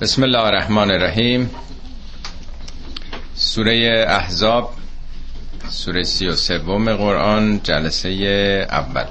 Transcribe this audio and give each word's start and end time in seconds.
بسم 0.00 0.22
الله 0.22 0.38
الرحمن 0.40 0.90
الرحیم. 0.90 1.50
سوره 3.34 4.04
احزاب 4.08 4.72
سوره 5.68 6.02
سی 6.02 6.26
و 6.26 6.32
سوم 6.32 6.96
قرآن 6.96 7.60
جلسه 7.62 8.08
اول. 8.70 9.04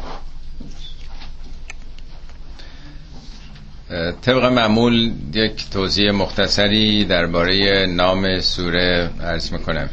طبق 4.21 4.43
معمول 4.43 5.11
یک 5.33 5.69
توضیح 5.69 6.11
مختصری 6.11 7.05
درباره 7.05 7.85
نام 7.85 8.39
سوره 8.39 9.09
عرض 9.21 9.51
می‌کنم. 9.51 9.89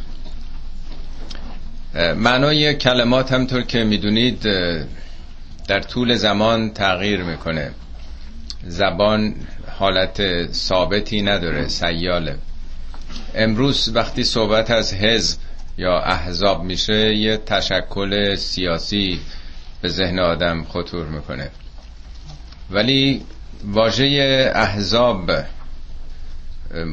معنای 2.16 2.74
کلمات 2.74 3.32
همطور 3.32 3.62
که 3.62 3.84
می‌دونید 3.84 4.42
در 5.68 5.80
طول 5.80 6.14
زمان 6.14 6.70
تغییر 6.70 7.22
می‌کنه. 7.22 7.70
زبان 8.68 9.34
حالت 9.78 10.52
ثابتی 10.52 11.22
نداره 11.22 11.68
سیاله. 11.68 12.36
امروز 13.34 13.90
وقتی 13.94 14.24
صحبت 14.24 14.70
از 14.70 14.94
حزب 14.94 15.38
یا 15.78 16.00
احزاب 16.00 16.62
میشه 16.62 17.14
یه 17.14 17.36
تشکل 17.36 18.34
سیاسی 18.34 19.20
به 19.82 19.88
ذهن 19.88 20.18
آدم 20.18 20.64
خطور 20.64 21.06
می‌کنه. 21.06 21.50
ولی 22.70 23.22
واژه 23.64 24.52
احزاب 24.54 25.30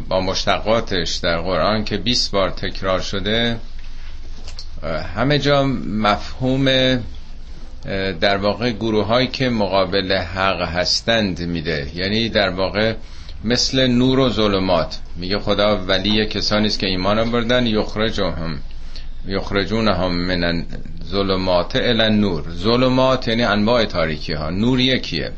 با 0.09 0.21
مشتقاتش 0.21 1.15
در 1.15 1.41
قرآن 1.41 1.83
که 1.83 1.97
20 1.97 2.31
بار 2.31 2.49
تکرار 2.49 3.01
شده 3.01 3.59
همه 5.15 5.39
جا 5.39 5.63
مفهوم 5.87 6.67
در 8.21 8.37
واقع 8.37 8.71
گروه 8.71 9.05
هایی 9.05 9.27
که 9.27 9.49
مقابل 9.49 10.13
حق 10.13 10.61
هستند 10.61 11.41
میده. 11.41 11.91
یعنی 11.95 12.29
در 12.29 12.49
واقع 12.49 12.93
مثل 13.43 13.87
نور 13.87 14.19
و 14.19 14.29
ظلمات. 14.29 14.99
میگه 15.15 15.39
خدا 15.39 15.77
ولی 15.77 16.25
کسانی 16.25 16.67
است 16.67 16.79
که 16.79 16.87
ایمان 16.87 17.19
آوردن 17.19 17.67
یخرجهم 17.67 18.59
یخرجون 19.27 19.87
هم 19.87 20.11
من 20.11 20.65
ظلمات 21.05 21.75
الى 21.75 22.09
نور 22.09 22.43
ظلمات 22.49 23.27
یعنی 23.27 23.43
انواع 23.43 23.85
تاریکی 23.85 24.33
ها 24.33 24.49
نور 24.49 24.79
یکیه. 24.79 25.31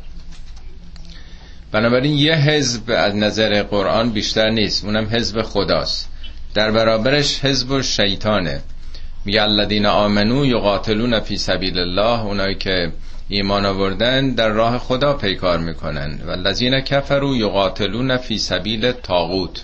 بنابراین 1.72 2.14
یه 2.14 2.36
حزب 2.36 2.92
از 2.92 3.16
نظر 3.16 3.64
قرآن 3.64 4.10
بیشتر 4.10 4.50
نیست. 4.50 4.86
اونم 4.86 5.08
حزب 5.12 5.42
خداست. 5.42 6.10
در 6.54 6.72
برابرش 6.72 7.46
حزب 7.46 7.82
شیطانه. 7.82 8.62
میگه 9.26 9.42
الذین 9.42 9.86
آمنو 9.86 10.46
یقاتلون 10.46 11.20
فی 11.20 11.38
سبیل 11.38 11.80
الله 11.80 12.26
اونایی 12.26 12.56
که 12.56 12.92
ایمان 13.30 13.66
آوردن 13.66 14.30
در 14.30 14.50
راه 14.50 14.78
خدا 14.78 15.14
پیکار 15.14 15.60
می‌کنن. 15.60 16.20
و 16.26 16.30
الذین 16.30 16.80
کفروا 16.80 17.36
یقاتلون 17.36 18.18
فی 18.18 18.38
سبیل 18.38 18.92
تاغوت 18.92 19.64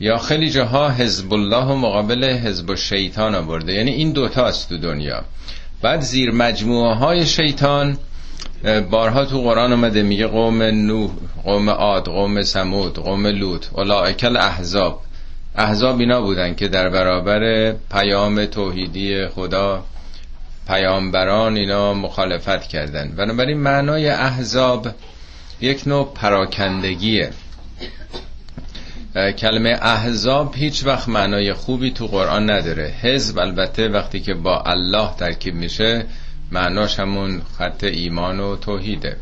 یا 0.00 0.18
خیلی 0.18 0.50
جاها 0.50 0.90
حزب 0.90 1.32
الله 1.32 1.64
و 1.64 1.76
مقابل 1.76 2.24
حزب 2.24 2.74
شیطان 2.74 3.34
آورده. 3.34 3.72
یعنی 3.72 3.90
این 3.90 4.12
دوتاست 4.12 4.68
تو 4.68 4.78
دنیا. 4.78 5.24
بعد 5.82 6.00
زیر 6.00 6.30
مجموعه 6.30 6.94
های 6.94 7.26
شیطان 7.26 7.98
بارها 8.90 9.24
تو 9.24 9.42
قرآن 9.42 9.72
اومده 9.72 10.02
میگه 10.02 10.26
قوم 10.26 10.62
نوح 10.62 11.10
قوم 11.44 11.70
عاد 11.70 12.04
قوم 12.04 12.42
سمود 12.42 12.98
قوم 12.98 13.26
لوط 13.26 13.66
اولئک 13.72 14.24
احزاب 14.24 15.02
احزاب 15.60 16.00
اینا 16.00 16.20
بودن 16.20 16.54
که 16.54 16.68
در 16.68 16.88
برابر 16.88 17.72
پیام 17.72 18.44
توحیدی 18.44 19.26
خدا 19.26 19.84
پیامبران 20.68 21.56
اینا 21.56 21.94
مخالفت 21.94 22.68
کردن. 22.68 23.12
بنابراین 23.16 23.58
معنای 23.58 24.08
احزاب 24.08 24.88
یک 25.60 25.88
نوع 25.88 26.12
پراکندگیه. 26.14 27.30
کلمه 29.38 29.78
احزاب 29.82 30.54
هیچ 30.56 30.86
وقت 30.86 31.08
معنای 31.08 31.52
خوبی 31.52 31.90
تو 31.90 32.06
قرآن 32.06 32.50
نداره. 32.50 32.94
حزب 33.02 33.38
البته 33.38 33.88
وقتی 33.88 34.20
که 34.20 34.34
با 34.34 34.62
الله 34.62 35.10
ترکیب 35.18 35.54
میشه 35.54 36.04
معناش 36.52 37.00
همون 37.00 37.42
خط 37.58 37.84
ایمان 37.84 38.40
و 38.40 38.56
توحیده. 38.56 39.16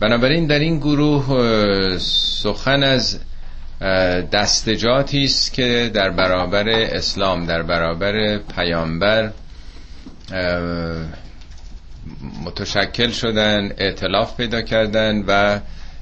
بنابراین 0.00 0.46
در 0.46 0.58
این 0.58 0.78
گروه 0.78 1.98
سخن 1.98 2.82
از 2.82 3.20
دستجاتی 4.32 5.24
است 5.24 5.52
که 5.52 5.90
در 5.94 6.10
برابر 6.10 6.68
اسلام 6.68 7.46
در 7.46 7.62
برابر 7.62 8.38
پیامبر 8.38 9.32
متشکل 12.44 13.10
شدن 13.10 13.72
اعتلاف 13.78 14.36
پیدا 14.36 14.62
کردن 14.62 15.24
و 15.26 15.60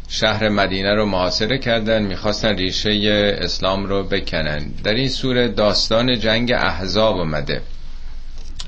شهر 0.09 0.49
مدینه 0.49 0.95
رو 0.95 1.07
محاصره 1.07 1.59
کردن 1.59 2.03
می‌خواستن 2.03 2.57
ریشه 2.57 2.91
اسلام 3.41 3.87
رو 3.87 4.03
بکنن. 4.05 4.59
در 4.85 4.95
این 4.95 5.09
سوره 5.09 5.49
داستان 5.49 6.19
جنگ 6.19 6.53
احزاب 6.53 7.17
اومده. 7.17 7.63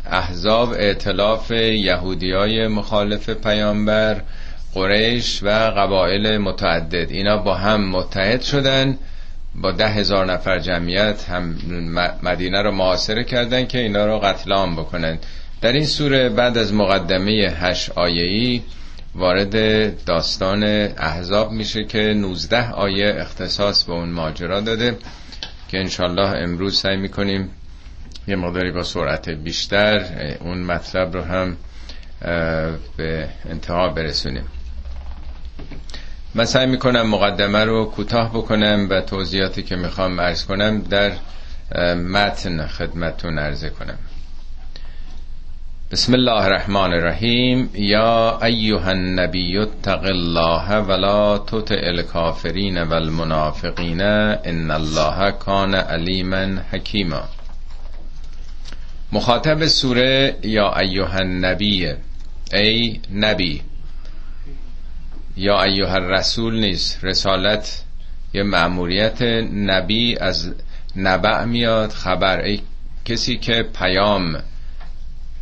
احزاب 0.06 0.72
اعتلاف 0.72 1.50
یهودی 1.50 2.32
های 2.32 2.66
مخالف 2.69 3.31
پیامبر 3.31 4.22
قریش 4.75 5.42
و 5.42 5.48
قبایل 5.48 6.38
متعدد. 6.38 7.10
اینا 7.10 7.36
با 7.36 7.54
هم 7.54 7.91
متحد 7.91 8.41
شدن 8.42 8.98
با 9.54 9.72
ده 9.72 9.88
هزار 9.88 10.26
نفر 10.26 10.58
جمعیت 10.58 11.25
هم 11.28 11.54
مدینه 12.22 12.62
رو 12.62 12.70
محاصره 12.70 13.25
کردن 13.25 13.66
که 13.66 13.78
اینا 13.78 14.06
رو 14.06 14.19
قتل 14.19 14.53
عام 14.53 14.76
بکنن. 14.76 15.19
در 15.60 15.72
این 15.72 15.86
سوره 15.86 16.28
بعد 16.28 16.59
از 16.59 16.75
مقدمه 16.75 17.32
هشت 17.32 17.91
آیه‌ای 17.91 18.62
وارد 19.14 20.04
داستان 20.04 20.62
احزاب 20.98 21.53
میشه 21.53 21.84
که 21.84 21.98
19 21.98 22.70
آیه 22.70 23.14
اختصاص 23.19 23.84
به 23.84 23.92
اون 23.92 24.09
ماجرا 24.09 24.60
داده 24.60 24.97
که 25.69 25.78
انشالله 25.78 26.28
امروز 26.28 26.78
سعی 26.78 26.97
می‌کنیم 26.97 27.50
یه 28.28 28.36
مقداری 28.36 28.72
با 28.72 28.82
سرعت 28.82 29.28
بیشتر 29.28 30.04
اون 30.41 30.59
مطلب 30.59 31.16
رو 31.16 31.22
هم 31.22 31.56
به 32.97 33.28
انتها 33.50 33.88
برسونیم. 33.88 34.44
من 36.34 36.44
سعی 36.44 36.66
می‌کنم 36.66 37.03
مقدمه 37.03 37.65
رو 37.65 37.84
کوتاه 37.84 38.31
بکنم 38.31 38.87
و 38.91 39.00
توضیحاتی 39.00 39.62
که 39.62 39.76
می‌خوام 39.76 40.21
عرض 40.21 40.44
کنم 40.44 40.82
در 40.82 41.12
متن 41.94 42.66
خدمتون 42.66 43.38
عرضه 43.38 43.71
کنم. 43.71 43.98
بسم 45.91 46.12
الله 46.15 46.44
الرحمن 46.44 46.93
الرحیم. 46.93 47.71
یا 47.75 48.38
ایها 48.43 48.91
النبی 48.91 49.59
اتق 49.59 50.04
الله 50.04 50.76
ولا 50.76 51.38
تطع 51.38 51.81
الکافرین 51.82 52.82
والمنافقین 52.82 54.00
ان 54.00 54.71
الله 54.71 55.32
کان 55.32 55.75
علیما 55.75 56.60
حکیما. 56.72 57.22
مخاطب 59.12 59.66
سوره 59.66 60.37
یا 60.42 60.78
ایها 60.78 61.19
النبی 61.19 61.94
ای 62.53 63.00
نبی 63.15 63.62
یا 65.41 65.62
ایها 65.62 65.95
الرسول 65.95 66.61
نیست 66.61 67.05
رسالت 67.05 67.83
یه 68.34 68.43
مأموریت 68.43 69.23
نبی 69.53 70.17
از 70.19 70.55
نبع 70.97 71.45
میاد. 71.45 71.91
خبر 71.91 72.41
ای 72.41 72.61
کسی 73.05 73.37
که 73.37 73.62
پیام 73.78 74.43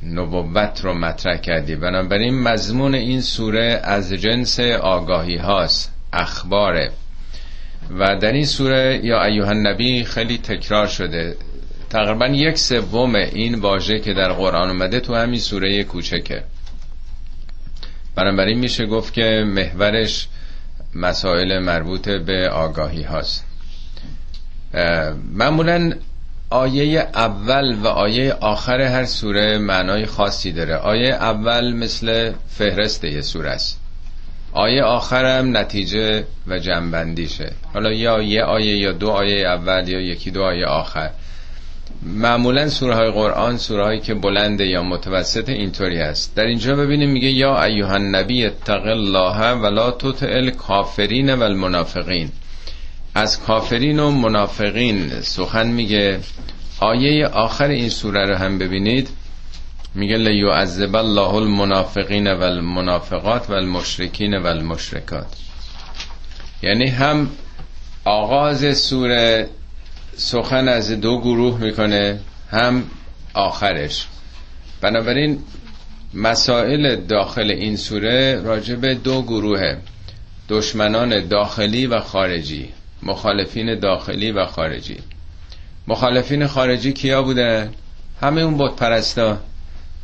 نبوت 0.02 0.80
رو 0.84 0.94
مطرح 0.94 1.36
کردی. 1.36 1.76
بنابراین 1.76 2.42
مضمون 2.42 2.94
این 2.94 3.20
سوره 3.20 3.80
از 3.84 4.12
جنس 4.12 4.60
آگاهی 4.80 5.36
هاست 5.36 5.92
اخباره. 6.12 6.90
و 7.98 8.16
در 8.16 8.32
این 8.32 8.46
سوره 8.46 9.00
یا 9.02 9.24
ایوه 9.24 9.52
نبی 9.54 10.04
خیلی 10.04 10.38
تکرار 10.38 10.86
شده. 10.86 11.36
تقریبا 11.90 12.26
یک 12.26 12.58
سوم 12.58 13.14
این 13.14 13.54
واژه 13.54 13.98
که 13.98 14.14
در 14.14 14.32
قرآن 14.32 14.70
اومده 14.70 15.00
تو 15.00 15.14
همین 15.14 15.40
سوره 15.40 15.84
کوچکه. 15.84 16.44
بنابراین 18.18 18.58
میشه 18.58 18.86
گفت 18.86 19.12
که 19.12 19.44
محورش 19.46 20.28
مسائل 20.94 21.58
مربوط 21.58 22.08
به 22.08 22.48
آگاهی 22.48 23.02
هاست. 23.02 23.44
معمولا 25.32 25.92
آیه 26.50 27.00
اول 27.14 27.74
و 27.74 27.86
آیه 27.86 28.32
آخر 28.32 28.80
هر 28.80 29.04
سوره 29.04 29.58
معنای 29.58 30.06
خاصی 30.06 30.52
داره. 30.52 30.76
آیه 30.76 31.14
اول 31.14 31.72
مثل 31.72 32.32
فهرست 32.48 33.04
یه 33.04 33.20
سوره 33.20 33.50
است. 33.50 33.80
آیه 34.52 34.82
آخرم 34.82 35.56
نتیجه 35.56 36.24
و 36.46 36.58
جنبندیشه. 36.58 37.52
حالا 37.74 37.92
یا 37.92 38.22
یه 38.22 38.42
آیه 38.42 38.76
یا 38.76 38.92
دو 38.92 39.10
آیه 39.10 39.48
اول 39.48 39.88
یا 39.88 40.00
یکی 40.00 40.30
دو 40.30 40.42
آیه 40.42 40.66
آخر. 40.66 41.10
معمولا 42.02 42.68
سوره 42.68 42.94
های 42.94 43.10
قرآن 43.10 43.58
سوره 43.58 43.84
هایی 43.84 44.00
که 44.00 44.14
بلنده 44.14 44.66
یا 44.66 44.82
متوسط 44.82 45.48
اینطوری 45.48 45.98
هست. 45.98 46.34
در 46.34 46.44
اینجا 46.44 46.76
ببینیم 46.76 47.10
میگه 47.10 47.28
یا 47.28 47.64
ایوه 47.64 47.90
النبی 47.90 48.46
اتق 48.46 48.86
الله 48.86 49.52
ولا 49.52 49.90
تطع 49.90 50.26
الکافرین 50.26 51.34
و 51.34 51.42
المنافقین 51.42 52.30
از 53.14 53.40
کافرین 53.40 53.98
و 53.98 54.10
منافقین 54.10 55.20
سخن 55.20 55.66
میگه. 55.66 56.20
آیه 56.80 57.26
آخر 57.26 57.68
این 57.68 57.88
سوره 57.88 58.26
رو 58.26 58.34
هم 58.34 58.58
ببینید. 58.58 59.08
میگه 59.94 60.16
لیعذب 60.16 60.96
الله 60.96 61.34
المنافقین 61.34 62.32
و 62.32 62.42
المنافقات 62.42 63.50
و 63.50 63.52
المشرکین 63.52 64.38
و 64.38 64.46
المشرکات 64.46 65.26
یعنی 66.62 66.86
هم 66.86 67.30
آغاز 68.04 68.78
سوره 68.78 69.48
سخن 70.18 70.68
از 70.68 70.90
دو 70.90 71.20
گروه 71.20 71.60
می‌کنه 71.60 72.20
هم 72.50 72.84
آخرش. 73.34 74.06
بنابراین 74.80 75.38
مسائل 76.14 76.96
داخل 76.96 77.50
این 77.50 77.76
سوره 77.76 78.40
راجع 78.44 78.74
به 78.74 78.94
دو 78.94 79.22
گروه 79.22 79.76
دشمنان 80.48 81.28
داخلی 81.28 81.86
و 81.86 82.00
خارجی 82.00 82.68
مخالفین 83.02 83.78
داخلی 83.78 84.30
و 84.30 84.46
خارجی. 84.46 84.96
مخالفین 85.88 86.46
خارجی 86.46 86.92
کیا 86.92 87.22
بودن؟ 87.22 87.72
همه 88.20 88.40
اون 88.40 88.54
بود 88.56 88.76
پرستا 88.76 89.38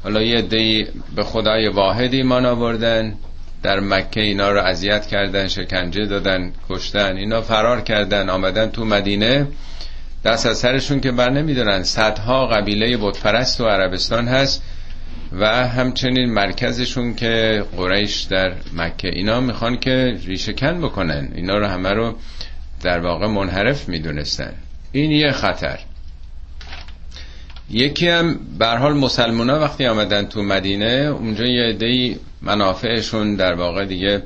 حالا 0.02 0.22
یه 0.22 0.42
دی 0.42 0.86
به 1.16 1.22
خدای 1.22 1.68
واحد 1.68 2.14
ایمان 2.14 2.46
آوردن 2.46 3.14
در 3.62 3.80
مکه 3.80 4.20
اینا 4.20 4.50
رو 4.50 4.60
اذیت 4.60 5.06
کردن 5.06 5.48
شکنجه 5.48 6.06
دادن 6.06 6.52
کشتن 6.68 7.16
اینا 7.16 7.40
فرار 7.40 7.80
کردن 7.80 8.28
آمدن 8.28 8.70
تو 8.70 8.84
مدینه. 8.84 9.46
دست 10.24 10.46
از 10.46 10.58
سرشون 10.58 11.00
که 11.00 11.12
بر 11.12 11.30
نمیدارن. 11.30 11.82
صدها 11.82 12.46
قبیله 12.46 12.96
بتپرست 12.96 13.60
و 13.60 13.64
عربستان 13.64 14.28
هست 14.28 14.62
و 15.32 15.46
همچنین 15.68 16.32
مرکزشون 16.32 17.14
که 17.14 17.64
قریش 17.76 18.22
در 18.22 18.52
مکه. 18.76 19.08
اینا 19.08 19.40
می‌خوان 19.40 19.78
که 19.78 20.18
ریشه 20.26 20.52
کن 20.52 20.80
بکنن. 20.80 21.28
اینا 21.34 21.58
رو 21.58 21.66
همه 21.66 21.92
رو 21.92 22.16
در 22.82 23.00
واقع 23.00 23.26
منحرف 23.26 23.88
می‌دونستن. 23.88 24.52
این 24.92 25.10
یه 25.10 25.32
خطر. 25.32 25.78
یکی 27.70 28.08
هم 28.08 28.40
حال 28.60 28.92
مسلمان 28.92 29.50
ها 29.50 29.60
وقتی 29.60 29.86
آمدن 29.86 30.24
تو 30.24 30.42
مدینه 30.42 30.86
اونجا 30.86 31.44
یه 31.44 31.62
عده 31.62 32.16
منافعشون 32.42 33.36
در 33.36 33.54
واقع 33.54 33.84
دیگه 33.84 34.22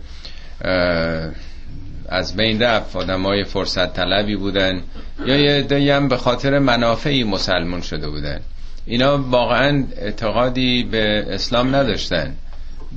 از 2.08 2.36
بین 2.36 2.62
رفت. 2.62 2.96
های 2.96 3.44
فرصت 3.44 3.92
طلبی 3.92 4.36
بودن. 4.36 4.82
یا 5.26 5.36
یه 5.78 5.94
هم 5.96 6.08
به 6.08 6.16
خاطر 6.16 6.58
منافعی 6.58 7.24
مسلمون 7.24 7.80
شده 7.80 8.08
بودن. 8.08 8.40
اینا 8.86 9.18
واقعا 9.18 9.84
اعتقادی 9.96 10.82
به 10.82 11.26
اسلام 11.28 11.76
نداشتن. 11.76 12.34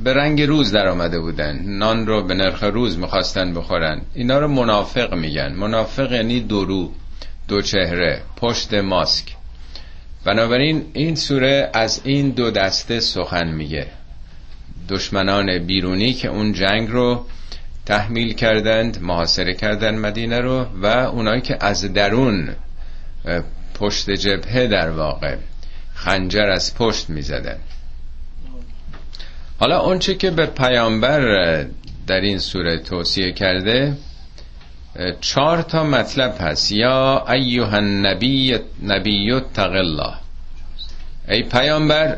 به 0.04 0.14
رنگ 0.14 0.42
روز 0.42 0.72
در 0.72 0.88
آمده 0.88 1.20
بودن. 1.20 1.60
نان 1.66 2.08
رو 2.08 2.24
به 2.24 2.34
نرخ 2.34 2.64
روز 2.64 2.98
می‌خواستن 2.98 3.54
بخورن. 3.54 4.02
اینا 4.14 4.40
رو 4.40 4.48
منافق 4.48 5.14
میگن. 5.14 5.54
منافق 5.54 6.12
یعنی 6.12 6.40
درو 6.40 6.92
دو 7.48 7.62
چهره 7.62 8.22
پشت 8.38 8.74
ماسک. 8.74 9.26
بنابراین 10.26 10.86
این 10.94 11.16
سوره 11.16 11.70
از 11.74 12.02
این 12.04 12.30
دو 12.30 12.52
دسته 12.52 13.00
سخن 13.00 13.48
میگه. 13.48 13.88
دشمنان 14.90 15.58
بیرونی 15.58 16.14
که 16.14 16.28
اون 16.28 16.54
جنگ 16.54 16.90
رو 16.90 17.26
تحمیل 17.86 18.34
کردند 18.34 19.02
محاصره 19.02 19.54
کردند 19.54 20.00
مدینه 20.00 20.40
رو 20.40 20.66
و 20.82 20.86
اونایی 20.86 21.42
که 21.42 21.58
از 21.60 21.94
درون 21.94 22.56
پشت 23.74 24.10
جبهه 24.10 24.68
در 24.68 24.90
واقع 24.90 25.36
خنجر 25.94 26.50
از 26.50 26.76
پشت 26.76 27.10
می‌زدن 27.10 27.58
حالا 29.60 29.80
اونچه 29.80 30.16
که 30.16 30.32
به 30.32 30.46
پیامبر 30.46 31.22
در 32.08 32.22
این 32.22 32.40
سوره 32.40 32.78
توصیه 32.78 33.32
کرده 33.32 33.98
چهار 35.22 35.62
تا 35.62 35.84
مطلب 35.84 36.36
هست. 36.40 36.72
یا 36.72 37.26
ایوه 37.30 37.74
النبی 37.74 38.60
نبی 38.84 39.42
تق 39.54 39.72
ای 41.28 41.44
پیامبر 41.44 42.18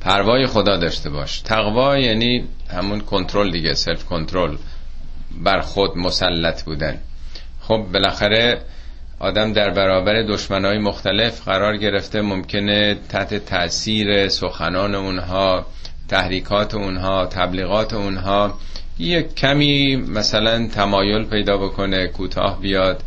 پروای 0.00 0.46
خدا 0.46 0.76
داشته 0.76 1.10
باش. 1.10 1.40
تقوا 1.40 1.98
یعنی 1.98 2.44
همون 2.70 3.00
کنترل 3.00 3.50
دیگه 3.50 3.74
سلف 3.74 4.04
کنترل 4.04 4.56
بر 5.44 5.60
خود 5.60 5.96
مسلط 5.96 6.62
بودن. 6.62 6.98
خب 7.60 7.86
بالاخره 7.92 8.60
آدم 9.20 9.52
در 9.52 9.70
برابر 9.70 10.22
دشمنای 10.22 10.78
مختلف 10.78 11.42
قرار 11.44 11.76
گرفته 11.76 12.20
ممکنه 12.20 12.96
تحت 13.08 13.34
تاثیر 13.34 14.28
سخنان 14.28 14.94
اونها 14.94 15.66
تحریکات 16.08 16.74
اونها 16.74 17.26
تبلیغات 17.26 17.94
اونها 17.94 18.54
یک 18.98 19.34
کمی 19.34 19.96
مثلا 19.96 20.66
تمایل 20.66 21.24
پیدا 21.24 21.56
بکنه 21.56 22.06
کوتاه 22.06 22.60
بیاد. 22.60 23.02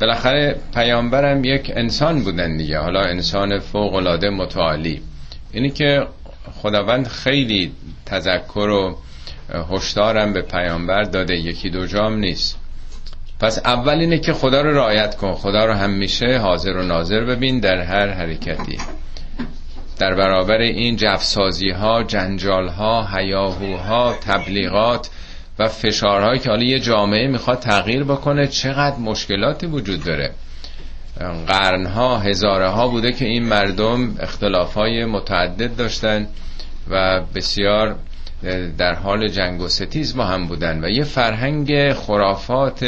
بالاخره 0.00 0.60
پیامبرم 0.74 1.44
یک 1.44 1.72
انسان 1.76 2.22
بودن 2.22 2.56
دیگه. 2.56 2.78
حالا 2.78 3.00
انسان 3.00 3.58
فوق 3.58 3.94
العاده 3.94 4.30
متعالی. 4.30 5.02
اینی 5.52 5.70
که 5.70 6.06
خداوند 6.62 7.06
خیلی 7.08 7.72
تذکر 8.06 8.58
و 8.58 8.98
هشدارم 9.70 10.32
به 10.32 10.42
پیامبر 10.42 11.02
داده 11.02 11.34
یکی 11.34 11.70
دو 11.70 11.86
جام 11.86 12.16
نیست. 12.18 12.58
پس 13.40 13.58
اول 13.58 13.98
اینه 14.00 14.18
که 14.18 14.32
خدا 14.32 14.60
رو 14.60 14.74
رعایت 14.74 15.16
کن 15.16 15.34
خدا 15.34 15.64
رو 15.64 15.72
همیشه 15.72 16.38
حاضر 16.38 16.72
و 16.72 16.82
ناظر 16.82 17.24
ببین 17.24 17.60
در 17.60 17.80
هر 17.80 18.08
حرکتی. 18.08 18.78
در 19.98 20.14
برابر 20.14 20.58
این 20.58 20.96
جفسازی 20.96 21.70
ها 21.70 22.02
جنجال 22.02 22.68
ها 22.68 23.08
هیاهوها 23.16 24.14
تبلیغات 24.26 25.10
و 25.58 25.68
فشارهایی 25.68 26.40
که 26.40 26.50
حالا 26.50 26.62
یه 26.62 26.80
جامعه 26.80 27.28
می‌خواد 27.28 27.58
تغییر 27.58 28.04
بکنه 28.04 28.46
چقدر 28.46 28.96
مشکلاتی 28.96 29.66
وجود 29.66 30.04
داره؟ 30.04 30.30
قرنها 31.20 32.18
هزاره 32.18 32.68
ها 32.68 32.88
بوده 32.88 33.12
که 33.12 33.24
این 33.24 33.44
مردم 33.48 34.16
اختلاف 34.20 34.74
های 34.74 35.04
متعدد 35.04 35.76
داشتن 35.76 36.26
و 36.90 37.20
بسیار 37.34 37.96
در 38.78 38.94
حال 38.94 39.28
جنگ 39.28 39.60
و 39.60 39.68
ستیز 39.68 40.16
با 40.16 40.24
هم 40.24 40.46
بودن. 40.46 40.84
و 40.84 40.88
یه 40.88 41.04
فرهنگ 41.04 41.92
خرافات 41.92 42.86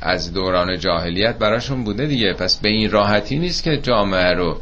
از 0.00 0.32
دوران 0.32 0.78
جاهلیت 0.78 1.38
براشون 1.38 1.84
بوده 1.84 2.06
دیگه. 2.06 2.32
پس 2.32 2.56
به 2.58 2.68
این 2.68 2.90
راحتی 2.90 3.38
نیست 3.38 3.62
که 3.62 3.76
جامعه 3.76 4.34
رو 4.34 4.60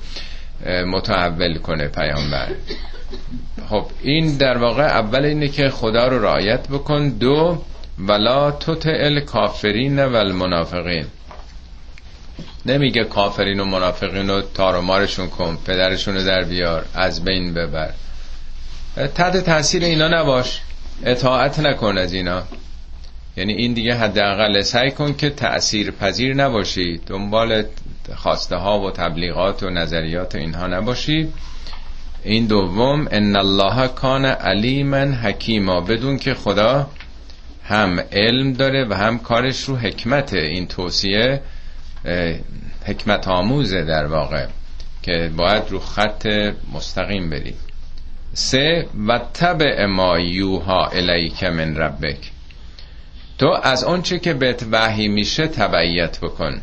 متحول 0.87 1.59
کنه 1.59 1.89
پیامبر. 1.89 2.49
خب 3.69 3.87
این 4.03 4.37
در 4.37 4.59
واقع 4.59 4.83
اول 4.83 5.25
اینه 5.25 5.49
که 5.49 5.69
خدا 5.69 6.09
رو 6.09 6.23
رعایت 6.23 6.69
بکن. 6.69 7.09
دو 7.09 7.63
ولا 7.99 8.51
تطع 8.51 9.21
کافرین 9.21 10.05
و 10.05 10.17
المنافقین 10.17 11.07
نمیگه 12.67 13.05
کافرین 13.05 13.61
و 13.61 13.65
منافقین 13.65 14.31
رو 14.31 14.43
تارمارشون 14.43 15.29
کن 15.29 15.59
پدرشون 15.67 16.15
رو 16.15 16.25
در 16.25 16.45
بیار 16.45 16.85
از 16.95 17.25
بین 17.25 17.55
ببر. 17.55 17.91
تحت 19.15 19.37
تاثیر 19.37 19.85
اینا 19.85 20.09
نباش. 20.09 20.61
اطاعت 21.05 21.61
نکن 21.61 21.99
از 21.99 22.13
اینا. 22.13 22.43
یعنی 23.37 23.53
این 23.53 23.73
دیگه 23.73 23.95
حداقل 23.95 24.61
سعی 24.61 24.91
کن 24.91 25.15
که 25.15 25.31
تأثیر 25.31 25.91
پذیر 25.91 26.35
نباشی. 26.35 27.01
دنبال 27.07 27.65
خواسته 28.15 28.57
ها 28.57 28.81
و 28.81 28.91
تبلیغات 28.91 29.63
و 29.63 29.71
نظریات 29.71 30.35
اینها 30.35 30.67
نباشی. 30.67 31.29
این 32.25 32.47
دوم 32.47 33.09
ان 33.11 33.37
الله 33.37 33.89
کان 33.89 34.25
علیما 34.25 34.97
حکیما. 34.97 35.81
بدون 35.81 36.19
که 36.19 36.35
خدا 36.35 36.91
هم 37.65 38.01
علم 38.13 38.53
داره 38.53 38.85
و 38.85 38.95
هم 38.95 39.19
کارش 39.19 39.61
رو 39.61 39.77
حکمت 39.77 40.33
این 40.33 40.67
توصیه 40.67 41.41
حکمت 42.87 43.29
آموزه 43.29 43.85
در 43.85 44.07
واقع 44.07 44.47
که 45.03 45.31
باید 45.37 45.71
رو 45.71 45.79
خط 45.79 46.27
مستقیم 46.73 47.31
بری 47.31 47.55
سه 48.35 48.87
و 49.09 49.19
تبع 49.35 49.87
ما 49.87 50.19
یوها 50.19 50.87
الیک 50.87 51.45
من 51.45 51.77
ربک. 51.77 52.31
تو 53.39 53.61
از 53.63 53.85
آنچه 53.85 54.19
که 54.19 54.35
بهت 54.35 54.65
وحی 54.73 55.09
میشه 55.09 55.47
تبعیت 55.47 56.21
بکن. 56.21 56.61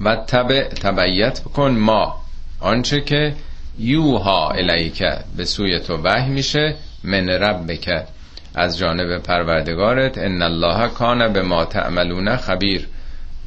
و 0.00 0.16
تبع 0.16 0.68
تبعیت 0.68 1.40
بکن 1.40 1.70
ما. 1.70 2.16
آنچه 2.60 3.00
که 3.00 3.34
یوها 3.78 4.50
الیک 4.50 5.02
به 5.36 5.44
سوی 5.44 5.80
تو 5.80 5.96
وحی 5.96 6.30
میشه 6.30 6.74
من 7.04 7.28
ربک. 7.28 8.06
از 8.54 8.78
جانب 8.78 9.18
پروردگارت 9.18 10.18
ان 10.18 10.42
الله 10.42 10.88
کان 10.88 11.32
به 11.32 11.42
ما 11.42 11.64
تعملون 11.64 12.36
خبیر. 12.36 12.88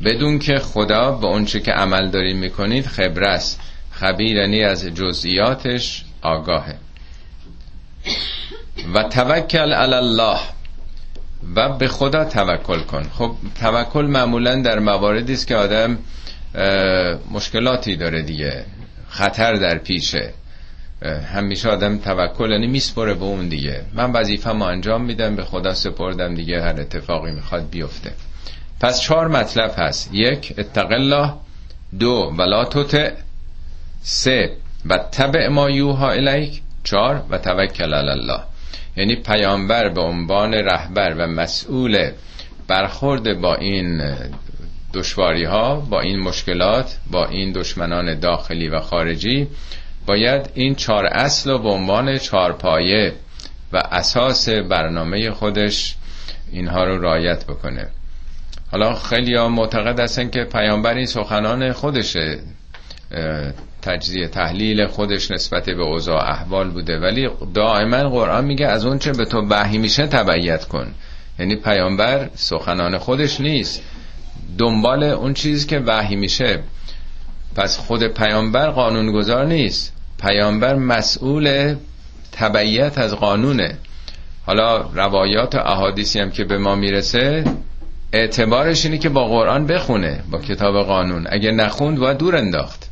بدون 0.04 0.40
که 0.40 0.60
خدا 0.60 1.12
به 1.12 1.28
اونچه 1.28 1.60
که 1.60 1.72
عمل 1.72 2.10
داریم 2.10 2.38
می‌کنید 2.38 2.86
خبر 2.86 3.24
است. 3.24 3.60
خبیر 3.92 4.38
یعنی 4.38 4.64
از 4.64 4.86
جزئیاتش 4.86 6.06
آگاهه. 6.22 6.76
و 8.94 9.04
توکل 9.04 9.74
علی 9.74 9.94
الله 9.94 10.40
و 11.56 11.70
به 11.70 11.88
خدا 11.88 12.26
توکل 12.26 12.80
کن. 12.80 13.04
خب 13.04 13.36
توکل 13.60 14.06
معمولا 14.06 14.62
در 14.62 14.80
مواردی 14.80 15.34
است 15.34 15.48
که 15.48 15.56
آدم 15.56 15.98
مشکلاتی 17.32 17.96
داره 17.96 18.22
دیگه. 18.22 18.66
خطر 19.10 19.54
در 19.54 19.78
پیشه. 19.78 20.34
همیشه 21.34 21.70
آدم 21.70 21.98
توکل 21.98 22.52
یعنی 22.52 22.68
میسپره 22.68 23.14
به 23.14 23.24
اون 23.26 23.48
دیگه. 23.48 23.82
من 23.94 24.12
وظیفه 24.12 24.52
ما 24.52 24.70
انجام 24.70 25.06
میدم 25.06 25.36
به 25.36 25.44
خدا 25.44 25.74
سپردم 25.74 26.36
دیگه 26.36 26.62
هر 26.62 26.82
اتفاقی 26.82 27.32
می‌خواد 27.32 27.70
بیفته. 27.70 28.14
پس 28.80 29.02
چهار 29.02 29.28
مطلب 29.28 29.74
هست. 29.78 30.10
یک 30.14 30.54
اتق 30.58 30.92
الله 30.92 31.34
دو 32.00 32.34
ولا 32.38 32.66
توت 32.66 33.12
سه 34.02 34.58
و 34.86 34.98
تبع 34.98 35.48
ما 35.48 35.70
یوها 35.70 36.12
الیک. 36.12 36.62
چهار 36.84 37.24
و 37.30 37.38
توکل 37.38 37.94
علی 37.94 38.10
الله. 38.10 38.40
یعنی 38.98 39.16
پیامبر 39.16 39.90
به 39.90 40.02
عنوان 40.02 40.54
رهبر 40.54 41.14
و 41.18 41.28
مسئول 41.28 42.12
برخورد 42.68 43.42
با 43.42 43.56
این 43.56 44.16
دشواری 44.94 45.44
ها 45.44 45.76
با 45.76 46.02
این 46.02 46.20
مشکلات 46.20 46.98
با 47.12 47.26
این 47.26 47.52
دشمنان 47.52 48.20
داخلی 48.20 48.68
و 48.68 48.80
خارجی 48.80 49.48
باید 50.06 50.50
این 50.54 50.76
چهار 50.76 51.06
اصل 51.06 51.50
و 51.50 51.58
به 51.58 51.70
عنوان 51.70 52.18
چهار 52.18 52.54
پایه 52.54 53.14
و 53.74 53.78
اساس 53.78 54.50
برنامه 54.50 55.32
خودش 55.32 55.96
اینها 56.52 56.84
رو 56.84 57.02
رایت 57.02 57.46
بکنه. 57.46 57.88
حالا 58.74 58.94
خیلی 58.94 59.36
ها 59.36 59.50
معتقد 59.50 60.00
هستن 60.00 60.30
که 60.30 60.44
پیامبر 60.44 60.94
این 60.94 61.06
سخنان 61.06 61.72
خودشه 61.72 62.40
تجزیه 63.82 64.28
تحلیل 64.28 64.88
خودش 64.88 65.32
نسبت 65.32 65.66
به 65.66 65.84
اوضاع 65.84 66.32
احوال 66.32 66.70
بوده. 66.70 67.00
ولی 67.00 67.30
دائما 67.54 68.10
قرآن 68.10 68.46
میگه 68.46 68.68
از 68.68 68.86
اون 68.86 69.00
چه 69.00 69.12
به 69.12 69.26
تو 69.26 69.42
وحی 69.50 69.78
میشه 69.78 70.08
تبعیت 70.08 70.66
کن. 70.66 70.94
یعنی 71.40 71.56
پیامبر 71.56 72.30
سخنان 72.36 72.98
خودش 72.98 73.42
نیست. 73.42 73.82
دنبال 74.58 75.04
اون 75.04 75.34
چیزی 75.34 75.68
که 75.68 75.80
وحی 75.80 76.16
میشه. 76.16 76.60
پس 77.56 77.78
خود 77.78 78.04
پیامبر 78.04 78.70
قانونگذار 78.70 79.46
نیست. 79.46 79.94
پیامبر 80.22 80.76
مسئول 80.76 81.76
تبعیت 82.32 82.98
از 82.98 83.16
قانونه. 83.16 83.78
حالا 84.46 84.78
روایات 84.78 85.56
احادیثی 85.56 86.20
هم 86.20 86.32
که 86.32 86.44
به 86.44 86.58
ما 86.58 86.76
می‌رسه 86.76 87.44
اعتبارش 88.14 88.86
اینه 88.86 88.98
که 88.98 89.10
با 89.10 89.28
قرآن 89.28 89.68
بخونه 89.68 90.24
با 90.32 90.40
کتاب 90.40 90.86
قانون. 90.86 91.28
اگه 91.30 91.52
نخوند 91.52 92.00
باید 92.00 92.18
دور 92.18 92.36
انداخت. 92.36 92.90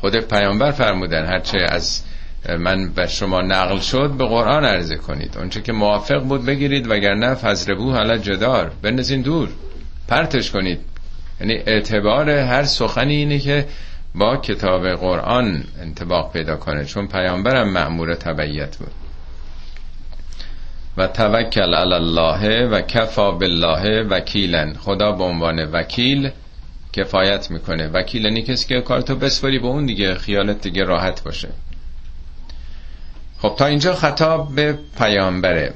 خود 0.00 0.16
پیامبر 0.16 0.70
فرمودن 0.70 1.26
هرچه 1.26 1.58
از 1.68 2.02
من 2.58 2.88
بر 2.88 3.06
شما 3.06 3.40
نقل 3.40 3.78
شد 3.78 4.10
به 4.10 4.24
قرآن 4.26 4.64
عرضه 4.64 4.96
کنید. 4.96 5.36
اونچه 5.38 5.62
که 5.62 5.72
موافق 5.72 6.22
بود 6.22 6.46
بگیرید. 6.46 6.90
وگرنه 6.90 7.34
فضربو 7.34 7.92
حالا 7.92 8.18
جدار. 8.18 8.72
بنزین 8.82 9.22
دور. 9.22 9.48
پرتش 10.08 10.50
کنید. 10.50 10.80
یعنی 11.40 11.54
اعتبار 11.66 12.30
هر 12.30 12.64
سخنی 12.64 13.14
اینه 13.14 13.38
که 13.38 13.66
با 14.14 14.36
کتاب 14.36 14.88
قرآن 14.88 15.64
انتباق 15.82 16.32
پیدا 16.32 16.56
کنه. 16.56 16.84
چون 16.84 17.08
پیامبرم 17.08 17.68
معمور 17.68 18.14
تبعیت 18.14 18.76
بود. 18.76 19.07
و 20.98 21.06
توکل 21.06 21.74
علی 21.74 21.94
الله 21.94 22.66
و 22.66 22.80
کفا 22.80 23.30
بالله 23.30 24.02
وکیلا 24.02 24.72
خدا 24.80 25.12
به 25.12 25.24
عنوان 25.24 25.64
وکیل 25.64 26.30
کفایت 26.92 27.50
می‌کنه. 27.50 27.88
وکیل 27.88 28.24
یعنی 28.24 28.42
کسی 28.42 28.68
که 28.68 28.80
کارتو 28.80 29.16
بسپاری 29.16 29.58
به 29.58 29.66
اون 29.66 29.86
دیگه 29.86 30.14
خیالت 30.14 30.60
دیگه 30.60 30.84
راحت 30.84 31.24
باشه. 31.24 31.48
خب 33.38 33.54
تا 33.58 33.66
اینجا 33.66 33.94
خطاب 33.94 34.54
به 34.54 34.78
پیامبره. 34.98 35.74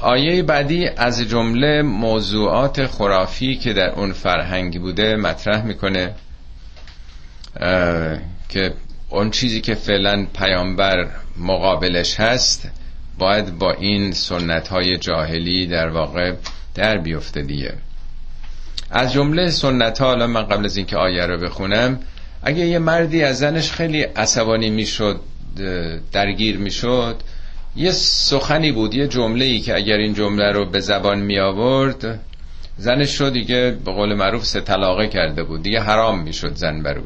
آیه 0.00 0.42
بعدی 0.42 0.86
از 0.86 1.20
جمله 1.20 1.82
موضوعات 1.82 2.86
خرافی 2.86 3.56
که 3.56 3.72
در 3.72 3.90
اون 3.90 4.12
فرهنگی 4.12 4.78
بوده 4.78 5.16
مطرح 5.16 5.64
می‌کنه 5.64 6.14
که 8.48 8.74
اون 9.10 9.30
چیزی 9.30 9.60
که 9.60 9.74
فعلا 9.74 10.26
پیامبر 10.38 11.08
مقابلش 11.36 12.20
هست 12.20 12.68
باید 13.20 13.58
با 13.58 13.72
این 13.72 14.12
سنت 14.12 14.68
های 14.68 14.98
جاهلی 14.98 15.66
در 15.66 15.88
واقع 15.88 16.32
در 16.74 16.98
بیفته 16.98 17.42
دیگه 17.42 17.72
از 18.90 19.12
جمله 19.12 19.50
سنت 19.50 19.98
ها 19.98 20.06
حالا 20.06 20.26
من 20.26 20.42
قبل 20.42 20.64
از 20.64 20.76
اینکه 20.76 20.96
آیه 20.96 21.26
رو 21.26 21.38
بخونم 21.38 22.00
اگه 22.42 22.66
یه 22.66 22.78
مردی 22.78 23.22
از 23.22 23.38
زنش 23.38 23.70
خیلی 23.72 24.02
عصبانی 24.02 24.70
می‌شد 24.70 25.20
درگیر 26.12 26.56
می‌شد 26.58 27.16
یه 27.76 27.92
سخنی 27.92 28.72
بود 28.72 28.94
یه 28.94 29.08
جمله 29.08 29.44
ای 29.44 29.60
که 29.60 29.76
اگر 29.76 29.96
این 29.96 30.14
جمله 30.14 30.52
رو 30.52 30.64
به 30.64 30.80
زبان 30.80 31.18
می 31.20 31.38
آورد 31.38 32.20
زنش 32.78 33.20
رو 33.20 33.30
دیگه 33.30 33.78
به 33.84 33.92
قول 33.92 34.14
معروف 34.14 34.44
سه 34.44 34.60
طلاقه 34.60 35.06
کرده 35.06 35.42
بود 35.42 35.62
دیگه 35.62 35.80
حرام 35.80 36.22
می‌شد 36.22 36.54
زن 36.54 36.82
برو 36.82 37.02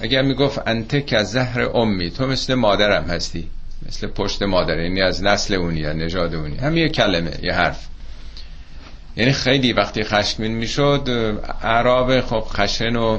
اگر 0.00 0.22
می‌گفت 0.22 0.62
انت 0.66 1.06
که 1.06 1.22
زهر 1.22 1.60
امی 1.60 2.10
تو 2.10 2.26
مثل 2.26 2.54
مادرم 2.54 3.04
هستی. 3.04 3.48
مثل 3.88 4.06
پشت 4.06 4.42
مادر 4.42 4.78
یعنی 4.78 5.02
از 5.02 5.22
نسل 5.22 5.54
اونی 5.54 5.80
یا 5.80 5.92
نژاد 5.92 6.34
اونی. 6.34 6.56
هم 6.56 6.76
یه 6.76 6.88
کلمه 6.88 7.32
یه 7.42 7.52
حرف. 7.52 7.86
یعنی 9.16 9.32
خیلی 9.32 9.72
وقتی 9.72 10.04
خشمین 10.04 10.52
می‌شد 10.52 11.10
عرب 11.62 12.20
خب 12.20 12.44
خشن 12.48 12.96
و 12.96 13.18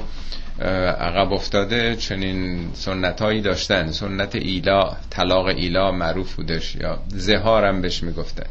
عقب 0.99 1.33
افتاده 1.33 1.95
چنین 1.95 2.69
سنت 2.73 3.21
هایی 3.21 3.41
داشتن. 3.41 3.91
سنت 3.91 4.35
ایلا 4.35 4.97
طلاق 5.09 5.45
ایلا 5.45 5.91
معروف 5.91 6.35
بودش 6.35 6.75
یا 6.75 6.99
زهارم 7.07 7.81
بهش 7.81 8.03
می‌گفتن. 8.03 8.49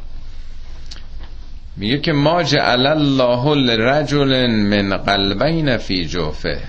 میگه 1.76 1.98
که 1.98 2.12
ما 2.12 2.42
جعل 2.42 2.86
الله 2.86 3.54
لرجل 3.54 4.46
من 4.50 4.96
قلبین 4.96 5.76
فی 5.76 6.06
جوفه. 6.06 6.60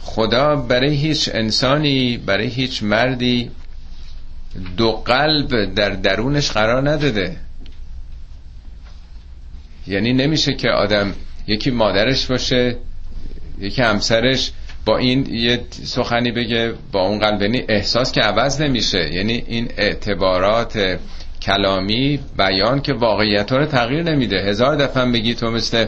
خدا 0.00 0.56
برای 0.56 0.94
هیچ 0.94 1.30
انسانی 1.34 2.16
برای 2.16 2.46
هیچ 2.46 2.82
مردی 2.82 3.50
دو 4.76 4.92
قلب 4.92 5.74
در 5.74 5.90
درونش 5.90 6.50
قرار 6.50 6.90
نداده. 6.90 7.36
یعنی 9.86 10.12
نمیشه 10.12 10.54
که 10.54 10.68
آدم 10.68 11.12
یکی 11.46 11.70
مادرش 11.70 12.26
باشه 12.26 12.76
یکی 13.58 13.82
همسرش 13.82 14.52
با 14.84 14.98
این 14.98 15.26
یه 15.34 15.60
سخنی 15.70 16.32
بگه 16.32 16.74
با 16.92 17.00
اون 17.00 17.18
قلب. 17.18 17.42
یعنی 17.42 17.64
احساس 17.68 18.12
که 18.12 18.20
عوض 18.20 18.60
نمیشه. 18.60 19.14
یعنی 19.14 19.44
این 19.46 19.68
اعتبارات 19.76 20.98
کلامی 21.42 22.20
بیان 22.38 22.80
که 22.80 22.92
واقعیت 22.92 23.52
رو 23.52 23.66
تغییر 23.66 24.02
نمیده. 24.02 24.42
هزار 24.42 24.76
دفعه 24.76 25.04
بگی 25.04 25.34
تو 25.34 25.50
مثل 25.50 25.86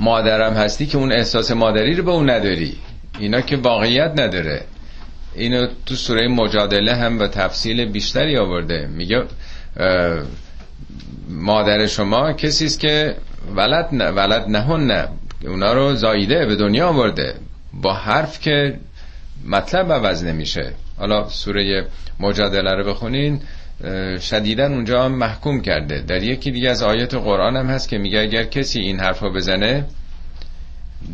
مادرم 0.00 0.52
هستی 0.54 0.86
که 0.86 0.98
اون 0.98 1.12
احساس 1.12 1.50
مادری 1.50 1.94
رو 1.94 2.04
به 2.04 2.10
اون 2.10 2.30
نداری. 2.30 2.76
اینا 3.18 3.40
که 3.40 3.56
واقعیت 3.56 4.12
نداره. 4.16 4.64
اینو 5.34 5.66
تو 5.86 5.94
سوره 5.94 6.28
مجادله 6.28 6.94
هم 6.94 7.18
به 7.18 7.28
تفصیل 7.28 7.84
بیشتری 7.84 8.36
آورده. 8.36 8.86
میگه 8.86 9.22
مادر 11.28 11.86
شما 11.86 12.32
کسی 12.32 12.64
است 12.64 12.80
که 12.80 13.16
ولد 13.56 13.88
نه 13.92 14.10
ولد 14.10 14.48
نهون 14.48 14.86
نه 14.86 15.08
اونا 15.46 15.72
رو 15.72 15.94
زاییده 15.94 16.46
به 16.46 16.56
دنیا 16.56 16.88
آورده. 16.88 17.34
با 17.72 17.94
حرف 17.94 18.40
که 18.40 18.78
مطلب 19.46 19.92
عوض 19.92 20.24
نمیشه. 20.24 20.72
حالا 20.98 21.28
سوره 21.28 21.86
مجادله 22.20 22.74
رو 22.74 22.84
بخونین 22.84 23.40
شدیدن 24.20 24.72
اونجا 24.72 25.08
محکوم 25.08 25.60
کرده. 25.60 26.00
در 26.00 26.22
یکی 26.22 26.50
دیگه 26.50 26.70
از 26.70 26.82
آیات 26.82 27.14
قرآن 27.14 27.56
هم 27.56 27.66
هست 27.66 27.88
که 27.88 27.98
میگه 27.98 28.18
اگر 28.20 28.44
کسی 28.44 28.80
این 28.80 29.00
حرف 29.00 29.20
رو 29.20 29.32
بزنه 29.32 29.84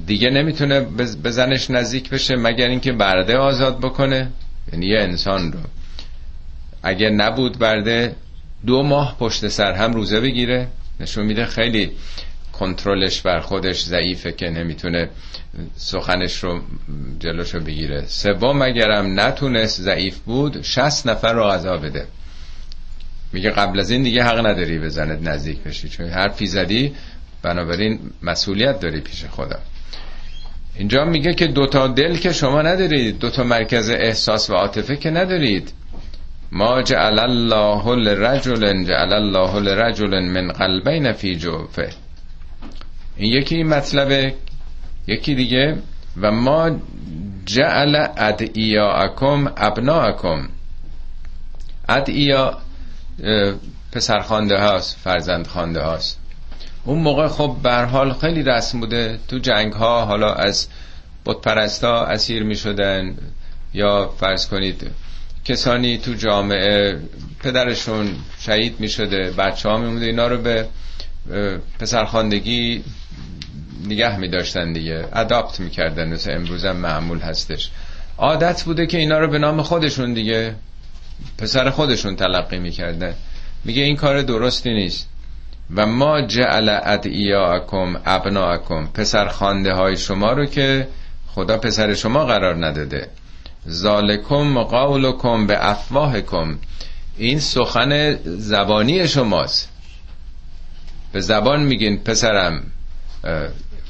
دیگه 0.07 0.31
نمی‌تونه 0.31 0.81
بزنش 1.25 1.71
نزدیک 1.71 2.11
بشه 2.11 2.37
مگر 2.37 2.69
اینکه 2.69 2.93
برده 2.93 3.37
آزاد 3.37 3.79
بکنه؟ 3.79 4.31
یعنی 4.73 4.87
یه 4.87 4.99
انسان 5.01 5.53
رو. 5.53 5.59
اگر 6.83 7.11
نبود 7.11 7.59
برده 7.59 8.17
دو 8.67 8.83
ماه 8.83 9.17
پشت 9.19 9.49
سر 9.49 9.73
هم 9.73 9.93
روزه 9.93 10.21
بگیره. 10.21 10.69
نشون 11.01 11.27
میده 11.27 11.47
خیلی 11.47 11.91
کنترلش 12.53 13.21
بر 13.21 13.41
خودش 13.41 13.85
ضعیفه 13.85 14.33
که 14.33 14.51
نمی‌تونه 14.51 15.09
سخنش 15.77 16.45
رو 16.45 16.61
جلوشو 17.19 17.61
بگیره. 17.61 18.05
سوم 18.07 18.63
اگرم 18.63 19.21
نتونست 19.21 19.81
ضعیف 19.81 20.19
بود 20.19 20.63
شست 20.63 21.07
نفر 21.07 21.33
رو 21.33 21.45
غذا 21.45 21.77
بده. 21.77 22.07
میگه 23.33 23.51
قبل 23.51 23.81
از 23.81 23.91
این 23.91 24.03
دیگه 24.03 24.23
حق 24.23 24.47
نداری 24.47 24.79
بزنت 24.79 25.29
نزدیک 25.29 25.59
بشی 25.59 25.89
چون 25.89 26.09
حرفی 26.09 26.47
زدی 26.47 26.95
بنابراین 27.43 28.01
مسئولیت 28.23 28.81
داری 28.81 29.01
پیش 29.01 29.25
خدا 29.25 29.59
اینجا 30.77 31.05
میگه 31.05 31.35
که 31.35 31.47
دوتا 31.47 31.87
دل 31.87 32.17
که 32.17 32.33
شما 32.33 32.63
ندارید 32.63 33.19
دوتا 33.19 33.45
مرکز 33.45 33.91
احساس 33.91 34.51
و 34.51 34.55
عاطفه 34.55 34.97
که 34.97 35.11
ندارید. 35.11 35.73
ما 36.53 36.83
جعل 36.83 37.19
الله 37.19 37.95
لرجل 37.97 38.85
جعل 38.85 39.13
الله 39.13 39.61
لرجل 39.61 40.21
من 40.21 40.53
قلبین 40.53 41.13
فی 41.13 41.37
جوفه. 41.37 41.91
این 43.17 43.33
یکی 43.33 43.63
مطلبه 43.63 44.35
یکی 45.07 45.35
دیگه. 45.35 45.77
و 46.21 46.31
ما 46.31 46.81
جعل 47.47 48.07
ادعیاءکم 48.17 49.53
ابناءکم 49.57 50.49
ادعیا 51.89 52.59
پسرخوانده 53.93 54.59
هاست 54.59 54.99
فرزند 54.99 55.47
خانده 55.47 55.81
هاست. 55.81 56.20
اون 56.85 56.99
موقع 56.99 57.29
خب 57.29 57.57
بر 57.63 57.85
حال 57.85 58.13
خیلی 58.13 58.43
رسم 58.43 58.81
بوده 58.81 59.19
تو 59.29 59.39
جنگ 59.39 59.73
ها 59.73 60.05
حالا 60.05 60.35
از 60.35 60.69
بت 61.25 61.37
پرستا 61.37 62.05
اسیر 62.05 62.43
می 62.43 62.57
شدن 62.57 63.17
یا 63.75 64.15
فرض 64.21 64.47
کنید 64.47 64.91
کسانی 65.45 65.99
تو 65.99 66.15
جامعه 66.15 67.01
پدرشون 67.43 68.17
شهید 68.41 68.81
می 68.81 68.89
شده 68.89 69.31
بچه 69.31 69.69
ها 69.69 69.79
می 69.79 70.05
اینا 70.05 70.27
رو 70.27 70.39
به 70.39 70.67
پسرخواندگی 71.79 72.85
نگه 73.87 74.17
می 74.19 74.29
داشتن 74.29 74.73
دیگه 74.73 75.05
اداپت 75.13 75.61
می 75.61 75.71
کردن 75.71 76.09
مثل 76.09 76.31
امروز 76.31 76.65
معمول 76.65 77.19
هستش. 77.19 77.71
عادت 78.19 78.63
بوده 78.63 78.87
که 78.87 78.99
اینا 78.99 79.19
رو 79.19 79.29
به 79.29 79.39
نام 79.39 79.63
خودشون 79.63 80.13
دیگه 80.15 80.55
پسر 81.39 81.71
خودشون 81.71 82.17
تلقی 82.17 82.59
می 82.59 82.71
کردن 82.71 83.15
میگه 83.65 83.83
این 83.83 83.97
کار 83.97 84.23
درستی 84.23 84.71
نیست. 84.71 85.10
و 85.77 85.87
ما 85.87 86.21
جعل 86.21 86.69
ادعیاءکم 86.69 87.97
ابناءکم 88.07 88.87
پسر 88.87 89.29
خانده 89.29 89.73
های 89.73 89.97
شما 89.97 90.33
رو 90.33 90.47
که 90.47 90.89
خدا 91.27 91.59
پسر 91.59 91.95
شما 91.95 92.25
قرار 92.25 92.67
نداده. 92.67 93.09
ذالکم 93.69 94.63
قولکم 94.63 95.47
به 95.47 95.71
افواهکم. 95.71 96.59
این 97.17 97.41
سخن 97.41 98.15
زبانی 98.25 99.09
شماست. 99.09 99.69
به 101.13 101.21
زبان 101.21 101.63
میگین 101.63 101.99
پسرم. 101.99 102.63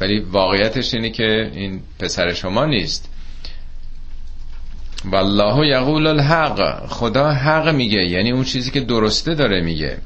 ولی 0.01 0.21
واقعیتش 0.21 0.95
اینه 0.95 1.11
که 1.11 1.51
این 1.55 1.81
پسر 1.99 2.33
شما 2.33 2.67
نیست. 2.67 3.09
والله 5.05 5.67
یقول 5.67 6.07
الحق. 6.07 6.87
خدا 6.87 7.31
حق 7.31 7.69
میگه. 7.69 8.01
یعنی 8.01 8.31
اون 8.31 8.45
چیزی 8.45 8.71
که 8.71 8.81
درسته 8.81 9.35
داره 9.35 9.61
میگه. 9.61 9.99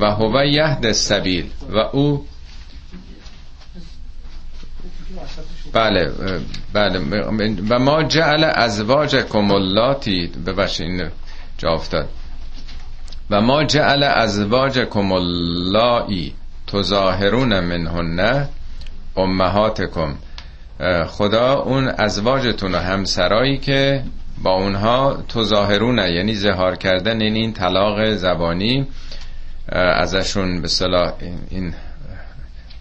و 0.00 0.10
هو 0.10 0.44
یهد 0.44 0.86
السبیل. 0.86 1.50
و 1.70 1.78
او 1.78 2.26
بله 5.72 6.12
بله. 6.72 6.98
و 7.70 7.78
ما 7.78 8.02
جعل 8.02 8.44
ازواجکم 8.44 9.50
اللاتی 9.50 10.26
ببخشید 10.46 10.86
این 10.86 11.10
جا 11.58 11.72
افتاد. 11.72 12.08
و 13.30 13.40
ما 13.40 13.64
جعل 13.64 14.02
ازواجکم 14.02 15.12
اللائی 15.12 16.34
تظاهرون 16.66 17.60
منهن 17.60 18.48
امهاتکم. 19.16 20.14
خدا 21.06 21.54
اون 21.54 21.88
ازواجتون 21.88 22.74
و 22.74 22.78
همسرایی 22.78 23.58
که 23.58 24.04
با 24.42 24.50
اونها 24.50 25.22
تظاهرونه 25.28 26.10
یعنی 26.10 26.34
زهار 26.34 26.76
کردن 26.76 27.22
این 27.22 27.34
این 27.34 27.52
طلاق 27.52 28.14
زبانی 28.14 28.86
ازشون 29.72 30.62
به 30.62 30.68
صلاح 30.68 31.12
این 31.50 31.74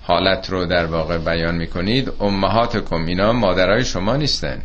حالت 0.04 0.50
رو 0.50 0.66
در 0.66 0.86
واقع 0.86 1.18
بیان 1.18 1.56
می‌کنید. 1.56 2.12
امهاتکم 2.20 3.06
اینا 3.06 3.34
مادرای 3.34 3.86
شما 3.86 4.16
نیستن. 4.16 4.62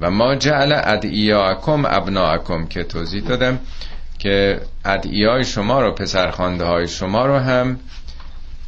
و 0.00 0.10
ما 0.10 0.34
جعل 0.34 0.72
ادعیاکم 0.72 1.84
ابناکم 1.84 2.66
که 2.66 2.84
توضیح 2.84 3.22
دادم 3.24 3.58
که 4.18 4.60
ادعیای 4.84 5.44
شما 5.44 5.80
رو 5.80 5.92
پسرخانده 5.92 6.64
های 6.64 6.88
شما 6.88 7.26
رو 7.26 7.38
هم 7.38 7.80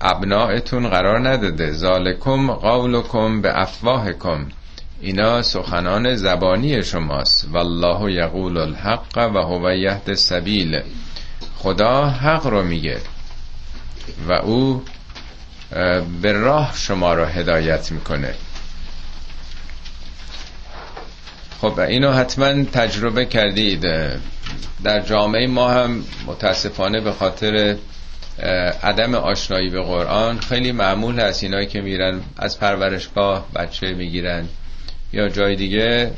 ابناعتون 0.01 0.89
قرار 0.89 1.29
نداده. 1.29 1.73
ذالکم 1.73 2.53
قولکم 2.53 3.41
به 3.41 3.61
افواهکم. 3.61 4.47
اینا 5.01 5.43
سخنان 5.43 6.15
زبانی 6.15 6.83
شماست. 6.83 7.49
والله 7.53 8.13
یقول 8.13 8.59
الحق 8.59 9.31
و 9.35 9.39
هو 9.39 9.73
یهد 9.73 10.15
سبیل 10.15 10.81
خدا 11.65 12.07
حق 12.07 12.47
رو 12.47 12.63
میگه 12.63 13.01
و 14.29 14.33
او 14.33 14.85
به 16.23 16.33
راه 16.33 16.73
شما 16.77 17.15
رو 17.15 17.25
هدایت 17.25 17.93
می‌کنه. 17.93 18.35
خب 21.61 21.81
اینو 21.81 22.13
حتما 22.13 22.65
تجربه 22.65 23.27
کردید. 23.27 23.81
در 24.85 25.01
جامعه 25.01 25.47
ما 25.47 25.71
هم 25.71 26.05
متاسفانه 26.27 27.01
به 27.01 27.13
خاطر 27.13 27.77
عدم 28.83 29.15
آشنایی 29.15 29.71
به 29.71 29.83
قرآن 29.83 30.41
خیلی 30.41 30.73
معمول 30.73 31.21
هست 31.21 31.43
اینایی 31.43 31.67
که 31.67 31.81
میرن 31.81 32.21
از 32.37 32.61
پرورشگاه 32.61 33.47
بچه 33.55 33.95
می‌گیرن 33.95 34.49
یا 35.13 35.29
جای 35.29 35.57
دیگه 35.57 36.11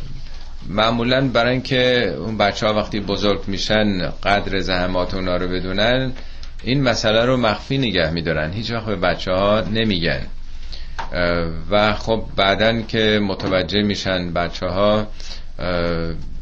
معمولا 0.69 1.29
برای 1.29 1.53
اینکه 1.53 2.15
اون 2.19 2.39
بچه 2.39 2.67
ها 2.67 2.75
وقتی 2.75 3.01
بزرگ 3.01 3.41
میشن 3.47 4.11
قدر 4.23 4.59
زحمات 4.61 5.15
اونا 5.15 5.37
رو 5.37 5.49
بدونن 5.49 6.13
این 6.63 6.83
مسئله 6.83 7.25
رو 7.25 7.37
مخفی 7.37 7.79
نگه 7.79 8.11
میدارن. 8.11 8.53
هیچ 8.53 8.71
وقت 8.71 8.87
به 8.87 8.97
بچه 8.97 9.33
ها 9.33 9.61
نمیگن 9.61 10.27
و 11.71 11.95
خب 11.95 12.25
بعدا 12.37 12.83
که 12.83 13.21
متوجه 13.23 13.83
میشن 13.83 14.33
بچه 14.33 14.67
ها 14.67 15.07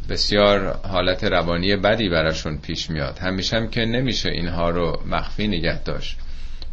بسیار 0.08 0.78
حالت 0.88 1.24
روانی 1.24 1.76
بدی 1.76 2.08
براشون 2.08 2.58
پیش 2.58 2.90
میاد. 2.90 3.18
همیشه 3.18 3.56
هم 3.56 3.68
که 3.68 3.80
نمیشه 3.84 4.28
اینها 4.28 4.70
رو 4.70 5.00
مخفی 5.06 5.48
نگه 5.48 5.82
داشت. 5.82 6.18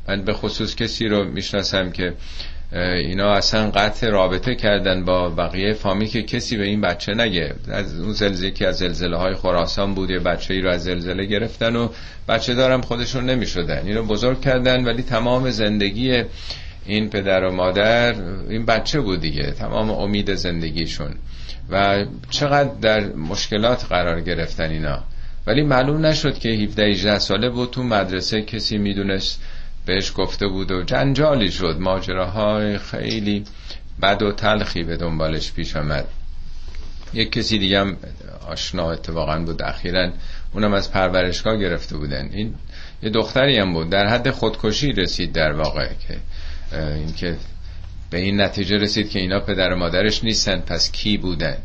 من 0.08 0.22
به 0.22 0.34
خصوص 0.34 0.76
کسی 0.76 1.08
رو 1.08 1.24
می‌شناسم 1.24 1.92
که 1.92 2.14
اینا 2.74 3.34
اصلا 3.34 3.72
قطع 3.72 4.10
رابطه 4.10 4.56
کردن 4.56 5.06
با 5.06 5.30
بقیه 5.30 5.74
فامیل 5.74 6.10
که 6.10 6.24
کسی 6.24 6.58
به 6.58 6.64
این 6.64 6.82
بچه 6.82 7.14
نگه 7.14 7.54
از 7.68 8.00
اون 8.00 8.14
زلزله 8.14 8.52
که 8.52 8.68
از 8.68 8.78
زلزله 8.78 9.18
های 9.18 9.36
خراسان 9.36 9.94
بود 9.94 10.10
یه 10.10 10.20
بچه 10.20 10.54
ای 10.54 10.62
رو 10.62 10.70
از 10.70 10.84
زلزله 10.84 11.26
گرفتن 11.26 11.76
و 11.76 11.90
بچه 12.28 12.54
دارم 12.54 12.82
خودشون 12.82 13.26
نمی 13.26 13.46
شدن 13.46 13.88
اینو 13.88 14.04
بزرگ 14.04 14.42
کردن 14.42 14.86
ولی 14.86 15.04
تمام 15.04 15.50
زندگی 15.50 16.24
این 16.86 17.10
پدر 17.10 17.44
و 17.44 17.52
مادر 17.52 18.16
این 18.50 18.66
بچه 18.66 19.02
بود 19.02 19.22
دیگه 19.22 19.52
تمام 19.52 19.92
امید 19.92 20.34
زندگیشون. 20.36 21.16
و 21.70 22.06
چقدر 22.30 22.70
در 22.82 23.14
مشکلات 23.14 23.86
قرار 23.86 24.22
گرفتن 24.22 24.70
اینا. 24.70 25.04
ولی 25.48 25.62
معلوم 25.62 26.06
نشد 26.06 26.40
که 26.40 26.50
17 26.50 26.84
18 26.86 27.20
ساله 27.20 27.50
بود 27.50 27.72
تو 27.72 27.84
مدرسه 27.84 28.42
کسی 28.42 28.78
می‌دونست 28.78 29.42
بهش 29.86 30.12
گفته 30.15 30.48
بود 30.48 30.72
و 30.72 30.84
جنجالی 30.84 31.52
شد. 31.52 31.78
ماجراهای 31.80 32.78
خیلی 32.78 33.44
بد 34.02 34.22
و 34.22 34.32
تلخی 34.32 34.84
به 34.84 34.98
دنبالش 34.98 35.52
پیش 35.52 35.76
آمد. 35.76 36.08
یک 37.13 37.32
کسی 37.32 37.60
دیگه 37.60 37.80
هم 37.80 37.98
آشنا 38.48 38.91
اتفاقا 38.91 39.39
بود. 39.39 39.62
اخیرا 39.62 40.12
اونم 40.54 40.74
از 40.74 40.91
پرورشگاه 40.91 41.58
گرفته 41.58 41.98
بودن. 41.98 42.30
این 42.34 42.56
یه 43.04 43.10
دختری 43.10 43.58
هم 43.58 43.74
بود. 43.74 43.89
در 43.89 44.08
حد 44.08 44.30
خودکشی 44.30 44.91
رسید 44.91 45.34
در 45.34 45.52
واقع 45.52 45.88
که 46.08 46.17
اینکه 46.96 47.38
به 48.10 48.17
این 48.17 48.41
نتیجه 48.41 48.78
رسید 48.78 49.10
که 49.10 49.20
اینا 49.20 49.39
پدر 49.39 49.74
و 49.74 49.76
مادرش 49.76 50.24
نیستن. 50.24 50.60
پس 50.60 50.91
کی 50.91 51.17
بودن؟ 51.17 51.58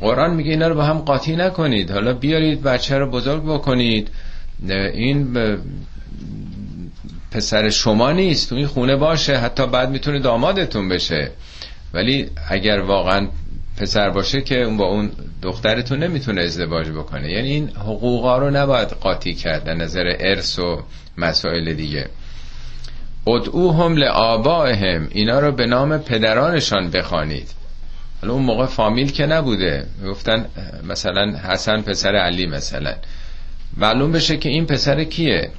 قرآن 0.00 0.34
میگه 0.34 0.50
اینا 0.50 0.68
رو 0.68 0.74
با 0.74 0.84
هم 0.84 0.98
قاطی 0.98 1.36
نکنید. 1.36 1.90
حالا 1.90 2.14
بیارید 2.14 2.62
بچه 2.62 2.98
رو 2.98 3.10
بزرگ 3.10 3.44
بکنید. 3.44 4.10
این 4.68 5.36
پسر 7.30 7.70
شما 7.70 8.12
نیست 8.12 8.48
تو 8.48 8.54
این 8.54 8.66
خونه 8.66 8.96
باشه 8.96 9.36
حتی 9.36 9.66
بعد 9.66 9.90
می‌تونه 9.90 10.18
دامادتون 10.18 10.88
بشه. 10.88 11.30
ولی 11.94 12.30
اگر 12.50 12.80
واقعا 12.80 13.28
پسر 13.76 14.10
باشه 14.10 14.40
که 14.40 14.62
اون 14.62 14.76
با 14.76 14.84
اون 14.84 15.10
دخترتون 15.42 16.02
نمی‌تونه 16.02 16.42
ازدواج 16.42 16.90
بکنه. 16.90 17.30
یعنی 17.30 17.48
این 17.48 17.68
حقوقا 17.68 18.38
رو 18.38 18.50
نباید 18.50 18.88
قاطی 18.88 19.34
کرد 19.34 19.64
در 19.64 19.74
نظر 19.74 20.16
ارث 20.20 20.58
و 20.58 20.82
مسائل 21.18 21.74
دیگه. 21.74 22.08
ادعوهم 23.26 23.96
لآبائهم 23.96 25.08
اینا 25.10 25.40
رو 25.40 25.52
به 25.52 25.66
نام 25.66 25.98
پدرانشان 25.98 26.90
بخوانید. 26.90 27.48
حالا 28.20 28.34
اون 28.34 28.42
موقع 28.42 28.66
فامیل 28.66 29.12
که 29.12 29.26
نبوده. 29.26 29.86
گفتن 30.06 30.46
مثلا 30.88 31.38
حسن 31.38 31.80
پسر 31.80 32.16
علی 32.16 32.46
مثلا. 32.46 32.94
معلوم 33.76 34.12
بشه 34.12 34.36
که 34.36 34.48
این 34.48 34.66
پسر 34.66 35.04
کیه؟ 35.04 35.50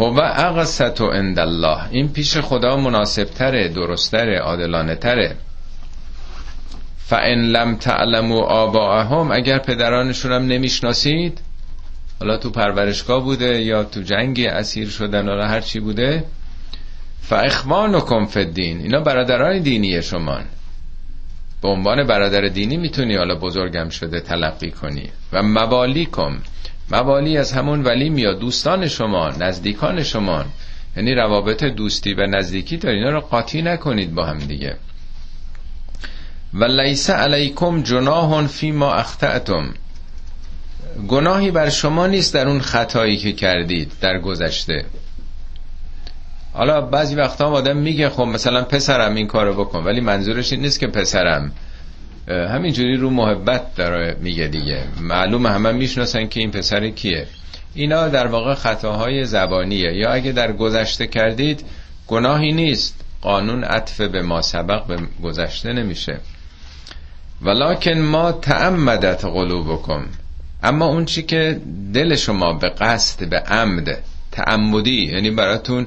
هو 0.00 0.20
اقصت 0.20 1.00
عند 1.00 1.38
الله. 1.38 1.88
این 1.90 2.08
پیش 2.08 2.38
خدا 2.38 2.76
مناسب 2.76 3.24
تره 3.24 3.68
درستره 3.68 4.38
عادلانه 4.38 4.94
تره 4.94 5.36
فان 6.98 7.46
لم 7.56 7.76
تعلموا 7.76 8.46
آباءهم 8.46 9.32
اگر 9.32 9.58
پدرانشون 9.58 10.32
هم 10.32 10.46
نمی‌شناسید 10.46 11.40
حالا 12.20 12.36
تو 12.36 12.50
پرورشگاه 12.50 13.24
بوده 13.24 13.62
یا 13.62 13.84
تو 13.84 14.02
جنگی 14.02 14.46
اسیر 14.46 14.88
شدن 14.88 15.28
حالا 15.28 15.46
هر 15.46 15.60
چی 15.60 15.80
بوده 15.80 16.24
فاخوانکم 17.22 18.26
فی 18.26 18.40
الدین. 18.40 18.80
اینا 18.80 19.00
برادران 19.00 19.58
دینی 19.58 20.02
شمان 20.02 20.44
به 21.62 21.68
عنوان 21.68 22.06
برادر 22.06 22.48
دینی 22.48 22.76
می‌تونی 22.76 23.16
حالا 23.16 23.34
بزرگم 23.34 23.88
شده 23.88 24.20
تلقی 24.20 24.70
کنی. 24.70 25.10
و 25.32 25.42
موالیکم. 25.42 26.36
موالی 26.90 27.38
از 27.38 27.52
همون 27.52 27.82
ولی 27.82 28.10
میاد. 28.10 28.38
دوستان 28.38 28.88
شما 28.88 29.28
نزدیکان 29.28 30.02
شما. 30.02 30.44
یعنی 30.96 31.14
روابط 31.14 31.64
دوستی 31.64 32.14
و 32.14 32.26
نزدیکی 32.26 32.76
داری 32.76 32.96
اینا 32.96 33.10
رو 33.10 33.20
قاطی 33.20 33.62
نکنید 33.62 34.14
با 34.14 34.26
هم 34.26 34.38
دیگه. 34.38 34.76
و 36.54 36.64
لیس 36.64 37.10
علیکم 37.10 37.82
جناح 37.82 38.46
فی 38.46 38.70
ما 38.70 38.92
اخطأتم. 38.92 39.74
گناهی 41.08 41.50
بر 41.50 41.68
شما 41.68 42.06
نیست 42.06 42.34
در 42.34 42.48
اون 42.48 42.60
خطایی 42.60 43.16
که 43.16 43.32
کردید 43.32 43.92
در 44.00 44.18
گذشته. 44.18 44.84
حالا 46.52 46.80
بعضی 46.80 47.14
وقتا 47.14 47.50
آدم 47.50 47.76
میگه 47.76 48.08
خب 48.08 48.22
مثلا 48.22 48.64
پسرم 48.64 49.14
این 49.14 49.26
کارو 49.26 49.64
بکن 49.64 49.84
ولی 49.84 50.00
منظورش 50.00 50.52
این 50.52 50.60
نیست 50.62 50.80
که 50.80 50.86
پسرم. 50.86 51.52
همینجوری 52.28 52.96
رو 52.96 53.10
محبت 53.10 53.74
داره 53.74 54.16
میگه 54.20 54.46
دیگه. 54.46 54.84
معلوم 55.00 55.46
همه 55.46 55.72
می‌شناسن 55.72 56.26
که 56.26 56.40
این 56.40 56.50
پسر 56.50 56.88
کیه. 56.88 57.26
اینا 57.74 58.08
در 58.08 58.26
واقع 58.26 58.54
خطاهای 58.54 59.24
زبانیه. 59.24 59.92
یا 59.92 60.10
اگه 60.10 60.32
در 60.32 60.52
گذشته 60.52 61.06
کردید 61.06 61.64
گناهی 62.06 62.52
نیست. 62.52 63.04
قانون 63.22 63.64
عطف 63.64 64.00
به 64.00 64.22
ما 64.22 64.42
سبق 64.42 64.86
به 64.86 64.98
گذشته 65.22 65.72
نمیشه. 65.72 66.20
ولکن 67.42 67.98
ما 67.98 68.32
تعمدت 68.32 69.24
قلوبکم. 69.24 70.06
اما 70.62 70.86
اون 70.86 71.04
چی 71.04 71.22
که 71.22 71.60
دل 71.94 72.16
شما 72.16 72.52
به 72.52 72.68
قصد 72.68 73.28
به 73.28 73.38
عمد 73.38 73.98
تعمدی 74.32 75.04
یعنی 75.12 75.30
براتون 75.30 75.86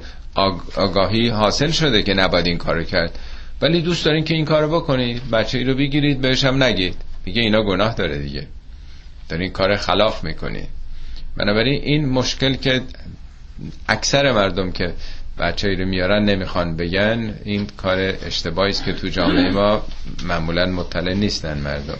آگاهی 0.75 1.29
حاصل 1.29 1.71
شده 1.71 2.03
که 2.03 2.13
نباید 2.13 2.47
این 2.47 2.57
کارو 2.57 2.83
کرد. 2.83 3.19
ولی 3.61 3.81
دوست 3.81 4.05
دارین 4.05 4.23
که 4.23 4.33
این 4.33 4.45
کارو 4.45 4.79
بکنید 4.79 5.29
بچه 5.31 5.57
ای 5.57 5.63
رو 5.63 5.75
بگیرید 5.75 6.21
بهش 6.21 6.43
هم 6.43 6.63
نگید. 6.63 6.95
میگه 7.25 7.41
اینا 7.41 7.63
گناه 7.63 7.93
داره 7.93 8.17
دیگه. 8.17 8.47
دارین 9.29 9.51
کار 9.51 9.75
خلاف 9.75 10.23
می‌کنی 10.23 10.63
بنابراین 11.37 11.81
این 11.83 12.09
مشکل 12.09 12.55
که 12.55 12.81
اکثر 13.87 14.31
مردم 14.31 14.71
که 14.71 14.93
بچه 15.39 15.69
ای 15.69 15.75
رو 15.75 15.85
میارن 15.85 16.23
نمی‌خوان 16.23 16.77
بگن 16.77 17.35
این 17.43 17.67
کار 17.77 17.97
اشتباهی 17.99 18.69
است 18.69 18.85
که 18.85 18.93
تو 18.93 19.07
جامعه 19.07 19.51
ما 19.51 19.81
معمولا 20.23 20.65
مطلع 20.65 21.13
نیستن 21.13 21.57
مردم. 21.57 21.97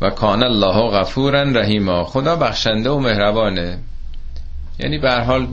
و 0.00 0.10
کان 0.10 0.42
الله 0.42 0.90
غفورا 0.90 1.42
رحیما. 1.42 2.04
خدا 2.04 2.36
بخشنده 2.36 2.90
و 2.90 2.98
مهربانه. 2.98 3.78
یعنی 4.78 4.98
به 4.98 5.12
حال 5.12 5.48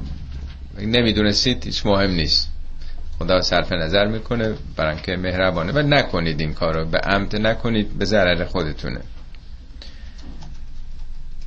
نمی‌دونستید 0.80 1.66
هیچ 1.66 1.86
مهم 1.86 2.12
نیست. 2.12 2.57
خدا 3.20 3.42
صرف 3.42 3.72
نظر 3.72 4.08
می‌کنه 4.08 4.56
برای 4.76 5.02
که 5.02 5.16
مهربانه. 5.18 5.72
و 5.72 5.78
نکنید 5.80 6.40
این 6.40 6.54
کارو 6.54 6.86
به 6.86 6.98
عمد 6.98 7.36
نکنید 7.36 7.98
به 7.98 8.06
ضرر 8.06 8.46
خودتونه. 8.46 9.00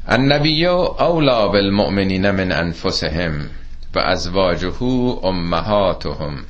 النبی 0.08 0.66
اولا 0.66 1.48
بالمؤمنین 1.48 2.30
من 2.30 2.52
انفسهم 2.52 3.50
و 3.94 3.98
ازواجه 3.98 4.82
امهاتهم. 5.22 6.44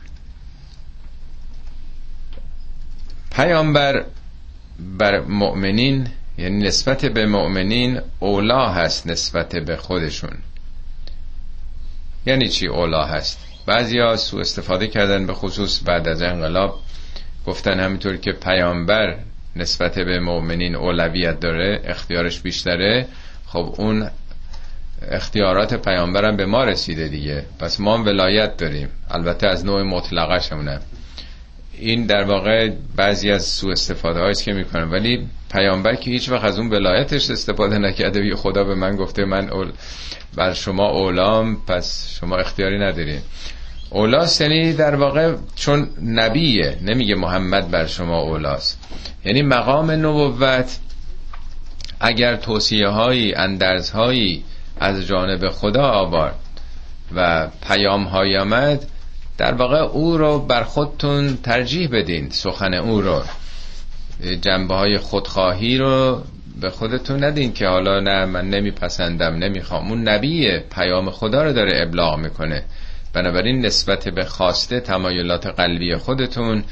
پیامبر 3.31 4.05
بر 4.99 5.21
مؤمنین 5.21 6.09
یعنی 6.39 6.67
نسبت 6.67 7.07
به 7.07 7.27
مؤمنین 7.27 8.01
اولا 8.21 8.69
هست 8.69 9.07
نسبت 9.07 9.57
به 9.57 9.77
خودشون. 9.77 10.39
یعنی 12.27 12.49
چی 12.49 12.67
اولا 12.67 13.05
هست؟ 13.05 13.50
بعضی 13.67 13.99
ها 13.99 14.17
سو 14.17 14.39
استفاده 14.39 14.87
کردن 14.87 15.27
به 15.27 15.35
خصوص 15.35 15.81
بعد 15.87 16.09
از 16.09 16.23
انقلاب. 16.23 16.81
گفتن 17.47 17.81
همینطور 17.81 18.17
که 18.17 18.33
پیامبر 18.33 19.17
نسبت 19.57 19.99
به 19.99 20.21
مؤمنین 20.21 20.75
اولویت 20.77 21.41
داره 21.41 21.81
اختیارش 21.85 22.41
بیشتره. 22.41 23.07
خب 23.47 23.75
اون 23.79 24.11
اختیارات 25.11 25.75
پیامبرم 25.75 26.37
به 26.37 26.47
ما 26.47 26.65
رسیده 26.65 27.09
دیگه. 27.09 27.45
پس 27.59 27.81
ما 27.81 27.95
هم 27.95 28.05
ولایت 28.07 28.57
داریم. 28.57 28.89
البته 29.11 29.47
از 29.49 29.65
نوع 29.67 29.83
مطلقه 29.83 30.39
شمونه 30.39 30.81
این 31.81 32.07
در 32.07 32.25
واقع 32.25 32.71
بعضی 32.97 33.31
از 33.31 33.45
سو 33.45 33.69
استفاده 33.69 34.21
هاییست 34.21 34.45
که 34.45 34.53
می‌کنن 34.53 34.91
ولی 34.91 35.27
پیامبر 35.53 35.95
که 35.95 36.11
هیچ 36.11 36.29
وقت 36.29 36.45
از 36.45 36.59
اون 36.59 36.71
ولایتش 36.71 37.31
استفاده 37.31 37.79
نکرده 37.79 38.27
یه 38.27 38.35
خدا 38.35 38.65
به 38.65 38.75
من 38.75 38.97
گفته 38.97 39.25
من 39.25 39.51
اول 39.51 39.73
بر 40.37 40.53
شما 40.53 40.89
اولام 40.89 41.57
پس 41.67 42.09
شما 42.21 42.37
اختیاری 42.37 42.79
ندارین 42.79 43.21
اولاست 43.91 44.41
یعنی 44.41 44.73
در 44.73 44.95
واقع 44.95 45.35
چون 45.57 45.89
نبیه 46.05 46.79
نمیگه 46.83 47.15
محمد 47.15 47.71
بر 47.71 47.87
شما 47.87 48.19
اولاست. 48.19 48.79
یعنی 49.25 49.43
مقام 49.43 49.91
نبوت 49.91 50.79
اگر 52.01 52.37
توصیه 52.37 52.89
هایی 52.89 53.35
اندرز 53.35 53.91
هایی 53.91 54.45
از 54.81 55.07
جانب 55.07 55.49
خدا 55.49 55.83
آورد 55.83 56.35
و 57.15 57.49
پیام 57.69 58.05
های 58.05 58.37
آمد 58.39 58.87
در 59.41 59.55
واقع 59.55 59.77
او 59.77 60.19
رو 60.19 60.39
بر 60.39 60.63
خودتون 60.63 61.37
ترجیح 61.37 61.89
بدین 61.93 62.31
سخن 62.31 62.75
او 62.75 63.01
رو. 63.01 63.23
جنبه 64.41 64.75
های 64.75 64.99
خودخواهی 64.99 65.79
رو 65.79 66.23
به 66.61 66.71
خودتون 66.71 67.25
ندین 67.25 67.53
که 67.53 67.67
حالا 67.67 68.01
نه 68.01 68.25
من 68.25 68.51
نمیپسندم 68.51 69.35
نمی‌خوام. 69.35 69.89
اون 69.89 70.09
نبی 70.09 70.59
پیام 70.59 71.11
خدا 71.11 71.43
رو 71.43 71.53
داره 71.53 71.83
ابلاغ 71.83 72.19
می‌کنه. 72.19 72.63
بنابراین 73.13 73.67
نسبت 73.67 74.09
به 74.09 74.25
خواسته 74.25 74.81
تمایلات 74.81 75.47
قلبی 75.47 75.97
خودتون 75.97 76.65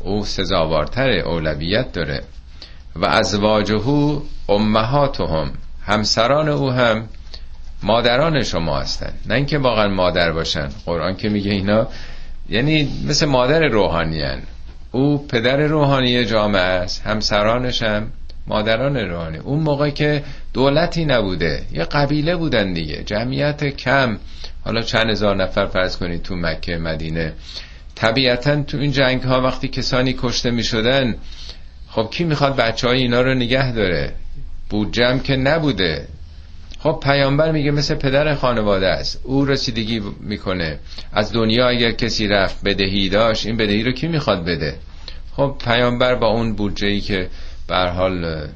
او 0.00 0.24
سزاوارتر 0.24 1.10
اولویت 1.10 1.92
داره. 1.92 2.22
و 2.96 3.06
ازواجه 3.06 3.82
امهاتهم 4.48 5.52
همسران 5.86 6.48
او 6.48 6.70
هم 6.70 7.08
مادران 7.82 8.42
شما 8.42 8.78
هستن. 8.78 9.12
نه 9.26 9.34
اینکه 9.34 9.58
واقعا 9.58 9.88
مادر 9.88 10.32
باشن. 10.32 10.68
قرآن 10.86 11.16
که 11.16 11.28
میگه 11.28 11.50
اینا 11.50 11.88
یعنی 12.52 12.88
مثل 13.08 13.26
مادر 13.26 13.60
روحانیان 13.60 14.42
او 14.90 15.26
پدر 15.26 15.56
روحانی 15.56 16.24
جامعه 16.24 16.62
است 16.62 17.02
همسرانش 17.06 17.82
هم 17.82 18.12
مادران 18.46 18.96
روحانی. 18.96 19.38
اون 19.38 19.60
موقع 19.60 19.90
که 19.90 20.22
دولتی 20.52 21.04
نبوده 21.04 21.62
یه 21.72 21.84
قبیله 21.84 22.36
بودن 22.36 22.72
دیگه 22.72 23.02
جمعیت 23.06 23.64
کم. 23.64 24.18
حالا 24.64 24.82
چند 24.82 25.10
هزار 25.10 25.36
نفر 25.36 25.66
فرض 25.66 25.96
کنید 25.96 26.22
تو 26.22 26.36
مکه 26.36 26.76
مدینه. 26.76 27.32
طبیعتا 27.94 28.62
تو 28.62 28.78
این 28.78 28.92
جنگ 28.92 29.22
ها 29.22 29.40
وقتی 29.40 29.68
کسانی 29.68 30.14
کشته 30.18 30.50
می 30.50 30.62
شدن 30.62 31.16
خب 31.88 32.08
کی 32.10 32.24
می‌خواد 32.24 32.56
بچه 32.56 32.88
های 32.88 32.98
اینا 32.98 33.22
رو 33.22 33.34
نگه 33.34 33.72
داره؟ 33.72 34.12
بودجم 34.70 35.18
که 35.18 35.36
نبوده. 35.36 36.08
خب 36.82 37.00
پیامبر 37.02 37.52
میگه 37.52 37.70
مثل 37.70 37.94
پدر 37.94 38.34
خانواده 38.34 38.88
است. 38.88 39.20
او 39.22 39.44
رسیدگی 39.44 40.02
می‌کنه. 40.20 40.78
از 41.12 41.32
دنیا 41.32 41.68
اگر 41.68 41.90
کسی 41.90 42.28
رفت 42.28 42.64
بدهی 42.64 43.08
داشت 43.08 43.46
این 43.46 43.56
بدهی 43.56 43.82
رو 43.82 43.92
کی 43.92 44.08
می‌خواد 44.08 44.44
بده؟ 44.44 44.74
خب 45.36 45.56
پیامبر 45.64 46.14
با 46.14 46.26
اون 46.26 46.54
بودجه 46.54 46.86
ای 46.86 47.00
که 47.00 47.28
به 47.68 47.76
حال 47.76 48.46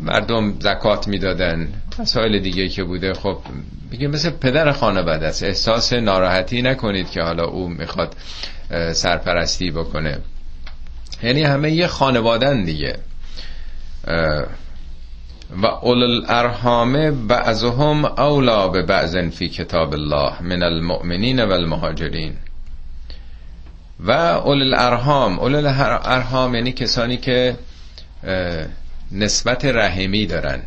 مردم 0.00 0.54
زکات 0.60 1.08
می‌دادن 1.08 1.68
مسائل 1.98 2.38
دیگه 2.38 2.68
که 2.68 2.84
بوده 2.84 3.14
خب 3.14 3.38
میگه 3.90 4.08
مثل 4.08 4.30
پدر 4.30 4.72
خانواده 4.72 5.26
است. 5.26 5.42
احساس 5.42 5.92
ناراحتی 5.92 6.62
نکنید 6.62 7.10
که 7.10 7.22
حالا 7.22 7.44
او 7.44 7.68
می‌خواد 7.68 8.16
سرپرستی 8.92 9.70
بکنه. 9.70 10.18
یعنی 11.22 11.42
همه 11.42 11.70
یه 11.70 11.86
خانوادن 11.86 12.64
دیگه. 12.64 12.96
و 15.56 15.66
اول 15.66 16.02
الارحام 16.02 17.26
بعضهم 17.26 18.04
اولا 18.04 18.68
به 18.68 18.82
بعض 18.82 19.16
فی 19.16 19.48
کتاب 19.48 19.92
الله 19.92 20.42
من 20.42 20.62
المؤمنین 20.62 21.44
و 21.44 21.52
المهاجرین. 21.52 22.32
و 24.00 24.10
اول 24.10 24.62
الارحام 24.62 25.38
اول 25.38 25.54
الارحام 25.54 26.54
یعنی 26.54 26.72
کسانی 26.72 27.16
که 27.16 27.56
نسبت 29.12 29.64
رحمی 29.64 30.26
دارن. 30.26 30.62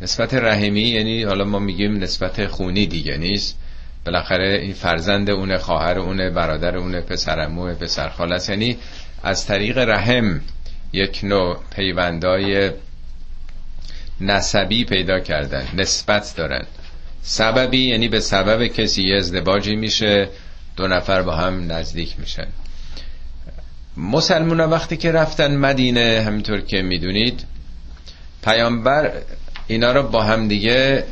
نسبت 0.00 0.34
رحمی 0.34 0.80
یعنی 0.80 1.22
حالا 1.22 1.44
ما 1.44 1.58
میگیم 1.58 1.96
نسبت 1.96 2.46
خونی 2.46 2.86
دیگه 2.86 3.16
نیست. 3.16 3.58
بالاخره 4.06 4.58
این 4.62 4.72
فرزند 4.72 5.30
اونه 5.30 5.58
خواهر 5.58 5.98
اونه 5.98 6.30
برادر 6.30 6.76
اونه 6.76 7.00
پسرموه 7.00 7.74
پسر 7.74 8.08
خالص 8.08 8.48
یعنی 8.48 8.76
از 9.22 9.46
طریق 9.46 9.78
رحم 9.78 10.40
یک 10.92 11.20
نوع 11.22 11.56
پیوندای 11.76 12.70
نسبی 14.20 14.84
پیدا 14.84 15.20
کردن 15.20 15.68
نسبت 15.74 16.34
دارن. 16.36 16.66
سببی 17.22 17.78
یعنی 17.78 18.08
به 18.08 18.20
سبب 18.20 18.66
کسی 18.66 19.12
ازدواجی 19.12 19.76
میشه 19.76 20.28
دو 20.76 20.88
نفر 20.88 21.22
با 21.22 21.36
هم 21.36 21.72
نزدیک 21.72 22.14
میشن. 22.18 22.46
مسلمان 23.96 24.60
وقتی 24.60 24.96
که 24.96 25.12
رفتن 25.12 25.56
مدینه 25.56 26.22
همینطور 26.26 26.60
که 26.60 26.82
می‌دونید 26.82 27.44
پیامبر 28.44 29.12
اینا 29.66 29.92
رو 29.92 30.02
با 30.02 30.22
هم 30.22 30.48
دیگه 30.48 31.04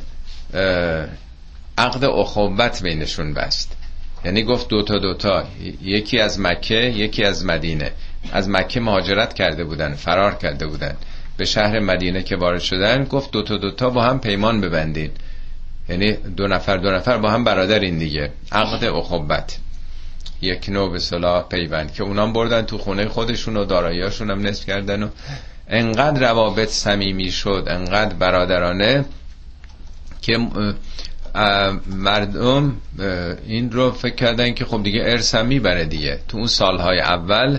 عقد 1.79 2.05
اخوت 2.05 2.83
بینشون 2.83 3.35
بست. 3.35 3.77
یعنی 4.25 4.43
گفت 4.43 4.69
دوتا 4.69 4.99
دوتا 4.99 5.45
یکی 5.83 6.19
از 6.19 6.41
مکه 6.41 6.75
یکی 6.75 7.25
از 7.25 7.45
مدینه. 7.45 7.93
از 8.33 8.49
مکه 8.49 8.81
مهاجرت 8.81 9.35
کرده 9.35 9.65
بودن 9.65 9.95
فرار 9.95 10.35
کرده 10.35 10.67
بودن. 10.67 10.97
به 11.37 11.45
شهر 11.45 11.81
مدینه 11.81 12.23
که 12.23 12.37
وارد 12.37 12.61
شدن 12.61 13.05
گفت 13.05 13.31
دوتا 13.31 13.57
دوتا 13.57 13.91
با 13.91 14.03
هم 14.03 14.21
پیمان 14.21 14.61
ببندین. 14.61 15.11
یعنی 15.89 16.13
دو 16.13 16.47
نفر 16.49 16.77
دو 16.77 16.91
نفر 16.91 17.19
با 17.19 17.31
هم 17.31 17.45
برادرین 17.45 17.99
دیگه. 17.99 18.31
عقد 18.53 18.85
اخوت 18.85 19.59
یک 20.41 20.69
نوع 20.69 20.93
به 20.93 20.99
صلاح 20.99 21.49
پیوند 21.49 21.93
که 21.93 22.03
اونام 22.03 22.33
بردن 22.33 22.63
تو 22.63 22.79
خونه 22.79 23.09
خودشون 23.09 23.57
و 23.57 23.65
داراییاشون 23.65 24.31
هم 24.31 24.47
نصف 24.47 24.67
کردن 24.67 25.03
و 25.03 25.09
انقدر 25.69 26.21
روابط 26.21 26.69
صمیمی 26.69 27.31
شد 27.31 27.65
انقدر 27.71 28.15
برادرانه 28.15 29.05
که 30.23 30.39
مردم 31.87 32.77
این 33.47 33.73
رو 33.73 33.91
فکر 33.91 34.15
کردن 34.15 34.55
که 34.55 34.65
خب 34.65 34.83
دیگه 34.83 35.01
ارث 35.05 35.35
هم 35.35 35.47
می‌بره 35.47 35.85
دیگه. 35.85 36.19
تو 36.29 36.39
اون 36.39 36.47
سالهای 36.47 37.01
اول 37.01 37.59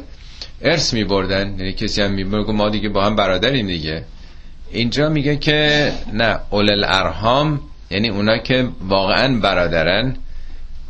ارث 0.62 0.94
میبردن. 0.94 1.60
یعنی 1.60 1.74
کسی 1.74 2.02
هم 2.02 2.12
می‌برد 2.12 2.50
ما 2.50 2.70
دیگه 2.70 2.90
با 2.90 3.06
هم 3.06 3.16
برادریم 3.16 3.68
دیگه. 3.68 4.04
اینجا 4.72 5.10
میگه 5.10 5.36
که 5.36 5.92
نه 6.14 6.40
اول 6.50 6.70
الارهام 6.70 7.62
یعنی 7.92 8.10
اونا 8.10 8.38
که 8.38 8.70
واقعا 8.82 9.40
برادرن 9.40 10.16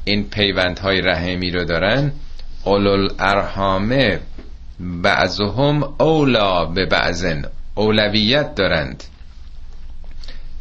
این 0.03 0.29
پیوندهای 0.29 1.01
رحمی 1.01 1.51
رو 1.51 1.63
دارن. 1.63 2.11
اول 2.63 2.87
الارحامه 2.87 4.19
بعضهم 4.79 5.83
اولا 5.99 6.65
به 6.65 6.85
بعضن. 6.85 7.45
اولویت 7.75 8.55
دارند. 8.55 9.03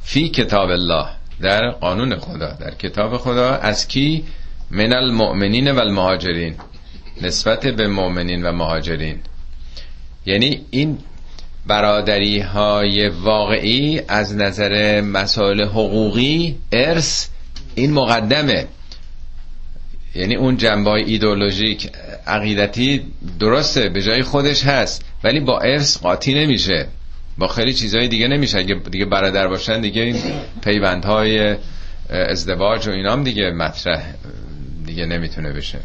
فی 0.03 0.29
کتاب 0.29 0.71
الله 0.71 1.07
در 1.41 1.71
قانون 1.71 2.17
خدا 2.19 2.53
در 2.61 2.75
کتاب 2.75 3.17
خدا. 3.17 3.55
از 3.57 3.89
کی؟ 3.89 4.25
من 4.71 4.93
المؤمنین 4.93 5.71
و 5.71 5.79
المهاجرین 5.79 6.55
نسبت 7.23 7.67
به 7.67 7.89
مؤمنین 7.89 8.43
و 8.43 8.53
مهاجرین. 8.53 9.19
یعنی 10.27 10.61
این 10.71 10.99
برادری 11.67 12.41
های 12.41 13.09
واقعی 13.09 14.01
از 14.09 14.37
نظر 14.37 15.01
مسائل 15.01 15.63
حقوقی 15.63 16.59
ارث 16.73 17.29
این 17.75 17.93
مقدمه. 17.93 18.67
یعنی 20.15 20.37
اون 20.37 20.57
جنبه 20.57 20.91
ایدولوژیک 20.91 21.91
عقیدتی 22.27 23.03
درسته 23.41 23.89
به 23.89 24.03
جای 24.03 24.23
خودش 24.23 24.65
هست 24.65 25.05
ولی 25.25 25.41
با 25.41 25.59
ارث 25.59 25.99
قاطی 25.99 26.35
نمیشه. 26.35 26.87
با 27.39 27.49
خیلی 27.49 27.75
چیزهای 27.75 28.09
دیگه 28.09 28.29
نمیشه. 28.29 28.59
اگه 28.59 28.75
دیگه 28.75 29.05
برادر 29.05 29.49
باشن 29.49 29.81
دیگه 29.81 30.03
این 30.03 30.17
پیوندهای 30.65 31.57
ازدواج 32.11 32.89
و 32.89 32.91
اینام 32.91 33.25
دیگه 33.25 33.51
مطرح 33.51 34.15
دیگه 34.87 35.07
نمی‌تونه 35.07 35.53
بشه. 35.53 35.79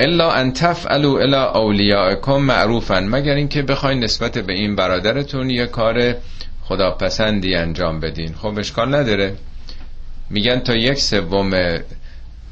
الا 0.00 0.32
ان 0.32 0.52
تفعلوا 0.52 1.20
الى 1.20 1.36
اولیاءکم 1.36 2.36
معروفا 2.36 3.00
مگر 3.00 3.34
اینکه 3.34 3.62
بخواین 3.62 4.04
نسبت 4.04 4.38
به 4.38 4.52
این 4.52 4.76
برادرتون 4.76 5.50
یه 5.50 5.66
کار 5.66 6.14
خداپسندی 6.62 7.54
انجام 7.54 8.00
بدین. 8.00 8.34
خب 8.34 8.58
اشکال 8.58 8.94
نداره. 8.94 9.36
میگن 10.30 10.58
تا 10.58 10.74
یک 10.74 10.98
سوم 10.98 11.78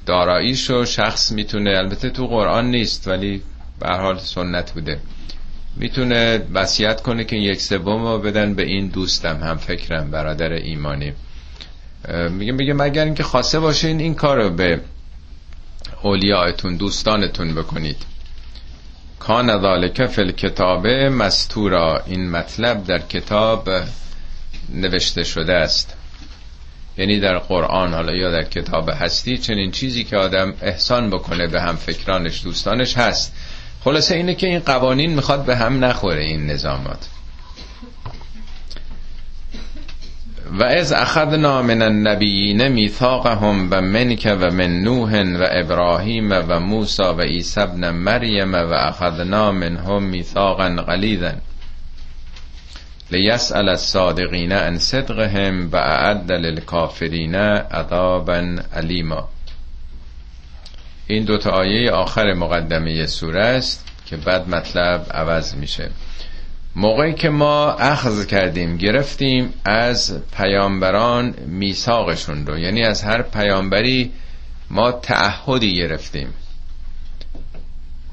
داراییشو 0.07 0.85
شخص 0.85 1.33
می‌تونه 1.33 1.71
البته 1.71 2.11
تو 2.11 2.27
قرآن 2.27 2.71
نیست 2.71 3.09
ولی 3.09 3.43
به 3.81 3.89
حال 3.89 4.19
سنت 4.19 4.73
بوده. 4.73 4.99
می‌تونه 5.77 6.43
وصیت 6.55 7.01
کنه 7.01 7.25
که 7.25 7.37
یک 7.37 7.61
سوم 7.61 8.07
رو 8.07 8.19
بدن 8.19 8.55
به 8.55 8.63
این 8.63 8.89
دوستم 8.89 9.37
هم 9.37 9.57
فکرم 9.57 10.11
برادر 10.11 10.53
ایمانی. 10.53 11.13
میگه 12.31 12.53
میگه 12.53 12.73
مگر 12.73 13.05
اینکه 13.05 13.23
خواسته 13.23 13.61
باشین 13.61 14.01
این 14.01 14.15
کار 14.15 14.43
رو 14.43 14.51
به 14.51 14.81
اولیاءتون 16.03 16.77
دوستانتون 16.77 17.55
بکنید. 17.55 17.97
کان 19.19 19.61
ذالک 19.61 20.07
فی 20.07 20.21
الکتاب 20.21 20.87
مستورا. 20.87 22.03
این 22.07 22.31
مطلب 22.31 22.85
در 22.85 22.99
کتاب 22.99 23.69
نوشته 24.75 25.25
شده 25.25 25.53
است. 25.53 25.97
یعنی 26.99 27.21
در 27.21 27.39
قرآن 27.39 27.95
حالا 27.95 28.13
یا 28.13 28.31
در 28.31 28.45
کتاب 28.45 28.91
هستی 28.91 29.39
چنین 29.39 29.71
چیزی 29.71 30.05
که 30.05 30.17
آدم 30.17 30.55
احسان 30.63 31.11
بکنه 31.11 31.47
به 31.47 31.61
هم 31.61 31.77
فکرانش 31.77 32.45
دوستانش 32.45 32.97
هست. 32.97 33.33
خلاصه 33.85 34.15
اینه 34.15 34.35
که 34.35 34.47
این 34.47 34.59
قوانین 34.59 35.15
می‌خواد 35.15 35.45
به 35.45 35.57
هم 35.57 35.85
نخوره 35.85 36.23
این 36.23 36.47
نظامات. 36.47 37.09
و 40.53 40.65
از 40.65 40.93
اخذنا 40.93 41.63
من 41.63 41.83
النبیین 41.83 42.69
میثاقهم 42.69 43.69
و 43.71 43.81
منک 43.81 44.37
و 44.41 44.51
من 44.51 44.81
نوح 44.83 45.23
و 45.23 45.47
ابراهیم 45.51 46.33
و 46.33 46.61
موسی 46.61 47.03
و 47.03 47.21
عیسی 47.21 47.61
ابن 47.61 47.91
مریم 47.91 48.55
و 48.55 48.73
اخذنا 48.73 49.53
منهم 49.53 50.03
میثاقا 50.03 50.69
غلیظا 50.69 51.33
لیسأل 53.11 53.69
الصادقین 53.69 54.53
عن 54.53 54.79
صدقهم 54.79 55.69
و 55.73 55.77
اعد 55.77 56.33
للکافرین 56.33 57.35
عذابا 57.35 58.57
علیما 58.73 59.29
این 61.07 61.25
دوتا 61.25 61.51
آیه 61.51 61.91
آخر 61.91 62.35
مقدمه 62.35 63.07
سوره 63.07 63.41
است 63.41 63.87
که 64.07 64.17
بعد 64.17 64.49
مطلب 64.49 65.07
عوض 65.11 65.55
میشه. 65.55 65.91
موقعی 66.77 67.15
که 67.15 67.29
ما 67.29 67.73
اخذ 67.73 68.27
کردیم 68.27 68.77
گرفتیم 68.77 69.53
از 69.65 70.19
پیامبران 70.37 71.35
میثاقشون 71.47 72.47
رو. 72.47 72.59
یعنی 72.59 72.83
از 72.83 73.03
هر 73.03 73.23
پیامبری 73.23 74.13
ما 74.71 74.93
تعهدی 74.93 75.77
گرفتیم. 75.77 76.29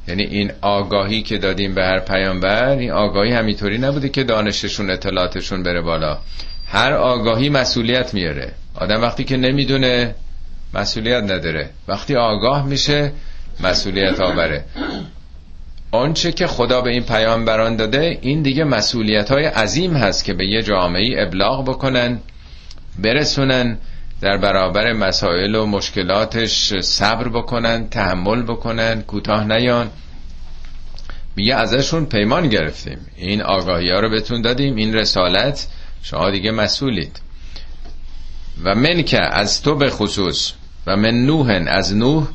یعنی 0.08 0.24
این 0.24 0.52
آگاهی 0.62 1.22
که 1.22 1.38
دادیم 1.38 1.76
به 1.76 1.84
هر 1.84 2.00
پیامبر 2.00 2.70
این 2.70 2.92
آگاهی 2.92 3.32
همینطوری 3.32 3.78
نبوده 3.78 4.10
که 4.10 4.24
دانششون 4.24 4.92
اطلاعاتشون 4.92 5.64
بره 5.64 5.82
بالا. 5.82 6.18
هر 6.68 6.94
آگاهی 6.94 7.50
مسئولیت 7.50 8.14
میاره. 8.14 8.52
آدم 8.76 9.02
وقتی 9.02 9.24
که 9.24 9.38
نمی‌دونه 9.38 10.16
مسئولیت 10.74 11.24
نداره. 11.24 11.70
وقتی 11.88 12.16
آگاه 12.16 12.66
میشه 12.66 13.12
مسئولیت 13.60 14.20
آوره. 14.20 14.66
آنچه 15.94 16.32
که 16.32 16.48
خدا 16.48 16.82
به 16.82 16.90
این 16.90 17.04
پیامبران 17.04 17.76
داده 17.76 18.18
این 18.22 18.42
دیگه 18.42 18.64
مسئولیت 18.64 19.32
های 19.32 19.46
عظیم 19.46 19.94
هست 19.94 20.26
که 20.26 20.34
به 20.34 20.46
یه 20.46 20.64
جامعه 20.64 21.24
ابلاغ 21.28 21.66
بکنن 21.66 22.20
برسونن 23.00 23.78
در 24.22 24.38
برابر 24.38 24.94
مسائل 24.94 25.56
و 25.56 25.66
مشکلاتش 25.66 26.74
صبر 26.74 27.28
بکنن 27.30 27.88
تحمل 27.90 28.44
بکنن 28.44 29.02
کوتاه 29.02 29.44
نیان. 29.44 29.90
میگه 31.36 31.56
ازشون 31.56 32.06
پیمان 32.06 32.50
گرفتیم. 32.50 32.98
این 33.18 33.42
آگاهی 33.42 33.92
ها 33.92 34.00
رو 34.00 34.10
بهتون 34.10 34.42
دادیم 34.42 34.76
این 34.76 34.94
رسالت 34.94 35.68
شما 36.04 36.30
دیگه 36.30 36.52
مسئولید. 36.52 37.22
و 38.64 38.76
من 38.76 39.04
که 39.04 39.22
از 39.22 39.62
تو 39.62 39.76
به 39.76 39.90
خصوص 39.90 40.52
و 40.88 40.96
من 40.96 41.26
نوح 41.26 41.64
از 41.68 41.96
نوح 41.96 42.28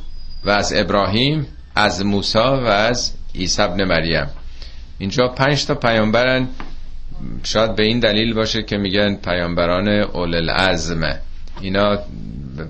و 0.45 0.49
از 0.49 0.73
ابراهیم 0.73 1.47
از 1.75 2.05
موسی 2.05 2.39
و 2.39 2.67
از 2.67 3.18
عیسی 3.35 3.61
ابن 3.61 3.83
مریم. 3.83 4.27
اینجا 4.97 5.27
پنج 5.27 5.65
تا 5.65 5.75
پیامبرن. 5.75 6.47
شاید 7.43 7.75
به 7.75 7.83
این 7.83 7.99
دلیل 7.99 8.33
باشه 8.33 8.63
که 8.63 8.77
میگن 8.77 9.15
پیامبران 9.15 9.87
اول 9.87 10.35
العزم 10.35 11.19
اینا 11.61 11.99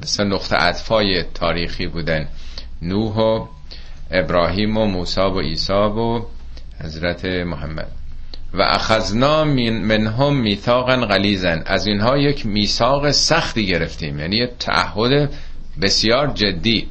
مثل 0.03 0.23
نقطه 0.23 0.55
عطفای 0.55 1.23
تاریخی 1.23 1.87
بودن. 1.87 2.27
نوح 2.81 3.15
و 3.15 3.45
ابراهیم 4.11 4.77
و 4.77 4.85
موسی 4.85 5.21
و 5.21 5.39
عیسی 5.39 5.73
و 5.73 6.21
حضرت 6.83 7.25
محمد. 7.25 7.91
و 8.53 8.61
اخذنا 8.61 9.43
منهم 9.43 10.35
میثاقا 10.35 10.95
غلیظا. 10.95 11.57
از 11.65 11.87
اینها 11.87 12.17
یک 12.17 12.45
میثاق 12.45 13.11
سختی 13.11 13.65
گرفتیم. 13.65 14.19
یعنی 14.19 14.47
تعهد 14.59 15.29
بسیار 15.81 16.27
جدی. 16.27 16.87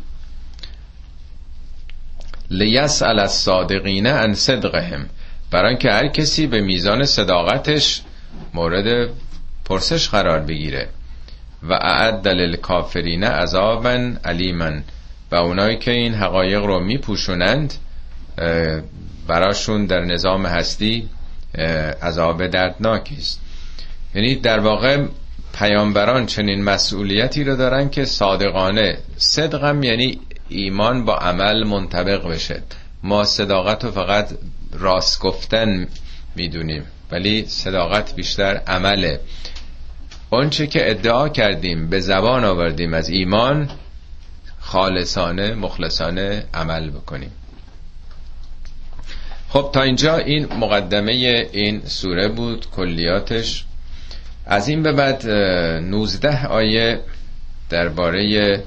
لیسأل 2.50 3.18
الصادقین 3.18 4.06
عن 4.06 4.34
صدقهم. 4.34 5.06
برای 5.50 5.76
که 5.76 5.90
هر 5.90 6.08
کسی 6.08 6.46
به 6.46 6.60
میزان 6.60 7.04
صداقتش 7.04 8.02
مورد 8.54 9.10
پرسش 9.64 10.08
قرار 10.08 10.38
بگیره. 10.38 10.88
و 11.62 11.72
اعد 11.72 12.28
للکافرین 12.28 13.24
عذابا 13.24 14.12
علیما. 14.24 14.70
و 15.30 15.34
اونایی 15.34 15.76
که 15.76 15.90
این 15.90 16.14
حقایق 16.14 16.64
رو 16.64 16.80
میپوشونند 16.80 17.74
براشون 19.26 19.86
در 19.86 20.00
نظام 20.00 20.46
هستی 20.46 21.08
عذاب 22.02 22.46
دردناکی 22.46 23.14
است. 23.14 23.40
یعنی 24.14 24.34
در 24.34 24.60
واقع 24.60 25.04
پیامبران 25.58 26.26
چنین 26.26 26.64
مسئولیتی 26.64 27.44
رو 27.44 27.56
دارن 27.56 27.90
که 27.90 28.04
صادقانه 28.04 28.98
صدقم 29.16 29.82
یعنی 29.82 30.20
ایمان 30.48 31.04
با 31.04 31.16
عمل 31.16 31.64
منطبق 31.64 32.28
بشه. 32.28 32.62
ما 33.02 33.24
صداقت 33.24 33.84
رو 33.84 33.90
فقط 33.90 34.28
راست 34.72 35.20
گفتن 35.20 35.88
می‌دونیم 36.36 36.84
ولی 37.10 37.44
صداقت 37.46 38.14
بیشتر 38.14 38.54
عمله. 38.66 39.20
آنچه 40.30 40.66
که 40.66 40.90
ادعا 40.90 41.28
کردیم 41.28 41.88
به 41.88 42.00
زبان 42.00 42.44
آوردیم 42.44 42.94
از 42.94 43.08
ایمان 43.08 43.70
خالصانه 44.60 45.54
مخلصانه 45.54 46.44
عمل 46.54 46.90
بکنیم. 46.90 47.30
خب 49.48 49.70
تا 49.72 49.82
اینجا 49.82 50.16
این 50.16 50.46
مقدمه 50.54 51.12
این 51.52 51.82
سوره 51.86 52.28
بود 52.28 52.70
کلیاتش. 52.70 53.64
از 54.46 54.68
این 54.68 54.82
به 54.82 54.92
بعد 54.92 55.28
19 55.28 56.46
آیه 56.46 57.00
درباره 57.70 58.62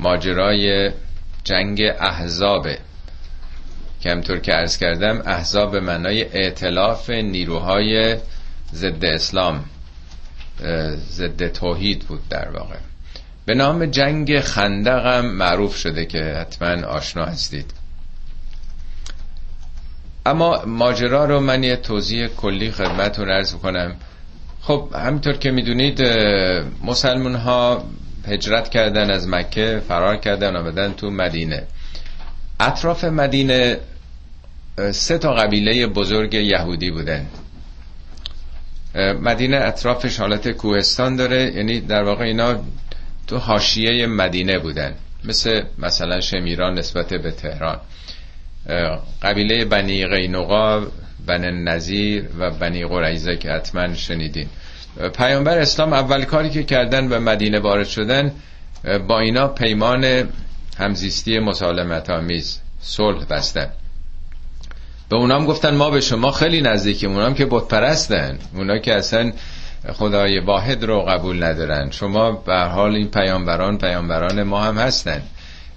ماجرای 0.00 0.90
جنگ 1.46 1.82
احزابه. 2.00 2.78
که 4.00 4.10
همطور 4.10 4.38
که 4.38 4.54
ارز 4.54 4.76
کردم 4.76 5.22
احزاب 5.26 5.72
به 5.72 5.80
معنای 5.80 6.22
اعتلاف 6.22 7.10
نیروهای 7.10 8.16
ضد 8.74 9.04
اسلام 9.04 9.64
ضد 11.10 11.52
توحید 11.52 12.04
بود 12.04 12.28
در 12.28 12.48
واقع. 12.50 12.76
به 13.46 13.54
نام 13.54 13.86
جنگ 13.86 14.40
خندق 14.40 15.06
هم 15.06 15.26
معروف 15.26 15.76
شده 15.76 16.06
که 16.06 16.18
حتما 16.18 16.86
آشنا 16.86 17.24
هستید. 17.24 17.72
اما 20.26 20.62
ماجرا 20.66 21.24
رو 21.24 21.40
من 21.40 21.64
یه 21.64 21.76
توضیح 21.76 22.26
کلی 22.26 22.70
خدمتتون 22.70 23.30
ارز 23.30 23.54
کنم 23.54 23.96
خب 24.62 24.88
همینطور 24.94 25.32
که 25.32 25.50
می‌دونید 25.50 26.02
مسلمون 26.84 27.34
ها 27.34 27.84
هجرت 28.26 28.68
کردن 28.68 29.10
از 29.10 29.28
مکه 29.28 29.82
فرار 29.88 30.16
کردن 30.16 30.56
آمدن 30.56 30.92
تو 30.92 31.10
مدینه. 31.10 31.62
اطراف 32.60 33.04
مدینه 33.04 33.78
سه 34.92 35.18
تا 35.18 35.34
قبیله 35.34 35.86
بزرگ 35.86 36.34
یهودی 36.34 36.90
بودن. 36.90 37.26
مدینه 39.20 39.56
اطرافش 39.56 40.20
حالت 40.20 40.50
کوهستان 40.50 41.16
داره 41.16 41.52
یعنی 41.56 41.80
در 41.80 42.02
واقع 42.02 42.24
اینا 42.24 42.56
تو 43.26 43.38
حاشیه 43.38 44.06
مدینه 44.06 44.58
بودن. 44.58 44.94
مثل 45.24 45.62
مثلا 45.78 46.20
شمیران 46.20 46.78
نسبت 46.78 47.14
به 47.14 47.30
تهران. 47.30 47.80
قبیله 49.22 49.64
بنی 49.64 50.06
قینقا 50.06 50.86
بن 51.26 51.44
نظیر 51.50 52.28
و 52.38 52.50
بنی 52.50 52.86
قریزه 52.86 53.36
که 53.36 53.50
حتما 53.50 53.94
شنیدین. 53.94 54.48
پیامبر 55.18 55.58
اسلام 55.58 55.92
اول 55.92 56.24
کاری 56.24 56.50
که 56.50 56.62
کردن 56.62 57.08
به 57.08 57.18
مدینه 57.18 57.58
وارد 57.60 57.86
شدن 57.86 58.32
با 59.08 59.20
اینا 59.20 59.48
پیمان 59.48 60.28
همزیستی 60.78 61.38
مسالمت 61.38 62.10
آمیز 62.10 62.60
صلح 62.80 63.24
بستن. 63.24 63.68
به 65.08 65.16
اونام 65.16 65.46
گفتن 65.46 65.74
ما 65.74 65.90
به 65.90 66.00
شما 66.00 66.30
خیلی 66.30 66.60
نزدیکیم 66.60 67.10
اونام 67.10 67.34
که 67.34 67.46
بت 67.50 67.68
پرستن 67.68 68.38
اونا 68.54 68.78
که 68.78 68.94
اصلا 68.94 69.32
خدای 69.92 70.38
واحد 70.38 70.84
رو 70.84 71.02
قبول 71.02 71.44
ندارن. 71.44 71.90
شما 71.90 72.32
به 72.32 72.56
حال 72.56 72.94
این 72.94 73.10
پیامبران 73.10 73.78
پیامبران 73.78 74.42
ما 74.42 74.62
هم 74.62 74.78
هستن. 74.78 75.22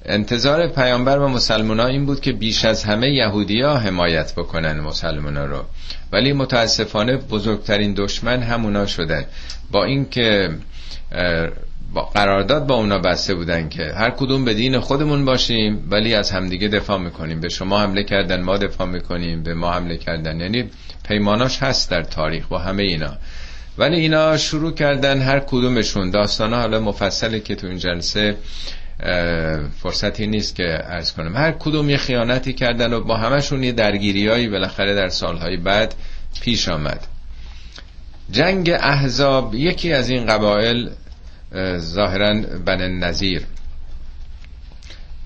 انتظار 0.06 0.68
پیامبر 0.68 1.20
و 1.20 1.28
مسلمان 1.28 1.80
این 1.80 2.06
بود 2.06 2.22
که 2.22 2.32
بیش 2.32 2.66
از 2.66 2.84
همه 2.84 3.10
یهودی 3.10 3.62
ها 3.62 3.78
حمایت 3.78 4.34
بکنن 4.36 4.80
مسلمان 4.80 5.38
ها 5.38 5.46
رو. 5.46 5.64
ولی 6.12 6.34
متاسفانه 6.34 7.18
بزرگترین 7.18 7.94
دشمن 7.94 8.44
همونا 8.44 8.86
شدن. 8.86 9.26
با 9.72 9.84
اینکه 9.84 10.50
با 11.94 12.02
قرارداد 12.02 12.68
با 12.68 12.76
اونا 12.76 13.00
بسته 13.00 13.36
بودن 13.36 13.70
که 13.70 13.94
هر 13.96 14.10
کدوم 14.10 14.46
به 14.46 14.54
دین 14.54 14.80
خودمون 14.80 15.26
باشیم 15.26 15.88
ولی 15.92 16.14
از 16.14 16.32
همدیگه 16.32 16.68
دفاع 16.68 16.98
می‌کنیم. 16.98 17.42
به 17.42 17.50
شما 17.50 17.80
حمله 17.80 18.04
کردن 18.04 18.42
ما 18.42 18.58
دفاع 18.58 18.88
می‌کنیم. 18.88 19.44
به 19.44 19.54
ما 19.54 19.72
حمله 19.72 19.98
کردن. 19.98 20.40
یعنی 20.40 20.70
پیماناش 21.08 21.64
هست 21.64 21.92
در 21.92 22.04
تاریخ 22.04 22.48
با 22.48 22.60
همه 22.60 22.84
اینا. 22.84 23.14
ولی 23.78 24.00
اینا 24.00 24.38
شروع 24.38 24.72
کردن 24.72 25.22
هر 25.22 25.40
کدومشون. 25.40 26.12
داستان 26.12 26.54
حالا 26.54 26.80
مفصله 26.80 27.40
که 27.40 27.56
تو 27.56 27.68
این 27.68 27.78
جلسه 27.78 28.36
فرصتی 29.82 30.28
نیست 30.28 30.56
که 30.56 30.80
ارز 30.84 31.14
کنم. 31.14 31.36
هر 31.36 31.52
کدوم 31.52 31.90
یه 31.90 31.98
خیانتی 31.98 32.54
کردن 32.54 32.94
و 32.94 33.02
با 33.02 33.18
همشون 33.18 33.64
یه 33.64 33.72
درگیریایی 33.72 34.50
بالاخره 34.50 34.96
در 34.96 35.10
سالهای 35.10 35.58
بعد 35.58 35.96
پیش 36.42 36.70
آمد. 36.70 37.08
جنگ 38.32 38.70
احزاب 38.70 39.56
یکی 39.56 39.94
از 39.94 40.10
این 40.10 40.26
قبایل 40.26 40.90
ظاهرا 41.78 42.34
بن 42.66 42.82
نظیر 42.82 43.46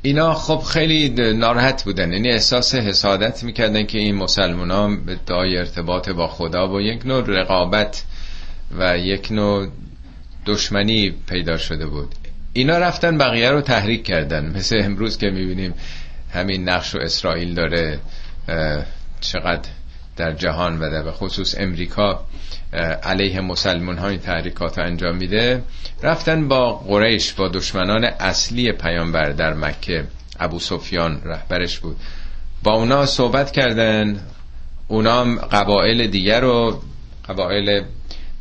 اینا 0.02 0.34
خب 0.34 0.60
خیلی 0.60 1.10
ناراحت 1.34 1.84
بودن. 1.84 2.14
یعنی 2.14 2.32
احساس 2.32 2.76
حسادت 2.76 3.44
می‌کردن 3.44 3.86
که 3.86 3.98
این 3.98 4.16
مسلمان 4.16 4.72
ها 4.72 4.88
به 5.06 5.18
دای 5.26 5.58
ارتباط 5.58 6.10
با 6.10 6.28
خدا 6.28 6.74
و 6.74 6.82
یک 6.82 7.06
نوع 7.06 7.24
رقابت 7.28 8.04
و 8.78 8.98
یک 8.98 9.32
نوع 9.32 9.68
دشمنی 10.46 11.10
پیدا 11.28 11.58
شده 11.58 11.86
بود. 11.86 12.16
اینا 12.54 12.78
رفتن 12.78 13.18
بقیه 13.18 13.50
رو 13.50 13.62
تحریک 13.62 14.04
کردن. 14.04 14.58
مثل 14.58 14.82
امروز 14.84 15.18
که 15.18 15.30
می‌بینیم 15.30 15.74
همین 16.34 16.70
نقش 16.70 16.96
و 16.96 16.98
اسرائیل 16.98 17.54
داره 17.54 18.00
چقدر 19.22 19.70
در 20.16 20.34
جهان 20.34 20.80
و 20.80 20.92
در 20.92 21.12
خصوص 21.12 21.56
امریکا 21.58 22.26
علیه 23.04 23.42
مسلمان 23.42 23.98
های 23.98 24.18
تحریکات 24.18 24.80
انجام 24.80 25.16
میده. 25.16 25.64
رفتن 26.04 26.48
با 26.48 26.74
قریش 26.74 27.34
با 27.34 27.48
دشمنان 27.48 28.04
اصلی 28.04 28.72
پیامبر 28.72 29.30
در 29.30 29.54
مکه 29.54 30.04
ابو 30.40 30.60
سفیان 30.60 31.22
رهبرش 31.26 31.80
بود. 31.80 31.98
با 32.64 32.74
اونا 32.76 33.06
صحبت 33.06 33.52
کردن. 33.52 34.20
اونا 34.88 35.24
قبایل 35.36 36.08
دیگر 36.08 36.42
رو 36.42 36.82
قبایل 37.30 37.84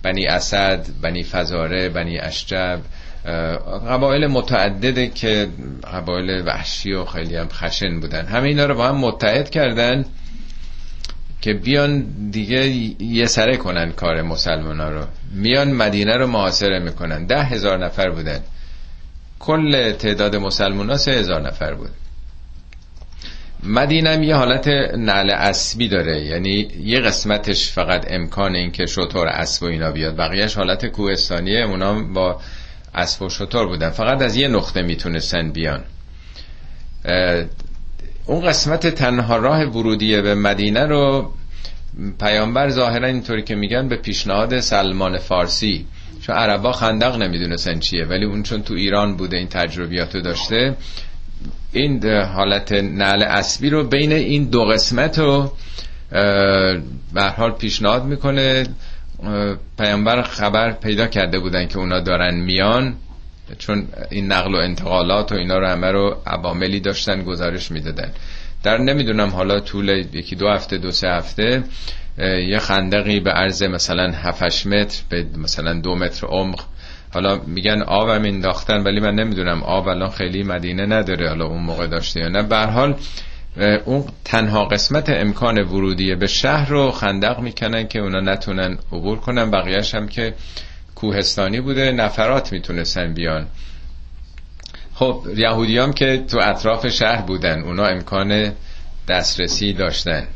بنی 0.02 0.26
اسد 0.26 0.86
بنی 1.02 1.24
فزاره 1.24 1.88
بنی 1.88 2.18
اشجب 2.18 2.80
قبایل 3.88 4.26
متعدده 4.26 5.08
که 5.08 5.48
قبایل 5.92 6.42
وحشی 6.46 6.92
و 6.92 7.04
خیلی 7.04 7.36
هم 7.36 7.48
خشن 7.48 8.00
بودن. 8.00 8.26
همه 8.26 8.48
اینا 8.48 8.66
رو 8.66 8.74
با 8.74 8.88
هم 8.88 8.96
متحد 8.96 9.50
کردن 9.50 10.04
که 11.40 11.54
بیان 11.54 12.06
دیگه 12.30 12.66
یه 13.02 13.26
سره 13.26 13.56
کنن 13.56 13.92
کار 13.92 14.22
مسلمان 14.22 14.80
ها 14.80 14.88
رو. 14.88 15.04
میان 15.34 15.72
مدینه 15.72 16.16
رو 16.16 16.26
محاصره 16.26 16.78
می‌کنن. 16.78 17.26
ده 17.26 17.42
هزار 17.42 17.84
نفر 17.84 18.10
بودن. 18.10 18.40
کل 19.38 19.92
تعداد 19.92 20.36
مسلمان 20.36 20.90
ها 20.90 20.96
سه 20.96 21.10
هزار 21.10 21.40
نفر 21.40 21.74
بود. 21.74 21.90
مدینه 23.62 24.26
یه 24.26 24.36
حالت 24.36 24.68
نعل 24.96 25.30
اسبی 25.30 25.88
داره. 25.88 26.24
یعنی 26.24 26.68
یه 26.84 27.00
قسمتش 27.00 27.70
فقط 27.70 28.06
امکان 28.10 28.54
این 28.54 28.70
که 28.70 28.86
شطور 28.86 29.28
اسب 29.28 29.62
و 29.62 29.66
اینا 29.66 29.90
بیاد. 29.90 30.16
بقیهش 30.16 30.54
حالت 30.56 30.86
کوهستانیه. 30.86 31.64
اونا 31.64 32.02
با 32.02 32.40
اسب 32.94 33.22
و 33.22 33.28
شطور 33.28 33.66
بودن. 33.66 33.90
فقط 33.90 34.22
از 34.22 34.36
یه 34.36 34.48
نقطه 34.48 34.82
می‌تونستن 34.82 35.50
بیان. 35.52 35.80
اون 38.26 38.40
قسمت 38.40 38.86
تنها 38.86 39.36
راه 39.36 39.64
ورودیه 39.64 40.22
به 40.22 40.34
مدینه 40.34 40.86
رو 40.86 41.32
پیامبر 42.20 42.70
ظاهرا 42.70 43.06
اینطوری 43.06 43.42
که 43.42 43.54
میگن 43.54 43.88
به 43.88 43.96
پیشنهاد 43.96 44.60
سلمان 44.60 45.18
فارسی. 45.18 45.86
چون 46.20 46.36
عربا 46.36 46.72
خندق 46.72 47.16
نمی‌دونستن 47.16 47.78
چیه 47.78 48.04
ولی 48.04 48.24
اون 48.24 48.42
چون 48.42 48.62
تو 48.62 48.74
ایران 48.74 49.16
بوده 49.16 49.36
این 49.36 49.48
تجربیاتو 49.48 50.20
داشته 50.20 50.76
این 51.72 52.06
حالت 52.06 52.72
نعل 52.72 53.22
اسبی 53.22 53.70
رو 53.70 53.84
بین 53.84 54.12
این 54.12 54.44
دو 54.44 54.64
قسمت 54.64 55.18
رو 55.18 55.52
به 57.12 57.22
حال 57.36 57.50
پیشنهاد 57.52 58.04
می‌کنه. 58.04 58.66
پیامبر 59.78 60.22
خبر 60.22 60.72
پیدا 60.72 61.06
کرده 61.06 61.38
بودن 61.38 61.66
که 61.66 61.78
اونا 61.78 62.00
دارن 62.00 62.34
میان 62.34 62.94
چون 63.58 63.88
این 64.10 64.32
نقل 64.32 64.54
و 64.54 64.58
انتقالات 64.58 65.32
و 65.32 65.34
اینا 65.34 65.58
رو 65.58 65.66
همه 65.66 65.90
رو 65.90 66.16
عواملی 66.26 66.80
داشتن 66.80 67.22
گزارش 67.22 67.70
می‌دادن. 67.70 68.12
در 68.62 68.78
نمی‌دونم 68.78 69.28
حالا 69.28 69.60
طول 69.60 69.88
یکی 70.12 70.36
دو 70.36 70.48
هفته 70.48 70.78
دو 70.78 70.90
سه 70.90 71.08
هفته 71.08 71.62
یه 72.48 72.58
خندقی 72.58 73.20
به 73.20 73.30
عرض 73.30 73.62
مثلا 73.62 74.10
7 74.10 74.66
متر 74.66 75.02
به 75.08 75.26
مثلا 75.36 75.80
دو 75.80 75.94
متر 75.94 76.26
عمق. 76.26 76.60
حالا 77.14 77.40
میگن 77.46 77.82
آبم 77.82 78.24
انداختن 78.24 78.82
ولی 78.82 79.00
من 79.00 79.14
نمی‌دونم 79.14 79.62
آب 79.62 79.88
الان 79.88 80.10
خیلی 80.10 80.42
مدینه 80.42 80.86
نداره 80.86 81.28
حالا 81.28 81.46
اون 81.46 81.62
موقع 81.62 81.86
داشته 81.86 82.20
یا 82.20 82.28
نه. 82.28 82.42
به 82.42 82.56
حال 82.56 82.94
اون 83.84 84.04
تنها 84.24 84.64
قسمت 84.64 85.10
امکان 85.10 85.58
ورودی 85.58 86.14
به 86.14 86.26
شهر 86.26 86.68
رو 86.68 86.90
خندق 86.90 87.38
می‌کنن 87.38 87.88
که 87.88 87.98
اونا 87.98 88.20
نتونن 88.20 88.78
عبور 88.92 89.18
کنن. 89.18 89.50
بقیهش 89.50 89.94
هم 89.94 90.08
که 90.08 90.34
کوهستانی 90.94 91.60
بوده 91.60 91.92
نفرات 91.92 92.52
می‌تونستن 92.52 93.14
بیان. 93.14 93.46
خب 94.94 95.26
یهودی 95.36 95.78
هم 95.78 95.92
که 95.92 96.24
تو 96.28 96.38
اطراف 96.42 96.88
شهر 96.88 97.22
بودن 97.22 97.62
اونا 97.62 97.84
امکان 97.86 98.52
دسترسی 99.08 99.72
داشتن. 99.72 100.26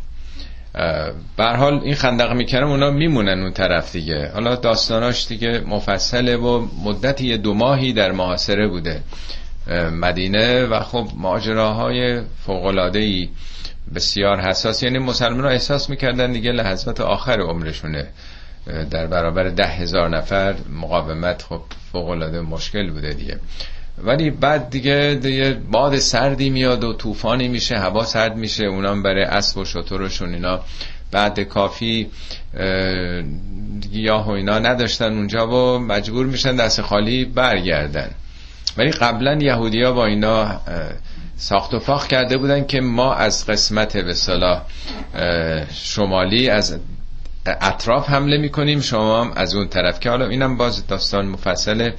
بر 1.36 1.56
حال 1.56 1.80
این 1.84 1.94
خندق 1.94 2.32
می‌کنن 2.32 2.62
اونا 2.64 2.90
میمونن 2.90 3.40
اون 3.42 3.52
طرف 3.52 3.92
دیگه. 3.92 4.30
حالا 4.34 4.56
داستاناش 4.56 5.26
دیگه 5.26 5.60
مفصله 5.60 6.36
و 6.36 6.66
مدتی 6.84 7.38
دو 7.38 7.54
ماهی 7.54 7.92
در 7.92 8.12
محاصره 8.12 8.68
بوده. 8.68 9.00
مدینه 9.92 10.64
و 10.64 10.80
خب 10.80 11.08
ماجراهای 11.16 12.20
فوقلادهی 12.46 13.30
بسیار 13.94 14.40
حساس. 14.40 14.82
یعنی 14.82 14.98
مسلمان 14.98 15.44
احساس 15.44 15.90
می‌کردن 15.90 16.32
دیگه 16.32 16.52
لحظات 16.52 17.00
آخر 17.00 17.40
عمرشونه. 17.40 18.06
در 18.90 19.06
برابر 19.06 19.48
ده 19.48 19.66
هزار 19.66 20.08
نفر 20.08 20.54
مقاومت 20.80 21.42
خب 21.42 21.60
فوقلاده 21.92 22.40
مشکل 22.40 22.90
بوده 22.90 23.12
دیگه. 23.12 23.38
ولی 23.98 24.30
بعد 24.30 24.70
دیگه, 24.70 25.18
دیگه 25.22 25.54
باد 25.70 25.96
سردی 25.96 26.50
میاد 26.50 26.84
و 26.84 26.92
طوفانی 26.92 27.48
میشه 27.48 27.78
هوا 27.78 28.04
سرد 28.04 28.36
میشه 28.36 28.64
اونام 28.66 29.02
برای 29.02 29.22
اسب 29.22 29.58
و 29.58 29.64
شطورشون 29.64 30.34
اینا 30.34 30.60
بعد 31.12 31.40
کافی 31.40 32.10
گیاه 33.92 34.26
و 34.26 34.30
اینا 34.30 34.58
نداشتن 34.58 35.12
اونجا 35.12 35.48
و 35.48 35.78
مجبور 35.78 36.26
میشن 36.26 36.56
دست 36.56 36.82
خالی 36.82 37.24
برگردن. 37.24 38.10
ولی 38.76 38.90
قبلا 38.90 39.38
یهودیا 39.40 39.92
با 39.92 40.06
اینا 40.06 40.60
ساخت 41.36 41.74
و 41.74 41.78
فاخ 41.78 42.06
کرده 42.06 42.36
بودن 42.38 42.66
که 42.66 42.80
ما 42.80 43.14
از 43.14 43.46
قسمت 43.46 43.96
به 43.96 44.14
صلاح 44.14 44.62
شمالی 45.72 46.50
از 46.50 46.78
اطراف 47.46 48.08
حمله 48.08 48.38
می‌کنیم. 48.38 48.80
شما 48.80 49.24
هم 49.24 49.32
از 49.36 49.54
اون 49.54 49.68
طرف 49.68 50.00
که 50.00 50.10
حالا 50.10 50.26
اینم 50.26 50.56
باز 50.56 50.86
داستان 50.86 51.26
مفصله 51.26 51.94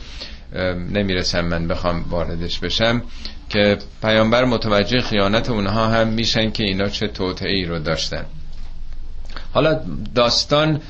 نمی‌رسم 0.91 1.41
من 1.41 1.67
بخوام 1.67 2.05
واردش 2.09 2.59
بشم 2.59 3.01
که 3.49 3.77
پیامبر 4.01 4.45
متوجه 4.45 5.01
خیانت 5.01 5.49
اونها 5.49 5.87
هم 5.87 6.07
میشن 6.07 6.51
که 6.51 6.63
اینا 6.63 6.89
چه 6.89 7.07
توطعه 7.07 7.67
رو 7.67 7.79
داشتن. 7.79 8.25
حالا 9.53 9.79
داستان 10.15 10.81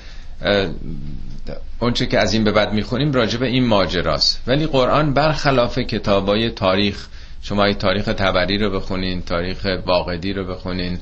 اونچه 1.79 2.05
که 2.05 2.19
از 2.19 2.33
این 2.33 2.43
به 2.43 2.51
بعد 2.51 2.73
می‌خونیم 2.73 3.11
راجع 3.11 3.39
به 3.39 3.47
این 3.47 3.65
ماجراست. 3.65 4.41
ولی 4.47 4.65
قرآن 4.65 5.13
برخلاف 5.13 5.79
کتابای 5.79 6.49
تاریخ 6.49 7.07
شما 7.41 7.63
ای 7.63 7.73
تاریخ 7.73 8.05
تبری 8.05 8.57
رو 8.57 8.69
بخونین 8.69 9.21
تاریخ 9.21 9.67
واقعی 9.85 10.33
رو 10.33 10.45
بخونین 10.45 10.99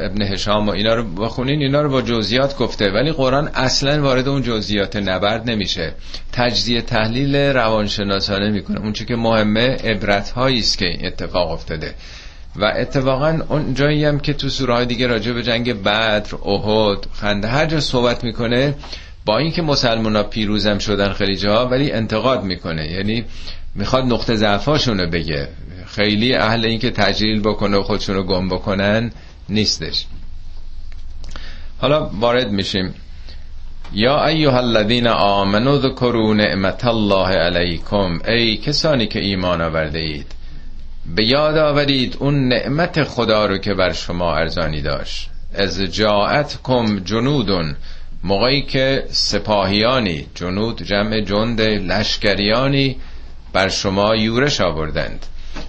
ابن 0.00 0.22
هشام 0.22 0.68
و 0.68 0.70
اینا 0.70 0.94
رو 0.94 1.14
بخونین 1.14 1.60
اینا 1.60 1.82
رو 1.82 1.88
با 1.88 2.02
جزئیات 2.02 2.56
گفته. 2.56 2.90
ولی 2.90 3.12
قرآن 3.12 3.50
اصلا 3.54 4.02
وارد 4.02 4.28
اون 4.28 4.42
جزئیات 4.42 4.96
نبرد 4.96 5.50
نمیشه. 5.50 5.92
تجزیه 6.32 6.80
تحلیل 6.80 7.36
روانشناسانه 7.36 8.50
می‌کنه. 8.50 8.80
اون 8.80 8.92
که 8.92 9.16
مهمه 9.16 9.76
عبرت 9.84 10.30
هایی 10.30 10.58
است 10.58 10.78
که 10.78 11.06
اتفاق 11.06 11.50
افتاده. 11.50 11.94
و 12.56 12.72
اتفاقا 12.76 13.38
اون 13.48 13.74
جایی 13.74 14.04
هم 14.04 14.18
که 14.18 14.32
تو 14.32 14.48
سوره 14.48 14.84
دیگه 14.84 15.06
راجع 15.06 15.32
به 15.32 15.42
جنگ 15.42 15.82
بدر 15.82 16.22
احد 16.44 17.06
خنده 17.12 17.48
هر 17.48 17.66
جا 17.66 17.80
صحبت 17.80 18.24
می‌کنه 18.24 18.74
با 19.24 19.38
اینکه 19.38 19.62
مسلمان 19.62 20.16
ها 20.16 20.22
پیروزم 20.22 20.78
شدن 20.78 21.12
خیلی 21.12 21.36
جاها 21.36 21.68
ولی 21.68 21.92
انتقاد 21.92 22.44
می‌کنه. 22.44 22.90
یعنی 22.92 23.24
می‌خواد 23.74 24.04
نقطه 24.04 24.36
ضعفاشونو 24.36 25.06
بگه. 25.06 25.48
خیلی 25.86 26.34
اهل 26.34 26.64
اینکه 26.64 26.90
تجلیل 26.90 27.40
بکنه 27.40 27.76
و 27.76 27.82
خودشونو 27.82 28.22
گم 28.22 28.48
بکنن 28.48 29.12
نیستش. 29.48 30.06
حالا 31.78 32.10
وارد 32.20 32.50
میشیم. 32.50 32.94
یا 33.92 34.26
ایها 34.26 34.58
الذین 34.58 35.08
آمنوا 35.08 35.78
ذکروا 35.78 36.34
نعمت 36.34 36.84
الله 36.84 37.28
علیکم. 37.28 38.18
ای 38.28 38.56
کسانی 38.56 39.06
که 39.06 39.20
ایمان 39.20 39.60
آورده 39.60 39.98
اید 39.98 40.32
به 41.16 41.24
یاد 41.26 41.56
آورید 41.56 42.16
اون 42.20 42.48
نعمت 42.48 43.04
خدا 43.04 43.46
رو 43.46 43.58
که 43.58 43.74
بر 43.74 43.92
شما 43.92 44.34
ارزانی 44.36 44.82
داشت. 44.82 45.30
از 45.54 45.80
جاعت 45.80 46.58
کم 46.62 46.98
جنودون. 46.98 47.76
موقعی 48.24 48.62
که 48.62 49.04
سپاهیانی 49.10 50.26
جنود 50.34 50.82
جمع 50.82 51.20
جند 51.20 51.60
لشکریانی 51.60 52.96
بر 53.52 53.68
شما 53.68 54.16
یورش 54.16 54.60
آوردند. 54.60 55.26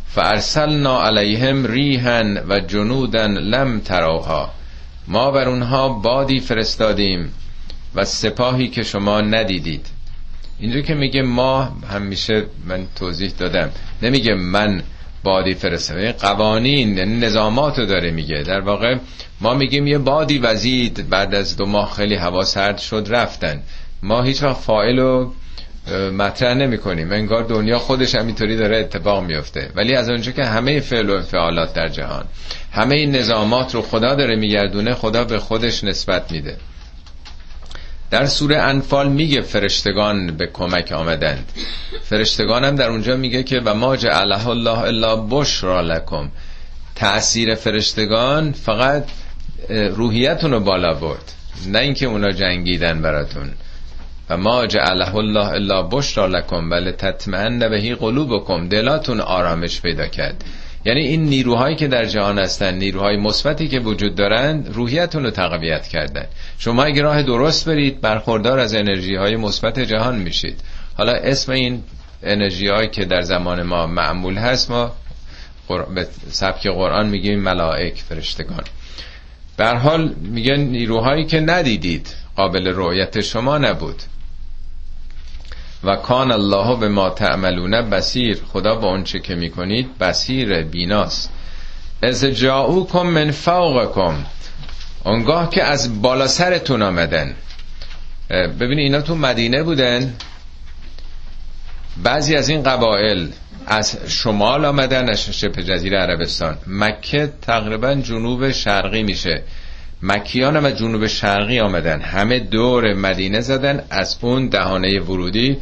فارسلنا 0.08 1.04
علیهم 1.04 1.66
ریحن 1.66 2.38
و 2.50 2.60
جنودن 2.60 3.32
لم 3.32 3.80
تراها 3.80 4.52
ما 5.08 5.32
بر 5.32 5.50
اونها 5.50 5.90
بادی 5.90 6.40
فرستادیم 6.40 7.32
و 7.96 8.06
سپاهی 8.06 8.68
که 8.68 8.84
شما 8.84 9.22
ندیدید. 9.22 9.86
اینجا 10.60 10.82
که 10.82 10.94
میگه 10.94 11.22
ما 11.22 11.64
همیشه 11.64 12.46
من 12.66 12.88
توضیح 12.96 13.32
دادم. 13.38 13.72
نمیگه 14.02 14.34
من 14.34 14.84
بادی 15.26 15.54
فرستادم 15.54 16.12
قوانین 16.12 16.98
یعنی 16.98 17.20
نظامات 17.20 17.80
رو 17.80 17.86
داره 17.86 18.12
میگه. 18.12 18.44
در 18.44 18.60
واقع 18.60 18.96
ما 19.42 19.54
میگیم 19.54 19.88
یه 19.88 19.98
بادی 19.98 20.38
وزید. 20.38 21.10
بعد 21.10 21.36
از 21.36 21.58
دو 21.58 21.66
ماه 21.66 21.94
خیلی 21.94 22.16
هوا 22.16 22.44
سرد 22.44 22.78
شد 22.78 23.08
رفتن. 23.10 23.62
ما 24.04 24.22
هیچ 24.24 24.44
وقت 24.44 24.58
فائل 24.62 25.00
رو 25.00 25.34
مطرح 26.18 26.54
نمی 26.54 26.78
کنیم 26.78 27.12
انگار 27.12 27.44
دنیا 27.44 27.80
خودش 27.80 28.16
همینطوری 28.16 28.58
داره 28.58 28.78
اتفاق 28.78 29.24
میفته 29.24 29.70
ولی 29.76 29.96
از 29.96 30.10
اونجا 30.10 30.32
که 30.32 30.46
همه 30.46 30.80
فعل 30.80 31.10
و 31.10 31.14
انفعالات 31.14 31.74
در 31.74 31.88
جهان 31.88 32.26
همه 32.72 32.96
این 32.96 33.16
نظامات 33.16 33.76
رو 33.76 33.82
خدا 33.82 34.16
داره 34.16 34.36
میگردونه 34.36 34.94
خدا 34.94 35.24
به 35.24 35.40
خودش 35.40 35.84
نسبت 35.84 36.32
میده. 36.32 36.58
در 38.12 38.26
سوره 38.26 38.58
انفال 38.58 39.10
میگه 39.10 39.42
فرشتگان 39.42 40.38
به 40.38 40.48
کمک 40.48 40.92
آمدند. 40.92 41.52
فرشتگان 42.04 42.64
هم 42.64 42.76
در 42.76 42.90
اونجا 42.90 43.16
میگه 43.16 43.44
که 43.44 43.62
و 43.66 43.74
ما 43.74 43.96
جعله 43.98 44.48
الله 44.48 44.80
الا 44.80 45.16
بشرا 45.16 45.82
لکم. 45.82 46.32
تأثیر 46.96 47.56
فرشتگان 47.56 48.52
فقط 48.52 49.04
روحیتون 49.70 50.52
رو 50.52 50.60
بالا 50.60 50.94
برد 50.94 51.32
نه 51.68 51.80
اینکه 51.80 52.06
اونا 52.06 52.32
جنگیدن 52.32 53.02
براتون. 53.02 53.52
و 54.30 54.38
ما 54.38 54.66
جعله 54.66 55.16
الله 55.16 55.48
الا 55.48 55.82
بشرا 55.84 56.28
لکم 56.28 56.70
بل 56.70 56.92
تطمئن 56.92 57.70
بهی 57.70 57.96
قلوبکم. 57.96 58.68
دلاتون 58.68 59.20
آرامش 59.20 59.82
پیدا 59.82 60.08
کرد. 60.08 60.44
یعنی 60.86 61.00
این 61.00 61.24
نیروهایی 61.24 61.76
که 61.76 61.88
در 61.88 62.06
جهان 62.06 62.40
هستن 62.40 62.74
نیروهای 62.74 63.18
مثبتی 63.18 63.68
که 63.68 63.80
وجود 63.80 64.16
دارند 64.16 64.70
روحیتون 64.74 65.24
رو 65.24 65.32
تقویت 65.32 65.88
کردن. 65.88 66.26
شما 66.58 66.84
اگه 66.84 67.02
راه 67.02 67.24
درست 67.24 67.70
برید 67.70 68.02
برخوردار 68.02 68.60
از 68.60 68.76
انرژی 68.76 69.16
های 69.16 69.36
مثبت 69.36 69.80
جهان 69.80 70.16
میشید. 70.16 70.62
حالا 70.98 71.12
اسم 71.12 71.52
این 71.52 71.84
انرژی 72.24 72.68
هایی 72.68 72.90
که 72.90 73.06
در 73.06 73.22
زمان 73.22 73.64
ما 73.64 73.88
معمول 73.88 74.38
هست 74.38 74.72
ما 74.72 74.92
به 75.96 76.08
سبک 76.30 76.68
قرآن 76.68 77.10
میگیم 77.10 77.40
ملائک 77.40 78.02
فرشتگان. 78.02 78.64
به 79.58 79.68
حال 79.68 80.16
میگن 80.22 80.60
نیروهایی 80.60 81.26
که 81.26 81.40
ندیدید 81.40 82.16
قابل 82.36 82.68
رؤیت 82.68 83.22
شما 83.22 83.58
نبود. 83.58 84.02
و 85.84 85.96
کان 85.96 86.32
الله 86.32 86.80
به 86.80 86.90
ما 86.90 87.10
تعملون 87.10 87.90
بسیر 87.90 88.42
خدا 88.54 88.76
با 88.76 88.88
اونچه 88.88 89.20
که 89.20 89.36
می‌کنید 89.36 89.98
بسیر 89.98 90.64
بیناست. 90.64 91.30
از 92.02 92.26
کم 92.94 93.08
من 93.08 93.32
فوقکم. 93.32 94.26
اونگاه 95.04 95.50
که 95.50 95.64
از 95.64 96.02
بالا 96.02 96.28
سرتون 96.28 96.82
آمدن. 96.82 97.36
ببینید 98.30 98.80
اینا 98.80 99.02
تو 99.02 99.16
مدینه 99.16 99.64
بودن. 99.64 100.14
بعضی 102.04 102.36
از 102.36 102.50
این 102.50 102.64
قبایل 102.64 103.32
از 103.68 103.98
شمال 104.08 104.66
آمدن 104.66 105.10
از 105.10 105.30
شبه 105.30 105.64
جزیره 105.64 105.98
عربستان. 105.98 106.58
مکه 106.68 107.34
تقریبا 107.42 107.96
جنوب 107.96 108.52
شرقی 108.52 109.04
میشه. 109.04 109.44
مکیان 110.02 110.66
از 110.66 110.78
جنوب 110.78 111.08
شرقی 111.08 111.60
آمدن. 111.60 112.02
همه 112.02 112.40
دور 112.40 112.94
مدینه 112.94 113.42
زدن. 113.42 113.84
از 113.90 114.18
اون 114.22 114.48
دهانه 114.50 115.00
ورودی 115.00 115.58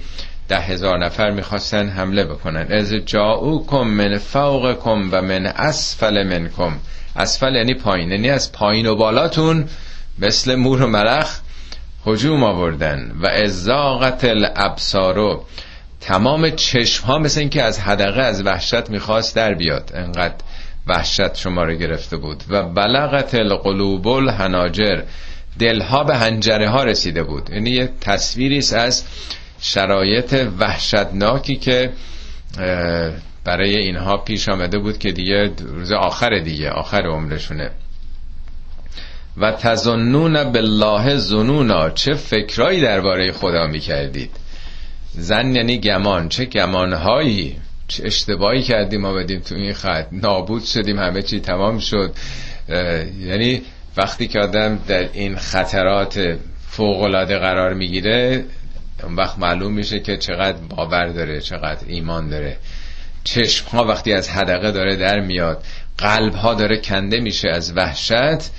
ده 0.48 0.60
هزار 0.60 1.06
نفر 1.06 1.32
می‌خواستن 1.32 1.90
حمله 1.90 2.24
بکنن. 2.24 2.68
از 2.70 2.94
کم 3.68 3.88
من 3.88 4.18
کم 4.74 5.10
و 5.12 5.22
من 5.22 5.46
اسفل 5.46 6.24
منکم. 6.24 6.74
اسفل 7.16 7.56
یعنی 7.56 7.74
پایین 7.74 8.12
یعنی 8.12 8.30
از 8.30 8.52
پایین 8.52 8.86
و 8.86 8.96
بالاتون 8.96 9.66
مثل 10.20 10.56
مور 10.56 10.82
و 10.82 10.88
ملخ 10.88 11.40
هجوم 12.06 12.44
آوردن. 12.44 13.12
و 13.22 13.28
ازاقت 13.28 14.26
الابصارو 14.26 15.46
تمام 16.02 16.50
چشم 16.50 17.06
ها 17.06 17.20
مثل 17.20 17.40
اینکه 17.40 17.64
از 17.64 17.80
حدقه 17.80 18.22
از 18.22 18.46
وحشت 18.46 18.90
می‌خواست 18.90 19.36
در 19.36 19.54
بیاد. 19.54 19.92
انقدر 19.94 20.36
وحشت 20.88 21.36
شما 21.36 21.64
رو 21.64 21.74
گرفته 21.74 22.18
بود 22.18 22.44
و 22.50 22.64
بلغت 22.64 23.36
القلوب 23.36 24.08
الحناجر 24.08 25.02
دلها 25.60 26.04
به 26.04 26.18
هنجره 26.18 26.70
ها 26.70 26.84
رسیده 26.84 27.24
بود. 27.24 27.50
یعنی 27.50 27.70
یه 27.70 27.90
تصویری 28.02 28.58
از 28.58 29.04
شرایط 29.60 30.48
وحشتناکی 30.60 31.56
که 31.56 31.90
برای 33.44 33.76
اینها 33.76 34.18
پیش 34.18 34.50
آمده 34.50 34.80
بود 34.80 34.98
که 34.98 35.12
دیگه 35.12 35.52
روز 35.60 35.92
آخر 35.92 36.40
دیگه 36.40 36.70
آخر 36.70 37.02
عمرشونه. 37.08 37.72
و 39.38 39.52
تظنون 39.52 40.44
بالله 40.44 41.18
زنونا 41.18 41.90
چه 41.90 42.14
فکرایی 42.14 42.82
درباره 42.82 43.32
خدا 43.32 43.68
می‌کردید؟ 43.68 44.32
زن 45.14 45.56
یعنی 45.56 45.78
گمان 45.80 46.30
چه 46.30 46.46
گمانهایی؟ 46.46 47.56
چه 47.88 48.06
اشتباهی 48.06 48.62
کردیم 48.62 49.02
ما 49.02 49.14
بدیم 49.14 49.40
تو 49.40 49.56
این 49.56 49.74
خط. 49.74 50.08
نابود 50.12 50.64
شدیم 50.64 51.00
همه 51.00 51.22
چی 51.22 51.40
تمام 51.40 51.80
شد. 51.80 52.14
یعنی 53.20 53.62
وقتی 53.98 54.28
که 54.28 54.40
آدم 54.40 54.80
در 54.88 55.10
این 55.14 55.36
خطرات 55.36 56.38
فوقلاده 56.68 57.38
قرار 57.38 57.74
می‌گیره 57.74 58.46
اون 59.04 59.16
وقت 59.16 59.40
معلوم 59.40 59.74
میشه 59.74 60.00
که 60.00 60.18
چقدر 60.18 60.58
باور 60.58 61.08
داره 61.08 61.42
چقدر 61.42 61.88
ایمان 61.88 62.30
داره. 62.30 62.58
چشم 63.24 63.66
ها 63.68 63.84
وقتی 63.84 64.14
از 64.14 64.30
حدقه 64.30 64.72
داره 64.72 64.96
در 64.96 65.20
میاد 65.20 65.64
قلب 65.98 66.34
ها 66.34 66.54
داره 66.54 66.78
کنده 66.78 67.20
میشه 67.20 67.50
از 67.50 67.78
وحشت. 67.78 68.52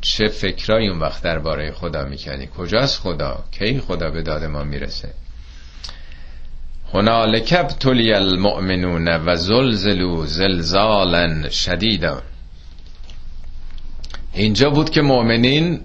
چه 0.00 0.28
فکرایی 0.28 0.88
اون 0.88 0.98
وقت 0.98 1.22
درباره 1.22 1.72
خدا 1.72 2.04
می‌کنی؟ 2.04 2.48
کجاست 2.56 3.00
خدا؟ 3.00 3.44
کی 3.50 3.78
خدا 3.78 4.10
به 4.10 4.22
داد 4.22 4.44
ما 4.44 4.64
می‌رسه؟ 4.64 5.08
هنالک 6.94 7.54
ابتلی 7.58 8.12
المؤمنون 8.12 9.08
و 9.08 9.36
زلزلو 9.36 10.26
زلزالا 10.26 11.48
شدیدا. 11.50 12.22
اینجا 14.32 14.70
بود 14.70 14.90
که 14.90 15.02
مؤمنین 15.02 15.80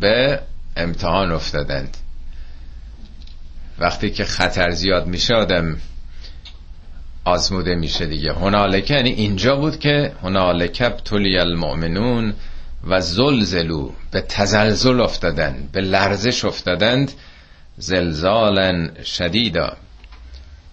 به 0.00 0.40
امتحان 0.76 1.32
افتادند. 1.32 1.96
وقتی 3.78 4.10
که 4.10 4.24
خطر 4.24 4.70
زیاد 4.70 5.06
میشه 5.06 5.34
آدم 5.34 5.76
آزموده 7.24 7.74
میشه 7.74 8.06
دیگه. 8.06 8.32
هنالک 8.32 8.90
یعنی 8.90 9.10
اینجا 9.10 9.56
بود 9.56 9.78
که 9.78 10.12
هنالک 10.22 10.82
ابتلی 10.84 11.38
المؤمنون 11.38 12.34
و 12.86 13.00
زلزلو 13.00 13.90
به 14.10 14.20
تزلزل 14.20 15.00
افتادند 15.00 15.72
به 15.72 15.80
لرزش 15.80 16.44
افتادند 16.44 17.12
زلزالا 17.78 18.88
شدیدا. 19.04 19.76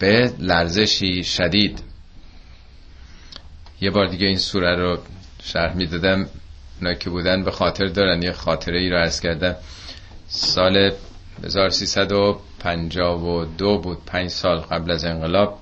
به 0.03 0.33
لرزشی 0.39 1.23
شدید. 1.23 1.79
یه 3.81 3.91
بار 3.91 4.07
دیگه 4.07 4.27
این 4.27 4.37
سوره 4.37 4.75
رو 4.75 4.97
شرح 5.43 5.75
می‌دادم. 5.75 6.27
اونا 6.81 6.93
که 6.93 7.09
بودن 7.09 7.43
به 7.43 7.51
خاطر 7.51 7.85
دارن. 7.85 8.21
یه 8.23 8.31
خاطره 8.31 8.79
ای 8.79 8.89
رو 8.89 8.97
عرض 8.97 9.21
کردم. 9.21 9.55
سال 10.27 10.91
1352 11.43 13.77
بود. 13.77 14.05
پنج 14.05 14.29
سال 14.29 14.57
قبل 14.57 14.91
از 14.91 15.05
انقلاب. 15.05 15.59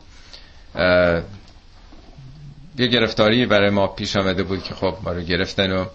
یه 2.78 2.88
گرفتاری 2.88 3.46
برای 3.46 3.70
ما 3.70 3.88
پیش 3.88 4.16
آمده 4.16 4.44
بود 4.44 4.64
که 4.64 4.74
خب 4.74 4.98
ما 5.04 5.12
رو 5.12 5.22
گرفتن 5.22 5.72
و 5.72 5.86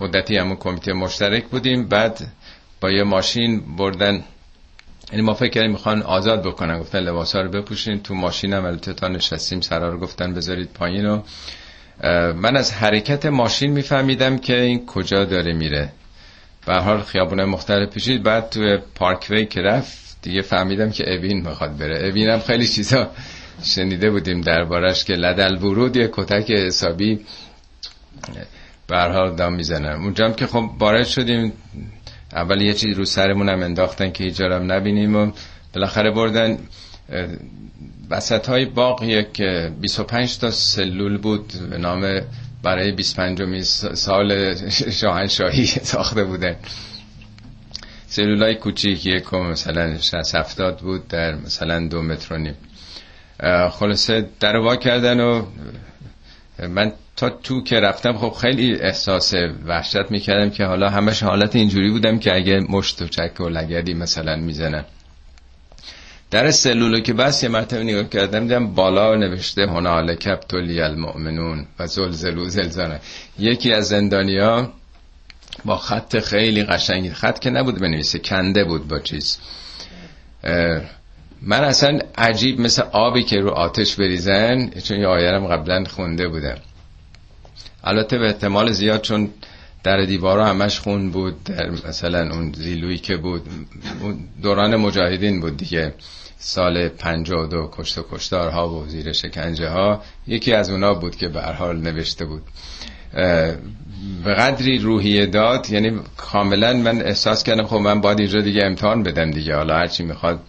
مدتی 0.00 0.36
همون 0.36 0.56
کمیته 0.56 0.92
مشترک 0.92 1.44
بودیم. 1.44 1.88
بعد 1.88 2.26
با 2.80 2.90
یه 2.90 3.02
ماشین 3.02 3.76
بردن 3.76 4.24
یعنی 5.12 5.22
ما 5.22 5.34
فکر 5.34 5.50
کردیم 5.50 5.70
می‌خوان 5.70 6.02
آزاد 6.02 6.42
بکنن. 6.46 6.78
گفتن 6.78 6.98
لباس 7.00 7.36
ها 7.36 7.42
رو 7.42 7.48
بپوشین. 7.50 8.00
تو 8.02 8.14
ماشین 8.14 8.52
هم 8.52 8.64
البته 8.64 8.92
تا 8.92 9.08
نشستیم 9.08 9.60
سرا 9.60 9.88
رو 9.88 9.98
گفتن 9.98 10.34
بذارید 10.34 10.68
پایین 10.74 11.06
و 11.06 11.22
من 12.34 12.56
از 12.56 12.72
حرکت 12.72 13.26
ماشین 13.26 13.70
میفهمیدم 13.72 14.38
که 14.38 14.60
این 14.60 14.86
کجا 14.86 15.24
داره 15.24 15.52
میره. 15.52 15.92
به 16.66 16.74
حال 16.74 17.00
خیابونه 17.00 17.44
مختلف 17.44 17.88
پیشید 17.90 18.22
بعد 18.22 18.50
تو 18.50 18.78
پارکوی 18.94 19.46
که 19.46 19.60
رفت 19.60 20.16
دیگه 20.22 20.42
فهمیدم 20.42 20.90
که 20.90 21.14
اوین 21.14 21.46
می‌خواد 21.48 21.76
بره. 21.78 22.08
اوین 22.08 22.30
هم 22.30 22.38
خیلی 22.38 22.68
چیزا 22.68 23.10
شنیده 23.62 24.10
بودیم 24.10 24.40
دربارش 24.40 25.04
که 25.04 25.12
لدل 25.12 25.54
ورود 25.62 25.96
یه 25.96 26.08
کتک 26.12 26.50
حسابی 26.50 27.20
به 28.86 28.96
حال 28.98 29.36
دام 29.36 29.54
می‌زنن 29.54 30.02
اونجا 30.02 30.30
که 30.30 30.46
خب 30.46 30.70
وارد 30.78 31.06
شدیم 31.06 31.52
اول 32.34 32.60
یه 32.62 32.74
چیز 32.74 32.96
رو 32.96 33.04
سرمون 33.04 33.48
هم 33.48 33.62
انداختن 33.62 34.10
که 34.12 34.24
هیچ 34.24 34.40
نبینیم 34.40 35.16
و 35.16 35.30
بالاخره 35.74 36.10
بردن 36.10 36.58
وسط 38.10 38.48
های 38.48 38.64
باغ 38.64 39.02
یک 39.02 39.42
25 39.80 40.38
تا 40.38 40.50
سلول 40.50 41.18
بود 41.18 41.52
به 41.70 41.78
نام 41.78 42.20
برای 42.62 42.92
25 42.92 43.62
سال 43.94 44.54
شاهنشاهی 45.00 45.66
ساخته 45.66 46.24
بودن. 46.24 46.56
سلول 48.06 48.42
های 48.42 48.54
کوچیک 48.54 49.06
یک 49.06 49.34
مثلا 49.34 49.98
60 49.98 50.34
70 50.34 50.78
بود 50.80 51.08
در 51.08 51.34
مثلا 51.34 51.88
دو 51.88 52.02
متر 52.02 52.34
و 52.34 52.38
نیم. 52.38 52.54
خلاصه 53.70 54.28
در 54.40 54.56
وا 54.56 54.76
کردن 54.76 55.20
و 55.20 55.46
من 56.68 56.92
تا 57.16 57.30
تو 57.30 57.62
که 57.62 57.80
رفتم 57.80 58.18
خب 58.18 58.30
خیلی 58.40 58.74
احساس 58.74 59.34
وحشت 59.66 60.10
می‌کردم 60.10 60.50
که 60.50 60.64
حالا 60.64 60.90
همش 60.90 61.22
حالت 61.22 61.56
اینجوری 61.56 61.90
بودم 61.90 62.18
که 62.18 62.34
اگه 62.34 62.60
مشت 62.60 63.02
و 63.02 63.08
چک 63.08 63.40
و 63.40 63.48
لگدی 63.48 63.94
مثلا 63.94 64.36
می‌زنن. 64.36 64.84
در 66.30 66.50
سلولو 66.50 67.00
که 67.00 67.12
بس 67.12 67.42
یه 67.42 67.48
مرتبه 67.48 67.84
نگاه 67.84 68.08
کردم 68.08 68.40
دیدم 68.40 68.74
بالا 68.74 69.14
نوشته 69.14 69.66
هنال 69.66 70.14
کبتولی 70.14 70.80
المؤمنون 70.80 71.66
و 71.78 71.86
زلزلو 71.86 72.48
زلزانه 72.48 73.00
یکی 73.38 73.72
از 73.72 73.88
زندانیا 73.88 74.72
با 75.64 75.76
خط 75.76 76.18
خیلی 76.18 76.64
قشنگی 76.64 77.10
خط 77.10 77.38
که 77.38 77.50
نبود 77.50 77.80
بنویسه 77.80 78.18
کنده 78.18 78.64
بود 78.64 78.88
با 78.88 78.98
چیز. 78.98 79.38
من 81.42 81.64
اصلا 81.64 81.98
عجیب 82.18 82.60
مثل 82.60 82.82
آبی 82.92 83.22
که 83.22 83.40
رو 83.40 83.50
آتش 83.50 83.96
بریزن 83.96 84.70
چون 84.70 85.00
یه 85.00 85.06
آیرم 85.06 85.46
قبلا 85.46 85.84
خونده 85.84 86.28
بودم. 86.28 86.58
البته 87.84 88.18
به 88.18 88.26
احتمال 88.26 88.72
زیاد 88.72 89.00
چون 89.00 89.30
در 89.84 90.04
دیوارا 90.04 90.46
همش 90.46 90.80
خون 90.80 91.10
بود 91.10 91.44
در 91.44 91.70
مثلا 91.70 92.34
اون 92.34 92.52
زیلویی 92.52 92.98
که 92.98 93.16
بود 93.16 93.42
دوران 94.42 94.76
مجاهدین 94.76 95.40
بود 95.40 95.56
دیگه. 95.56 95.94
سال 96.38 96.88
52 96.88 97.70
کشت 97.72 97.98
و 97.98 98.04
کشتارها 98.12 98.68
و 98.68 98.86
زیر 98.86 99.12
شکنجه 99.12 99.68
ها 99.68 100.02
یکی 100.26 100.52
از 100.52 100.70
اونا 100.70 100.94
بود 100.94 101.16
که 101.16 101.28
به 101.28 101.42
حال 101.42 101.76
نوشته 101.76 102.24
بود. 102.24 102.42
به 104.24 104.34
قدری 104.34 104.78
روحیه 104.78 105.26
داد 105.26 105.70
یعنی 105.70 106.00
کاملا 106.16 106.72
من 106.72 107.02
احساس 107.02 107.42
کردم 107.42 107.66
خب 107.66 107.76
من 107.76 108.00
باید 108.00 108.20
اینجا 108.20 108.40
دیگه 108.40 108.64
امتحان 108.64 109.02
بدم 109.02 109.30
دیگه. 109.30 109.56
حالا 109.56 109.74
هرچی 109.76 110.04
می‌خواد 110.04 110.40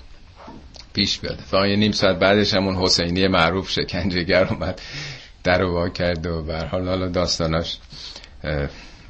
پیش 0.94 1.20
بیاد. 1.20 1.40
فقط 1.52 1.66
نیم 1.66 1.92
ساعت 1.92 2.20
بعدش 2.20 2.54
همون 2.54 2.76
حسینی 2.76 3.28
معروف 3.28 3.70
شکنجهگر 3.70 4.48
اومد. 4.48 4.82
در 5.46 5.64
وا 5.64 5.90
کرد 5.90 6.26
و 6.26 6.44
به 6.44 6.58
حال 6.58 6.88
حالا 6.88 7.08
داستاناش 7.08 7.78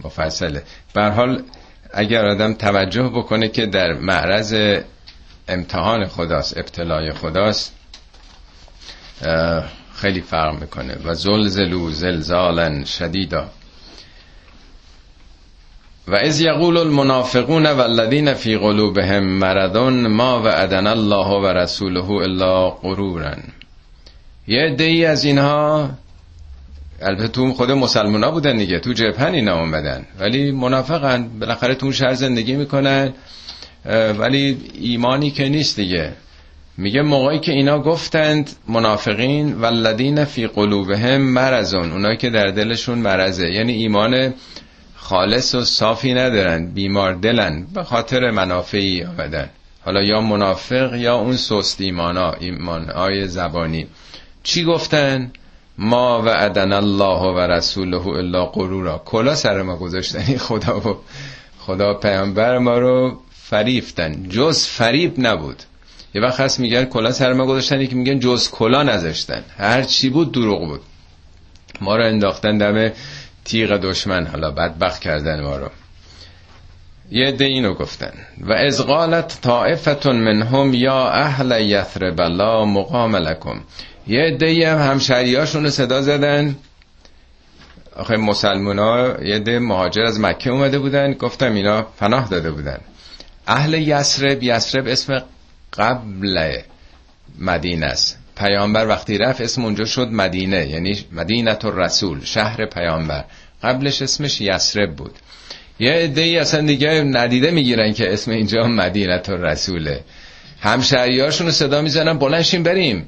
مفصله. 0.04 0.64
به 0.94 1.04
حال 1.04 1.44
اگر 1.94 2.26
آدم 2.26 2.54
توجه 2.54 3.04
بکنه 3.04 3.48
که 3.48 3.66
در 3.66 3.94
معرض 3.94 4.80
امتحان 5.48 6.06
خداست 6.08 6.58
ابتلای 6.58 7.14
خداست 7.14 7.76
خیلی 9.96 10.22
فرق 10.22 10.60
می‌کنه. 10.60 10.98
و 11.06 11.14
زلزلو 11.14 11.92
زلزالا 11.92 12.86
شدیدا. 12.86 13.50
و 16.08 16.16
از 16.16 16.42
یقول 16.42 16.78
المنافقون 16.78 17.66
والذین 17.66 18.34
فی 18.34 18.58
قلوبهم 18.58 19.24
مرضون 19.24 20.08
ما 20.08 20.42
وعدنا 20.42 20.90
الله 20.90 21.28
و 21.28 21.46
رسوله 21.46 22.12
الا 22.12 22.70
غرورا. 22.70 23.36
یه 24.48 24.62
عده 24.62 25.08
از 25.10 25.24
اینها 25.24 25.90
البته 27.02 27.28
تو 27.28 27.54
خود 27.54 27.72
مسلمان 27.72 28.32
بودن 28.32 28.58
دیگه 28.58 28.80
تو 28.80 28.94
جبهن 28.94 29.34
اینا 29.34 29.60
اومدن. 29.60 30.06
ولی 30.20 30.52
منافقن 30.52 31.40
بالاخره 31.40 31.76
تو 31.76 31.92
شهر 31.92 32.14
زندگی 32.14 32.56
می‌کنن 32.56 33.14
ولی 34.20 34.58
ایمانی 34.74 35.32
که 35.32 35.50
نیست 35.50 35.76
دیگه. 35.76 36.12
میگه 36.78 37.02
موقعی 37.02 37.40
که 37.40 37.52
اینا 37.52 37.80
گفتند 37.80 38.50
منافقین 38.68 39.54
والذین 39.54 40.26
فی 40.26 40.48
قلوبهم 40.48 41.22
مرضون 41.22 41.92
اونایی 41.92 42.18
که 42.18 42.30
در 42.30 42.48
دلشون 42.48 42.98
مرضه. 42.98 43.50
یعنی 43.50 43.74
ایمان 43.74 44.34
خالص 44.96 45.56
و 45.56 45.64
صافی 45.64 46.14
ندارن 46.14 46.66
بیمار 46.66 47.14
دلن 47.14 47.68
به 47.74 47.84
خاطر 47.84 48.32
منافعی 48.32 49.04
آمدن. 49.04 49.50
حالا 49.86 50.04
یا 50.04 50.22
منافق 50.22 50.96
یا 50.96 51.16
اون 51.16 51.36
سست 51.36 51.82
ایمان 51.82 52.90
های 52.90 53.28
زبانی. 53.28 53.88
چی 54.44 54.64
گفتن؟ 54.64 55.32
ما 55.78 56.22
و 56.22 56.28
ادن 56.28 56.74
الله 56.74 57.22
و 57.22 57.40
رسوله 57.40 58.08
الا 58.08 58.46
قرورا 58.46 59.02
کلا 59.06 59.36
سر 59.36 59.62
ما 59.62 59.76
گذاشتن. 59.76 60.38
خدا 60.38 60.80
و 60.80 60.98
خدا 61.60 61.94
پیامبر 61.94 62.58
ما 62.58 62.78
رو 62.78 63.20
فریفتن. 63.32 64.30
جز 64.30 64.66
فریب 64.66 65.14
نبود. 65.18 65.64
یه 66.16 66.22
وقت 66.22 66.40
هست 66.40 66.60
میگن 66.60 66.86
کلا 66.86 67.12
سر 67.12 67.34
ما 67.34 67.46
گذاشتن 67.46 67.86
که 67.86 67.96
میگن 67.96 68.20
جز 68.20 68.50
کلا 68.50 68.84
نذاشتن. 68.84 69.44
هر 69.58 69.84
چی 69.84 70.10
بود 70.10 70.32
دروغ 70.32 70.68
بود. 70.68 70.82
ما 71.82 71.96
رو 71.96 72.04
انداختن 72.04 72.58
دم 72.58 72.92
تیغ 73.46 73.78
دشمن. 73.78 74.28
حالا 74.28 74.52
بدبخت 74.52 75.02
کردن 75.02 75.42
ما 75.42 75.58
رو. 75.58 75.70
یه 77.12 77.32
ده 77.32 77.46
اینو 77.46 77.74
گفتن. 77.74 78.14
و 78.42 78.54
از 78.54 78.82
قالت 78.82 79.40
طائفتون 79.42 80.16
منهم 80.16 80.74
یا 80.74 81.10
اهل 81.10 81.62
یثرب 81.62 82.22
لا 82.22 82.66
مقام 82.66 83.16
لکم. 83.16 83.62
یه 84.08 84.38
ده 84.40 84.72
هم 84.72 84.92
همشهریاشون 84.92 85.64
رو 85.64 85.70
صدا 85.70 86.02
زدن. 86.02 86.56
آخه 87.96 88.18
مسلمان 88.18 88.80
ها 88.80 89.24
یه 89.24 89.40
ده 89.40 89.60
مهاجر 89.60 90.02
از 90.02 90.20
مکه 90.20 90.50
اومده 90.50 90.80
بودن. 90.80 91.14
گفتم 91.14 91.54
اینا 91.54 91.82
پناه 91.82 92.30
داده 92.30 92.52
بودن. 92.52 92.78
اهل 93.48 93.74
یسرب 93.74 94.44
یسرب 94.44 94.88
اسم 94.88 95.24
قبل 95.74 96.58
مدینه 97.40 97.86
است. 97.86 98.20
پیامبر 98.38 98.88
وقتی 98.88 99.18
رفت 99.18 99.42
اسم 99.42 99.64
اونجا 99.64 99.86
شد 99.86 100.08
مدینه 100.12 100.68
یعنی 100.68 101.06
مدینه 101.12 101.58
رسول 101.64 102.24
شهر 102.24 102.66
پیامبر. 102.66 103.24
قبلش 103.64 104.02
اسمش 104.02 104.42
یسرب 104.42 104.96
بود. 104.96 105.16
یه 105.80 105.92
عده 105.92 106.22
ای 106.22 106.38
اصلا 106.38 106.62
دیگه 106.62 106.90
ندیده 106.90 107.52
می‌گیرن 107.52 107.94
که 107.94 108.14
اسم 108.14 108.32
اینجا 108.32 108.64
مدینه 108.64 109.22
رسوله 109.28 110.00
همشهریاشون 110.62 111.48
رو 111.48 111.54
صدا 111.54 111.82
می‌زنن 111.82 112.18
بلنشین 112.18 112.64
بریم. 112.64 113.08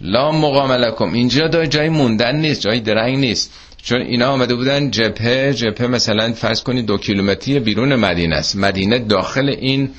لا 0.00 0.32
مقام 0.32 0.72
لکم. 0.72 1.12
اینجا 1.12 1.48
دا 1.48 1.66
جای 1.66 1.88
موندن 1.88 2.36
نیست 2.36 2.60
جای 2.60 2.80
درنگ 2.80 3.18
نیست. 3.18 3.52
چون 3.82 4.00
اینا 4.00 4.32
آمده 4.32 4.54
بودن 4.54 4.90
جبهه 4.90 5.54
جبهه 5.54 5.86
مثلا 5.86 6.32
فرض 6.32 6.62
کنید 6.62 6.86
دو 6.86 6.98
کیلومتری 6.98 7.60
بیرون 7.60 7.94
مدینه 7.94 8.36
است. 8.36 8.56
مدینه 8.56 8.98
داخل 8.98 9.48
این 9.48 9.90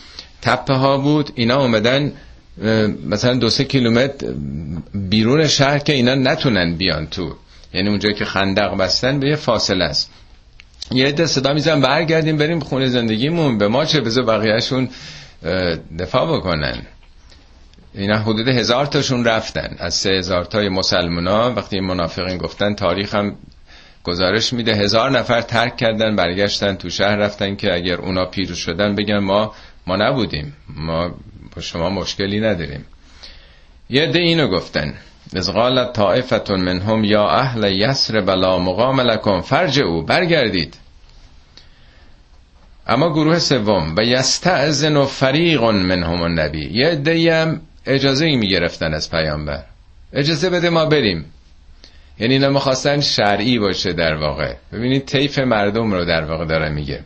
تپه 0.42 0.74
ها 0.74 0.98
بود. 0.98 1.32
اینا 1.36 1.56
آمدن 1.56 2.14
مثلا 3.10 3.34
دو 3.34 3.50
سه 3.50 3.64
کیلومتر 3.64 4.28
بیرون 4.94 5.48
شهر 5.48 5.78
که 5.78 5.94
اینا 5.94 6.16
نتونن 6.16 6.76
بیان 6.76 7.08
تو. 7.08 7.36
یعنی 7.74 7.90
اونجا 7.90 8.12
که 8.12 8.26
خندق 8.26 8.78
بستن 8.78 9.20
به 9.20 9.30
یه 9.30 9.36
فاصله 9.36 9.86
است. 9.86 10.12
یه 10.92 11.08
عده 11.08 11.26
صدا 11.26 11.54
میزن 11.54 11.82
برگردیم 11.82 12.38
بریم 12.38 12.60
خونه 12.60 12.88
زندگیمون. 12.88 13.58
به 13.58 13.68
ما 13.68 13.86
چه؟ 13.86 14.02
بذار 14.02 14.26
بقیهشون 14.26 14.90
دفاع 16.00 16.38
بکنن. 16.38 16.82
اینا 17.94 18.18
حدود 18.18 18.48
هزار 18.48 18.86
تاشون 18.86 19.26
رفتن. 19.26 19.76
از 19.80 19.94
سه 19.94 20.10
هزار 20.10 20.46
تای 20.46 20.70
مسلمان 20.70 21.28
ها 21.28 21.54
وقتی 21.54 21.80
منافقین 21.80 22.38
گفتن 22.38 22.76
تاریخ 22.76 23.16
هم 23.16 23.36
گزارش 24.04 24.54
میده. 24.54 24.76
هزار 24.76 25.12
نفر 25.12 25.42
ترک 25.42 25.78
کردن 25.78 26.16
برگشتن 26.16 26.76
تو 26.76 26.90
شهر 26.90 27.16
رفتن 27.16 27.56
که 27.56 27.74
اگر 27.74 27.96
اونا 27.96 28.26
پیروز 28.26 28.58
شدن 28.58 28.96
بگن 28.96 29.18
ما 29.20 29.54
ما 29.88 29.96
نبودیم. 29.96 30.56
ما 30.70 31.16
با 31.56 31.62
شما 31.62 31.90
مشکلی 31.90 32.40
نداریم. 32.40 32.86
یه 33.90 34.06
ده 34.06 34.20
اینو 34.20 34.48
گفتن. 34.48 34.94
از 35.36 35.50
قالت 35.50 35.94
طائفتون 35.94 36.62
منهم 36.62 37.04
یا 37.04 37.30
اهل 37.30 37.72
یسر 37.72 38.22
بلا 38.22 38.60
مقام 38.60 39.02
لکن 39.02 39.42
فرج 39.42 39.80
او 39.80 40.02
برگردید. 40.02 40.78
اما 42.88 43.10
گروه 43.10 43.40
سوم 43.40 43.96
و 43.98 44.04
یستعزن 44.04 44.98
و 44.98 45.06
فریق 45.06 45.64
منهم 45.64 46.22
النبی. 46.22 46.70
یه 46.72 46.96
ده 46.96 47.42
هم 47.42 47.62
اجازه 47.86 48.26
ای 48.26 48.36
می 48.36 48.48
گرفتن 48.48 48.94
از 48.94 49.12
پیامبر. 49.12 49.64
اجازه 50.14 50.50
بده 50.50 50.70
ما 50.70 50.86
بریم. 50.86 51.26
یعنی 52.20 52.34
اینا 52.34 52.50
می‌خواستن 52.50 53.02
شرعی 53.02 53.60
باشه 53.60 53.94
در 53.94 54.16
واقع. 54.16 54.54
ببینید 54.74 55.06
طیف 55.06 55.40
مردم 55.40 55.94
رو 55.94 56.06
در 56.06 56.26
واقع 56.26 56.46
داره 56.46 56.70
میگه. 56.70 57.00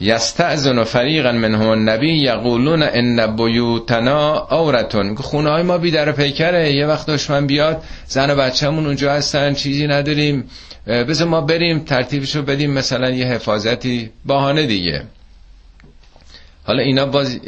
یستعزن 0.00 0.84
فریقا 0.84 1.32
منهم 1.32 1.68
النبی 1.68 2.12
یقولون 2.12 2.82
ان 2.82 3.36
بیوتنا 3.36 4.34
عورتون. 4.50 5.14
خونه 5.14 5.50
های 5.50 5.62
ما 5.62 5.78
بی 5.78 5.90
در 5.90 6.12
پیکره. 6.12 6.72
یه 6.72 6.86
وقت 6.86 7.10
دشمن 7.10 7.46
بیاد 7.46 7.82
زن 8.06 8.30
و 8.30 8.36
بچه‌مون 8.36 8.86
اونجا 8.86 9.12
هستن 9.12 9.54
چیزی 9.54 9.86
نداریم. 9.86 10.44
بذار 10.86 11.28
ما 11.28 11.40
بریم 11.40 11.78
ترتیبشو 11.78 12.42
بدیم 12.42 12.70
مثلا 12.70 13.10
یه 13.10 13.26
حفاظتی 13.26 14.10
بهانه 14.26 14.66
دیگه. 14.66 15.02
حالا 16.66 16.82
اینا 16.82 17.06
باز 17.06 17.40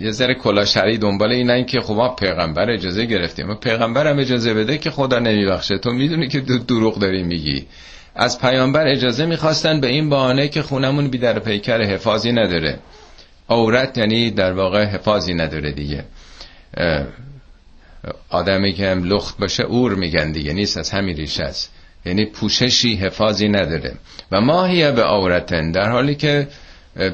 یه 0.00 0.10
ذره 0.10 0.34
کلا 0.34 0.64
شرعی 0.64 0.98
دنبال 0.98 1.32
اینن 1.32 1.64
که 1.64 1.80
خب 1.80 1.94
ما 1.94 2.08
پیغمبر 2.08 2.70
اجازه 2.70 3.04
گرفتیم. 3.04 3.46
ما 3.46 3.54
پیغمبرم 3.54 4.18
اجازه 4.18 4.54
بده 4.54 4.78
که 4.78 4.90
خدا 4.90 5.18
نمیبخشه. 5.18 5.78
تو 5.78 5.90
می‌دونی 5.90 6.28
که 6.28 6.40
دروغ 6.40 6.98
داری 6.98 7.22
میگی. 7.22 7.66
از 8.14 8.40
پیامبر 8.40 8.86
اجازه 8.86 9.26
می‌خواستن 9.26 9.80
به 9.80 9.86
این 9.86 10.10
بهانه 10.10 10.48
که 10.48 10.62
خونمون 10.62 11.08
بی 11.08 11.18
در 11.18 11.38
پیکر 11.38 11.82
حفاظی 11.82 12.32
نداره. 12.32 12.78
عورت 13.48 13.98
یعنی 13.98 14.30
در 14.30 14.52
واقع 14.52 14.84
حفاظی 14.84 15.34
نداره 15.34 15.72
دیگه. 15.72 16.04
آدمی 18.28 18.72
که 18.72 18.88
هم 18.88 19.04
لخت 19.04 19.38
باشه 19.38 19.62
اور 19.62 19.94
میگن 19.94 20.32
دیگه. 20.32 20.52
نیست 20.52 20.76
از 20.76 20.90
همین 20.90 21.16
ریشه 21.16 21.42
است. 21.42 21.72
یعنی 22.06 22.24
پوششی 22.24 22.94
حفاظی 22.96 23.48
نداره. 23.48 23.94
و 24.32 24.40
ماهیه 24.40 24.90
به 24.90 25.02
عورتن. 25.02 25.70
در 25.70 25.90
حالی 25.90 26.14
که 26.14 26.48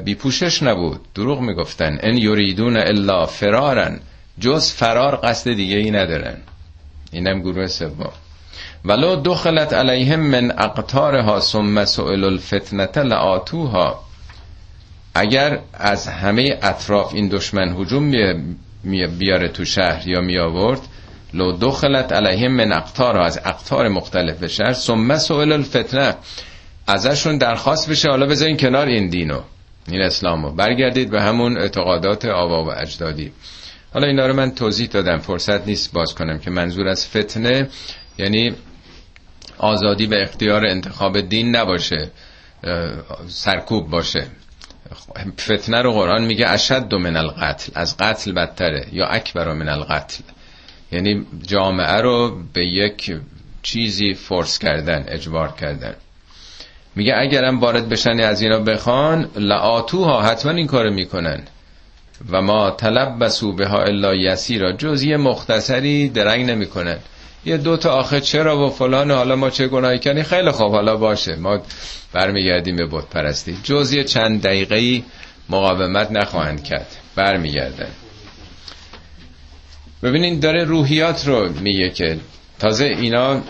بی 0.05 0.15
پوشش 0.15 0.63
نبود. 0.63 0.99
دروغ 1.15 1.39
می‌گفتن. 1.39 1.97
ان 2.01 2.17
یریدون 2.17 2.77
الا 2.77 3.25
فرارن. 3.25 3.99
جز 4.39 4.71
فرار 4.71 5.19
قصد 5.23 5.53
دیگه 5.53 5.77
ای 5.77 5.91
ندارن. 5.91 6.37
اینم 7.11 7.39
گروه 7.39 7.67
سوم. 7.67 8.11
ولو 8.85 9.15
دخلت 9.15 9.73
علیهم 9.73 10.19
من 10.19 10.51
اقطارها 10.51 11.39
ثم 11.39 11.85
سئل 11.85 12.23
الفتنه 12.23 13.03
لآتوها. 13.03 14.05
اگر 15.15 15.59
از 15.73 16.07
همه 16.07 16.59
اطراف 16.61 17.13
این 17.13 17.27
دشمن 17.27 17.75
هجوم 17.81 18.11
بیاره 19.19 19.47
تو 19.47 19.65
شهر 19.65 20.07
یا 20.07 20.21
می 20.21 20.39
آورد 20.39 20.81
لو 21.33 21.51
دخلت 21.51 22.13
علیهم 22.13 22.51
من 22.51 22.73
اقطارها 22.73 23.25
از 23.25 23.37
اقطار 23.45 23.87
مختلف 23.87 24.45
شهر 24.45 24.73
ثم 24.73 25.17
سئل 25.17 25.51
الفتنه 25.51 26.15
ازشون 26.87 27.37
درخواست 27.37 27.89
بشه 27.89 28.09
حالا 28.09 28.25
بذارین 28.25 28.57
کنار 28.57 28.87
این 28.87 29.09
دینو. 29.09 29.39
این 29.87 30.01
اسلامو 30.01 30.51
برگردید 30.51 31.09
به 31.09 31.21
همون 31.21 31.57
اعتقادات 31.57 32.25
آوا 32.25 32.63
و 32.63 32.71
اجدادی. 32.81 33.31
حالا 33.93 34.07
اینا 34.07 34.27
رو 34.27 34.33
من 34.33 34.51
توضیح 34.51 34.87
دادم. 34.87 35.17
فرصت 35.17 35.67
نیست 35.67 35.93
باز 35.93 36.15
کنم 36.15 36.39
که 36.39 36.51
منظور 36.51 36.87
از 36.87 37.07
فتنه 37.07 37.69
یعنی 38.17 38.55
آزادی 39.57 40.05
و 40.05 40.13
اختیار 40.13 40.65
انتخاب 40.65 41.21
دین 41.21 41.55
نباشه 41.55 42.11
سرکوب 43.27 43.89
باشه. 43.89 44.27
فتنه 45.39 45.81
رو 45.81 45.91
قرآن 45.91 46.25
میگه 46.25 46.49
اشد 46.49 46.93
من 46.93 47.15
القتل 47.15 47.71
از 47.75 47.97
قتل 47.97 48.31
بدتره 48.31 48.87
یا 48.91 49.07
اکبر 49.07 49.53
من 49.53 49.69
القتل. 49.69 50.23
یعنی 50.91 51.25
جامعه 51.47 52.01
رو 52.01 52.43
به 52.53 52.65
یک 52.65 53.15
چیزی 53.63 54.13
فرس 54.13 54.59
کردن 54.59 55.05
اجبار 55.07 55.51
کردن. 55.51 55.95
میگه 56.95 57.13
اگرم 57.17 57.59
وارد 57.59 57.89
بشن 57.89 58.19
از 58.19 58.41
اینا 58.41 58.59
بخوان 58.59 59.29
لعاتوها 59.35 60.21
حتما 60.21 60.51
این 60.51 60.67
کارو 60.67 60.93
می‌کنن. 60.93 61.41
و 62.31 62.41
ما 62.41 62.71
طلب 62.71 63.23
بسو 63.23 63.53
به 63.53 63.67
ها 63.67 63.83
الا 63.83 64.15
یسیرا. 64.15 64.71
جز 64.71 65.03
یه 65.03 65.17
مختصری 65.17 66.09
درنگ 66.09 66.45
نمی‌کنن. 66.45 66.97
یه 67.45 67.57
دو 67.57 67.77
تا 67.77 67.91
آخه 67.91 68.21
چرا 68.21 68.65
و 68.65 68.69
فلان 68.69 69.11
حالا 69.11 69.35
ما 69.35 69.49
چه 69.49 69.67
گناهی 69.67 69.99
کنی؟ 69.99 70.23
خیلی 70.23 70.51
خوب 70.51 70.71
حالا 70.71 70.97
باشه. 70.97 71.35
ما 71.35 71.59
برمیگردیم 72.13 72.75
به 72.75 72.85
بت 72.85 73.05
پرستی 73.05 73.57
جز 73.63 74.05
چند 74.05 74.41
دقیقه 74.41 75.03
مقاومت 75.49 76.11
نخواهند 76.11 76.63
کرد. 76.63 76.87
برمیگردن. 77.15 77.89
ببینین 80.03 80.39
داره 80.39 80.63
روحیات 80.63 81.27
رو 81.27 81.49
میگه 81.61 81.89
که 81.89 82.17
تازه 82.59 82.85
اینا 82.85 83.41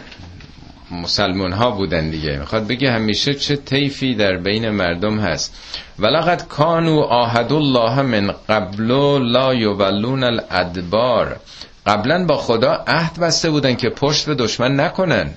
مسلمون 1.02 1.52
ها 1.54 1.72
بودن 1.72 2.10
دیگه. 2.10 2.38
می‌خواد 2.38 2.68
بگه 2.68 2.92
همیشه 2.92 3.34
چه 3.34 3.56
طیفی 3.56 4.16
در 4.16 4.38
بین 4.38 4.70
مردم 4.70 5.20
هست. 5.20 5.56
ولقد 6.00 6.48
کانو 6.48 7.00
آهد 7.00 7.54
الله 7.54 8.02
من 8.02 8.34
قبل 8.50 8.92
لا 9.32 9.54
یولون 9.54 10.24
الادبار. 10.24 11.40
قبلا 11.86 12.26
با 12.26 12.38
خدا 12.38 12.84
عهد 12.88 13.20
بسته 13.20 13.50
بودن 13.50 13.76
که 13.76 13.90
پشت 13.90 14.26
به 14.26 14.36
دشمن 14.36 14.80
نکنن. 14.80 15.34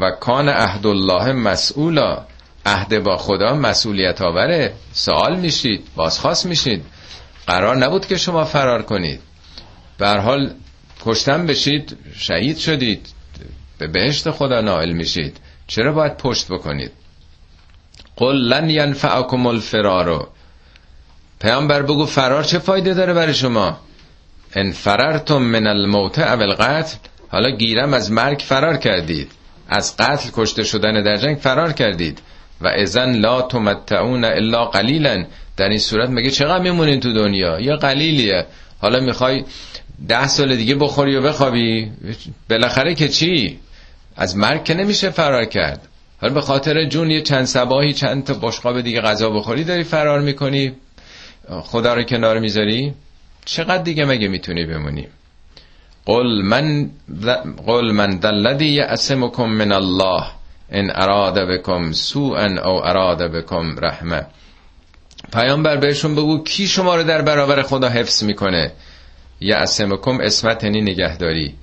و 0.00 0.10
کان 0.10 0.48
عهد 0.48 0.86
الله 0.86 1.32
مسئولا. 1.32 2.24
عهد 2.66 3.02
با 3.02 3.16
خدا 3.16 3.54
مسئولیت 3.54 4.22
آوره. 4.22 4.72
سوال 4.92 5.36
میشید 5.36 5.84
بازخواست 5.96 6.46
میشید. 6.46 6.84
قرار 7.46 7.76
نبود 7.76 8.06
که 8.06 8.16
شما 8.16 8.44
فرار 8.44 8.82
کنید. 8.82 9.20
به 9.98 10.08
حال 10.08 10.50
کشتن 11.04 11.46
بشید 11.46 11.96
شهید 12.16 12.58
شدید. 12.58 13.15
به 13.78 13.86
بهشت 13.86 14.30
خدا 14.30 14.60
نائل 14.60 14.92
میشید. 14.92 15.36
چرا 15.66 15.92
باید 15.92 16.16
پشت 16.16 16.52
بکنید؟ 16.52 16.90
قل 18.16 18.36
لن 18.36 18.70
ینفعکم 18.70 19.46
الفرارو 19.46 20.28
پیامبر 21.40 21.82
بگو 21.82 22.06
فرار 22.06 22.44
چه 22.44 22.58
فایده 22.58 22.94
داره 22.94 23.12
برای 23.12 23.34
شما؟ 23.34 23.78
ان 24.54 24.72
فررتم 24.72 25.42
من 25.42 25.66
الموت 25.66 26.18
او 26.18 26.42
القتل. 26.42 26.96
حالا 27.28 27.50
گیرم 27.50 27.94
از 27.94 28.12
مرگ 28.12 28.38
فرار 28.38 28.76
کردید. 28.76 29.32
از 29.68 29.96
قتل 29.96 30.30
کشته 30.32 30.64
شدن 30.64 31.02
در 31.02 31.16
جنگ 31.16 31.38
فرار 31.38 31.72
کردید. 31.72 32.20
و 32.60 32.68
ازن 32.68 33.12
لا 33.12 33.42
تمتعون 33.42 34.24
الا 34.24 34.64
قلیلا 34.64 35.24
در 35.56 35.68
این 35.68 35.78
صورت 35.78 36.10
مگه 36.10 36.30
چقدر 36.30 36.62
میمونین 36.62 37.00
تو 37.00 37.12
دنیا؟ 37.12 37.60
یا 37.60 37.76
قلیلیه. 37.76 38.46
حالا 38.80 39.00
می‌خوای 39.00 39.44
ده 40.08 40.28
سال 40.28 40.56
دیگه 40.56 40.74
بخوری 40.74 41.16
و 41.16 41.22
بخوابی؟ 41.22 41.90
بالاخره 42.50 42.94
که 42.94 43.08
چی؟ 43.08 43.58
از 44.16 44.36
مرگ 44.36 44.64
که 44.64 44.74
نمیشه 44.74 45.10
فرار 45.10 45.44
کرد. 45.44 45.88
حالا 46.20 46.34
به 46.34 46.40
خاطر 46.40 46.84
جون 46.84 47.10
یه 47.10 47.22
چند 47.22 47.44
سباهی 47.44 47.92
چند 47.92 48.24
تا 48.24 48.34
بشقاب 48.34 48.80
دیگه 48.80 49.00
غذا 49.00 49.30
بخوری 49.30 49.64
داری 49.64 49.84
فرار 49.84 50.20
می‌کنی. 50.20 50.72
خدا 51.48 51.94
رو 51.94 52.02
کنار 52.02 52.38
می‌ذاری؟ 52.38 52.94
چقدر 53.44 53.82
دیگه 53.82 54.04
مگه 54.04 54.28
می‌تونی 54.28 54.64
بمونی؟ 54.64 55.08
قل 56.04 56.42
من 56.44 56.90
قل 57.66 57.92
من 57.92 58.10
دلذی 58.10 58.66
یعصمکم 58.66 59.44
من 59.44 59.72
الله 59.72 60.24
ان 60.70 60.90
اراد 60.94 61.38
بكم 61.38 61.92
سوءا 61.92 62.46
او 62.64 62.86
اراد 62.86 63.22
بكم 63.22 63.76
رحمه. 63.78 64.26
پیامبر 65.32 65.76
بهشون 65.76 66.14
بگو 66.14 66.42
کی 66.42 66.66
شما 66.66 66.96
رو 66.96 67.02
در 67.02 67.22
برابر 67.22 67.62
خدا 67.62 67.88
حفظ 67.88 68.24
می‌کنه؟ 68.24 68.72
یعصمکم 69.40 70.18
اسمت 70.20 70.64
یعنی 70.64 70.80
نگهداری. 70.80 71.54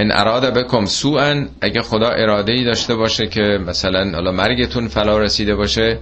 ان 0.00 0.12
اراد 0.12 0.54
بکم 0.54 0.86
سوءا 0.86 1.46
اگه 1.60 1.82
خدا 1.82 2.08
اراده 2.08 2.52
ای 2.52 2.64
داشته 2.64 2.94
باشه 2.94 3.26
که 3.26 3.40
مثلا 3.66 4.10
حالا 4.14 4.32
مرگتون 4.32 4.88
فلا 4.88 5.18
رسیده 5.18 5.54
باشه 5.54 5.98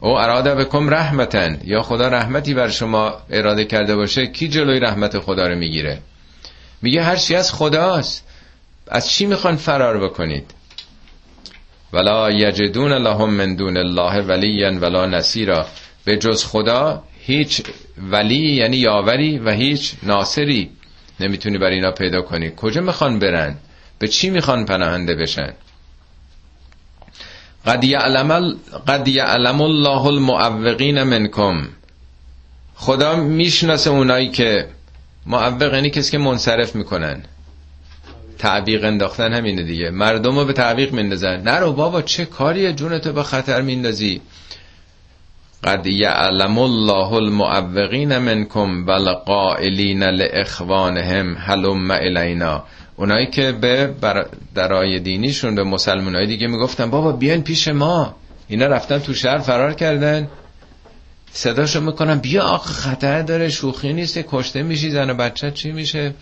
او 0.00 0.18
اراده 0.18 0.54
بکم 0.54 0.90
رحمتن 0.90 1.58
یا 1.64 1.82
خدا 1.82 2.08
رحمتی 2.08 2.54
بر 2.54 2.68
شما 2.68 3.14
اراده 3.30 3.64
کرده 3.64 3.96
باشه 3.96 4.26
کی 4.26 4.48
جلوی 4.48 4.80
رحمت 4.80 5.18
خدا 5.18 5.48
رو 5.48 5.54
می‌گیره؟ 5.58 5.98
میگه 6.82 7.02
هر 7.02 7.16
چی 7.16 7.34
از 7.34 7.52
خداست. 7.52 8.24
از 8.88 9.10
چی 9.10 9.26
می‌خوان 9.26 9.56
فرار 9.56 10.08
بکنید؟ 10.08 10.50
ولا 11.92 12.30
یجدون 12.30 12.92
لهم 12.92 13.30
من 13.30 13.54
دون 13.54 13.76
الله 13.76 14.20
ولیا 14.20 14.80
ولا 14.80 15.06
نصیرا. 15.06 15.66
به 16.04 16.16
جز 16.16 16.44
خدا 16.44 17.02
هیچ 17.20 17.62
ولی 18.10 18.54
یعنی 18.54 18.76
یاوری 18.76 19.38
و 19.38 19.50
هیچ 19.50 19.92
ناصری. 20.02 20.70
نمی‌تونی 21.20 21.58
بر 21.58 21.70
اینا 21.70 21.90
پیدا 21.90 22.22
کنی. 22.22 22.52
کجا 22.56 22.80
می‌خوان 22.80 23.18
برن؟ 23.18 23.56
به 23.98 24.08
چی 24.08 24.30
می‌خوان 24.30 24.64
پناهنده 24.64 25.14
بشن؟ 25.14 25.52
قد 27.66 27.84
یعلم, 27.84 28.56
قد 28.88 29.08
یعلم 29.08 29.60
الله 29.60 30.06
المعوقین 30.06 31.02
منکم. 31.02 31.68
خدا 32.74 33.16
می‌شناسه 33.16 33.90
اونایی 33.90 34.30
که 34.30 34.68
معوق 35.26 35.74
یعنی 35.74 35.90
کسی 35.90 36.10
که 36.10 36.18
منصرف 36.18 36.74
می‌کنن. 36.74 37.22
تعویق 38.38 38.84
انداختن 38.84 39.32
همینه 39.32 39.62
دیگه. 39.62 39.90
مردم 39.90 40.38
رو 40.38 40.44
به 40.44 40.52
تعویق 40.52 40.92
میندازن. 40.92 41.40
نرو 41.40 41.72
بابا 41.72 42.02
چه 42.02 42.24
کاریه؟ 42.24 42.72
جونتو 42.72 43.12
به 43.12 43.22
خطر 43.22 43.62
میندازی. 43.62 44.20
قد 45.64 45.86
یعلم 45.86 46.58
الله 46.58 47.12
المعوقین 47.12 48.18
منکم 48.18 48.86
والقائلین 48.86 50.02
لاخوانهم 50.02 51.36
هلم 51.36 51.90
الینا. 51.90 52.64
اونایی 52.96 53.26
که 53.26 53.52
به 53.52 53.94
درای 54.54 54.98
دینیشون 54.98 55.54
به 55.54 55.64
مسلمانای 55.64 56.26
دیگه 56.26 56.46
می‌گفتن 56.46 56.90
بابا 56.90 57.12
بیاین 57.12 57.42
پیش 57.42 57.68
ما. 57.68 58.14
اینا 58.48 58.66
رفتن 58.66 58.98
تو 58.98 59.14
شهر 59.14 59.38
فرار 59.38 59.74
کردن. 59.74 60.28
صداشو 61.32 61.80
می‌کنن 61.80 62.18
بیا 62.18 62.42
آخه 62.42 62.72
خطر 62.72 63.22
داره 63.22 63.48
شوخی 63.48 63.92
نیست 63.92 64.18
کشته 64.18 64.62
میشی 64.62 64.90
زن 64.90 65.10
و 65.10 65.14
بچه 65.14 65.50
چی 65.50 65.72
میشه؟ 65.72 66.14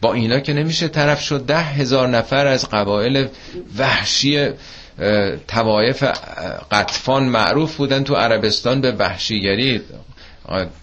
با 0.00 0.12
اینا 0.12 0.40
که 0.40 0.52
نمیشه 0.52 0.88
طرف 0.88 1.20
شد 1.20 1.46
ده 1.46 1.58
هزار 1.58 2.08
نفر 2.08 2.46
از 2.46 2.68
قبایل 2.68 3.26
وحشی 3.78 4.50
توایف 5.48 6.04
قطفان 6.70 7.24
معروف 7.24 7.76
بودن 7.76 8.04
تو 8.04 8.14
عربستان 8.14 8.80
به 8.80 8.92
وحشیگری. 8.92 9.80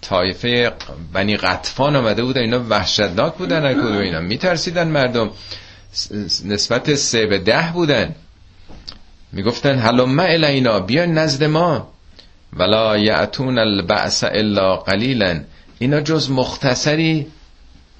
طایفه 0.01 0.71
بنی 1.13 1.37
قطفان 1.37 1.95
آمده 1.95 2.23
بودن 2.23 2.41
اینا 2.41 2.59
وحشتناک 2.69 3.33
بودن 3.33 3.73
کدوم 3.73 3.97
اینا. 3.97 4.19
میترسیدن 4.19 4.87
مردم. 4.87 5.29
نسبت 6.45 6.95
سه 6.95 7.25
به 7.25 7.37
ده 7.37 7.71
بودن. 7.73 8.15
می‌گفتن 9.31 9.75
حلم 9.75 10.19
الینا 10.19 10.79
بیا 10.79 11.05
نزد 11.05 11.43
ما. 11.43 11.87
ولا 12.53 12.97
یعتون 12.97 13.59
البعث 13.59 14.23
الا 14.23 14.75
قلیلا 14.75 15.41
اینا 15.79 16.01
جز 16.01 16.31
مختصری 16.31 17.27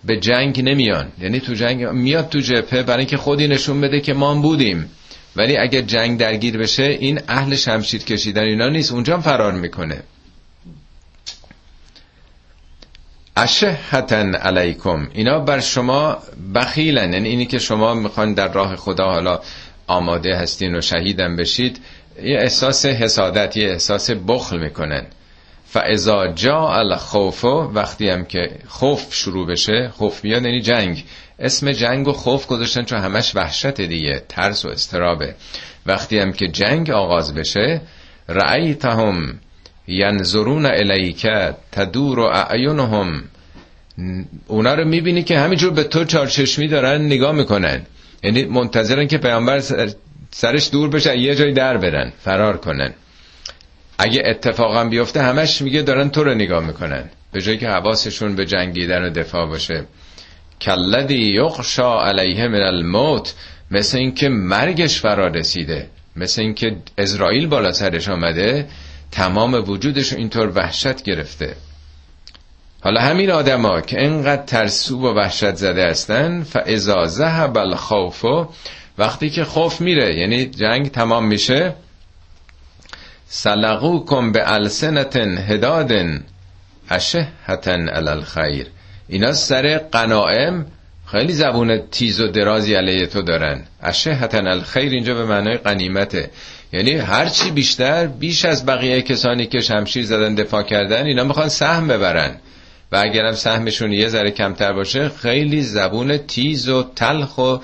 به 0.03 0.20
جنگ 0.20 0.61
نمیان. 0.61 1.07
یعنی 1.22 1.39
تو 1.39 1.53
جنگ 1.53 1.86
میاد 1.86 2.30
تو 2.30 2.39
جبهه 2.39 2.84
برای 2.84 2.99
اینکه 2.99 3.18
خودی 3.18 3.47
نشون 3.47 3.82
بده 3.82 4.01
که 4.01 4.13
ما 4.13 4.36
بودیم. 4.36 4.89
ولی 5.36 5.57
اگه 5.57 5.81
جنگ 5.81 6.19
درگیر 6.19 6.57
بشه 6.57 6.83
این 6.83 7.21
اهل 7.27 7.55
شمشیر 7.55 8.03
کشیدن 8.03 8.43
اینا 8.43 8.69
نیست. 8.69 8.91
اونجا 8.91 9.19
فرار 9.19 9.51
می‌کنه. 9.51 10.03
اشهتن 13.38 14.36
علیکم. 14.36 15.07
اینا 15.13 15.39
بر 15.39 15.59
شما 15.59 16.17
بخیلن. 16.55 17.13
یعنی 17.13 17.29
اینی 17.29 17.45
که 17.45 17.59
شما 17.59 17.93
می‌خوان 17.93 18.33
در 18.33 18.53
راه 18.53 18.75
خدا 18.75 19.05
حالا 19.05 19.39
آماده 19.88 20.36
هستین 20.36 20.75
و 20.75 20.81
شهیدن 20.81 21.36
بشید 21.36 21.79
یه 22.23 22.38
احساس 22.39 22.86
حسادت 22.86 23.57
یه 23.57 23.69
احساس 23.69 24.11
بخل 24.11 24.57
می‌کنن. 24.57 25.05
فاذا 25.67 26.27
جا 26.27 26.69
الخوف 26.73 27.43
وقتی 27.45 28.09
هم 28.09 28.25
که 28.25 28.51
خوف 28.67 29.13
شروع 29.13 29.47
بشه 29.47 29.91
خوف 29.93 30.21
بیاد 30.21 30.45
یعنی 30.45 30.61
جنگ. 30.61 31.03
اسم 31.39 31.71
جنگ 31.71 32.07
و 32.07 32.11
خوف 32.11 32.47
گذاشتن 32.47 32.83
چون 32.83 32.99
همش 32.99 33.36
وحشت 33.36 33.81
دیگه 33.81 34.23
ترس 34.29 34.65
و 34.65 34.69
استرابه. 34.69 35.36
وقتی 35.86 36.19
هم 36.19 36.31
که 36.31 36.47
جنگ 36.47 36.89
آغاز 36.89 37.33
بشه 37.33 37.81
رأیتهم 38.29 39.39
ینظرون 39.88 40.65
الیک 40.65 41.27
تدور 41.71 42.19
اعینهم. 42.19 43.23
اونا 44.47 44.73
رو 44.73 44.88
می‌بینی 44.88 45.23
که 45.23 45.39
همینجور 45.39 45.73
به 45.73 45.83
تو 45.83 46.05
چارچشمی 46.05 46.67
دارن 46.67 47.01
نگاه 47.01 47.31
می‌کنن. 47.31 47.81
یعنی 48.23 48.43
منتظرن 48.43 49.07
که 49.07 49.17
پیامبر 49.17 49.59
سرش 50.31 50.71
دور 50.71 50.89
بشه 50.89 51.17
یه 51.17 51.36
جای 51.36 51.53
در 51.53 51.77
برن 51.77 52.13
فرار 52.23 52.57
کنن. 52.57 52.93
اگه 53.97 54.23
اتفاقا 54.25 54.83
بیفته 54.86 55.21
همش 55.21 55.61
میگه 55.61 55.81
دارن 55.81 56.09
تو 56.09 56.23
رو 56.23 56.33
نگاه 56.33 56.65
می‌کنن. 56.65 57.09
به 57.31 57.41
جایی 57.41 57.57
که 57.57 57.67
حواسشون 57.67 58.36
به 58.36 58.45
جنگیدن 58.45 59.03
و 59.03 59.09
دفاع 59.09 59.45
باشه. 59.45 59.86
کلدی 60.62 61.36
یخشا 61.36 62.06
علیه 62.06 62.47
من 62.47 62.62
الموت 62.62 63.34
مثل 63.72 63.97
اینکه 63.97 64.30
مرگش 64.30 64.99
فرا 64.99 65.28
رسیده 65.28 65.89
مثل 66.16 66.41
اینکه 66.41 66.76
اسرائیل 66.97 67.47
بالا 67.47 67.72
سرش 67.72 68.10
آمده 68.10 68.68
تمام 69.12 69.53
وجودش 69.53 70.14
اینطور 70.14 70.51
وحشت 70.56 71.03
گرفته. 71.03 71.56
حالا 72.82 73.01
همین 73.01 73.32
آدما 73.32 73.82
که 73.82 74.06
انقدر 74.06 74.43
ترسو 74.43 74.99
و 74.99 75.14
وحشت 75.14 75.56
زده 75.56 75.89
هستن 75.89 76.43
فاذا 76.43 77.06
ذهب 77.06 77.58
الخوف 77.58 78.26
وقتی 78.97 79.30
که 79.30 79.43
خوف 79.43 79.82
میره 79.82 80.16
یعنی 80.16 80.45
جنگ 80.45 80.91
تمام 80.91 81.26
میشه 81.26 81.74
کن 84.08 84.32
به 84.32 84.51
السنتن 84.53 85.38
هدادن 85.38 86.24
اشهتن 86.89 87.89
علی 87.89 88.10
الخیر. 88.10 88.68
اینا 89.08 89.34
سر 89.34 89.78
قنائم 89.78 90.66
خیلی 91.06 91.34
زبون 91.34 91.82
تیز 91.91 92.20
و 92.20 92.28
درازی 92.28 92.74
علیه 92.74 93.06
تو 93.06 93.22
دارن. 93.22 93.64
اشهتن 93.82 94.47
الخیر 94.47 94.91
اینجا 94.91 95.14
به 95.14 95.26
معنای 95.26 95.58
قنیمته 95.58 96.30
یعنی 96.74 96.91
هرچی 96.91 97.51
بیشتر 97.51 98.08
بیش 98.08 98.45
از 98.45 98.66
بقیه 98.66 99.01
کسانی 99.01 99.45
که 99.45 99.62
شمشیر 99.62 100.06
زدن 100.06 100.36
دفاع 100.36 100.64
کردن 100.64 101.06
اینا 101.06 101.24
می‌خوان 101.24 101.49
سهم 101.49 101.88
ببرن. 101.88 102.36
و 102.91 102.97
اگرم 102.97 103.32
سهمشون 103.32 103.93
یه 103.93 104.08
ذره 104.08 104.32
کمتر 104.32 104.74
باشه 104.74 105.10
خیلی 105.10 105.62
زبون 105.62 106.18
تیز 106.18 106.70
و 106.70 106.84
تلخ 106.95 107.38
و 107.38 107.58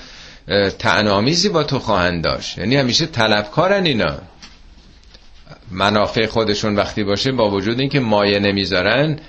تعنامیزی 0.79 1.49
با 1.49 1.63
تو 1.63 1.79
خواهند 1.79 2.23
داشت. 2.23 2.57
یعنی 2.57 2.75
همیشه 2.75 3.05
طلبکارن 3.05 3.85
اینا. 3.85 4.17
منافع 5.71 6.25
خودشون 6.25 6.75
وقتی 6.75 7.03
باشه 7.03 7.31
با 7.31 7.51
وجود 7.51 7.79
اینکه 7.79 7.99
مایه 7.99 8.39
نمی‌ذارن 8.39 9.19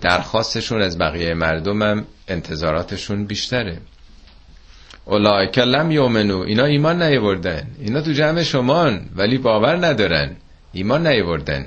درخواستشون 0.00 0.82
از 0.82 0.98
بقیه 0.98 1.34
مردم 1.34 1.82
هم 1.82 2.04
انتظاراتشون 2.28 3.24
بیشتره. 3.24 3.78
اولایک 5.04 5.58
لم 5.58 5.90
یومنو 5.90 6.40
اینا 6.40 6.64
ایمان 6.64 7.02
نیوردن 7.02 7.66
اینا 7.80 8.00
تو 8.00 8.12
جمع 8.12 8.42
شمان 8.42 9.00
ولی 9.16 9.38
باور 9.38 9.86
ندارن. 9.86 10.36
ایمان 10.72 11.06
نیوردن 11.06 11.66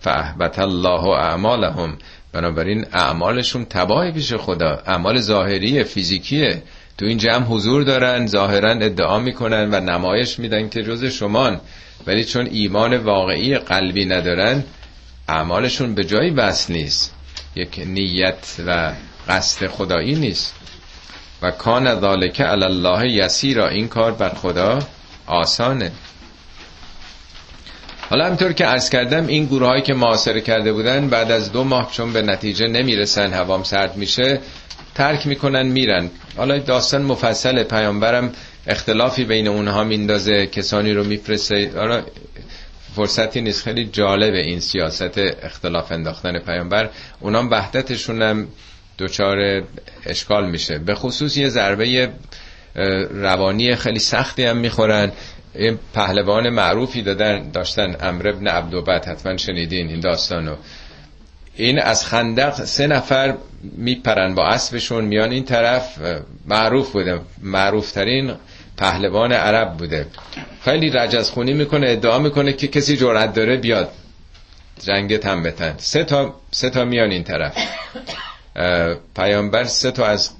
فاحبت 0.00 0.58
الله 0.58 1.06
اعمالهم. 1.06 1.98
بنابراین 2.32 2.86
اعمالشون 2.92 3.64
تباه 3.64 4.10
پیش 4.10 4.34
خدا. 4.34 4.82
اعمال 4.86 5.18
ظاهری 5.18 5.84
فیزیکیه. 5.84 6.62
تو 6.98 7.04
این 7.06 7.18
جمع 7.18 7.44
حضور 7.46 7.82
دارن 7.82 8.26
ظاهرا 8.26 8.70
ادعا 8.70 9.18
می‌کنن 9.18 9.74
و 9.74 9.80
نمایش 9.80 10.38
میدن 10.38 10.68
که 10.68 10.82
جز 10.82 11.04
شمان 11.04 11.60
ولی 12.06 12.24
چون 12.24 12.46
ایمان 12.46 12.96
واقعی 12.96 13.54
قلبی 13.54 14.04
ندارن 14.04 14.64
اعمالشون 15.28 15.94
به 15.94 16.04
جایی 16.04 16.30
بس 16.30 16.70
نیست. 16.70 17.14
یک 17.56 17.82
نیت 17.86 18.56
و 18.66 18.92
قصد 19.28 19.66
خدایی 19.66 20.14
نیست. 20.14 20.54
و 21.42 21.50
کان 21.50 22.00
ذالک 22.00 22.40
علی 22.40 22.64
الله 22.64 23.12
یسیرا 23.12 23.68
این 23.68 23.88
کار 23.88 24.12
بر 24.12 24.28
خدا 24.28 24.78
آسانه. 25.26 25.92
حالا 28.10 28.26
همطور 28.26 28.52
که 28.52 28.64
عرض 28.64 28.90
کردم 28.90 29.26
این 29.26 29.46
گروه 29.46 29.68
هایی 29.68 29.82
که 29.82 29.94
معاصره 29.94 30.40
کرده 30.40 30.72
بودن 30.72 31.08
بعد 31.08 31.30
از 31.30 31.52
دو 31.52 31.64
ماه 31.64 31.90
چون 31.92 32.12
به 32.12 32.22
نتیجه 32.22 32.66
نمی‌رسن 32.66 33.32
هوام 33.32 33.62
سرد 33.62 33.96
میشه 33.96 34.40
ترک 34.94 35.26
می‌کنن 35.26 35.66
میرن. 35.66 36.10
حالا 36.36 36.58
داستان 36.58 37.02
مفصل 37.02 37.62
پیامبرم 37.62 38.32
اختلافی 38.66 39.24
بین 39.24 39.48
اونها 39.48 39.84
میندازه 39.84 40.46
کسانی 40.46 40.92
رو 40.92 41.04
میفرسته. 41.04 41.70
فرصتی 42.96 43.40
نیست. 43.40 43.62
خیلی 43.62 43.84
جالب 43.84 44.34
این 44.34 44.60
سیاست 44.60 45.18
اختلاف 45.42 45.92
انداختن 45.92 46.38
پیامبر. 46.38 46.90
اونام 47.20 47.50
وحدتشون 47.50 48.22
هم 48.22 48.48
دچار 48.98 49.62
اشکال 50.06 50.50
میشه. 50.50 50.78
به 50.78 50.94
خصوص 50.94 51.36
یه 51.36 51.48
ضربه 51.48 52.10
روانی 53.10 53.76
خیلی 53.76 53.98
سختی 53.98 54.44
هم 54.44 54.56
می‌خورن. 54.56 55.12
این 55.54 55.78
پهلوان 55.94 56.48
معروفی 56.48 57.02
دادن 57.02 57.50
داشتن 57.50 57.96
امر 58.00 58.28
ابن 58.28 58.46
عبدوبت 58.48 59.08
حتما 59.08 59.36
شنیدین 59.36 59.88
این 59.88 60.00
داستانو. 60.00 60.56
این 61.56 61.78
از 61.78 62.06
خندق 62.06 62.64
سه 62.64 62.86
نفر 62.86 63.34
میپرن 63.62 64.34
با 64.34 64.46
اسبشون 64.46 65.04
میان 65.04 65.30
این 65.30 65.44
طرف 65.44 65.98
معروف 66.46 66.92
بوده 66.92 67.20
معروفترین 67.42 68.32
پهلوان 68.76 69.32
عرب 69.32 69.76
بوده. 69.76 70.06
خیلی 70.64 70.90
رجز 70.90 71.30
خونی 71.30 71.52
می‌کنه 71.52 71.88
ادعا 71.90 72.18
می‌کنه 72.18 72.52
که 72.52 72.68
کسی 72.68 72.96
جرأت 72.96 73.34
داره 73.34 73.56
بیاد. 73.56 73.92
جنگ 74.80 75.16
تن 75.16 75.42
بتن 75.42 75.74
سه 75.78 76.04
تا, 76.04 76.34
سه 76.50 76.70
تا 76.70 76.84
میان 76.84 77.10
این 77.10 77.24
طرف. 77.24 77.56
پیامبر 79.16 79.64
سه 79.64 79.90
تا 79.90 80.06
از 80.06 80.30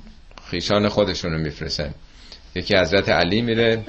خیشان 0.51 0.89
خودشونو 0.89 1.39
میفرسن 1.39 1.95
یکی 2.55 2.76
حضرت 2.76 3.09
علی 3.09 3.43
میره. 3.43 3.85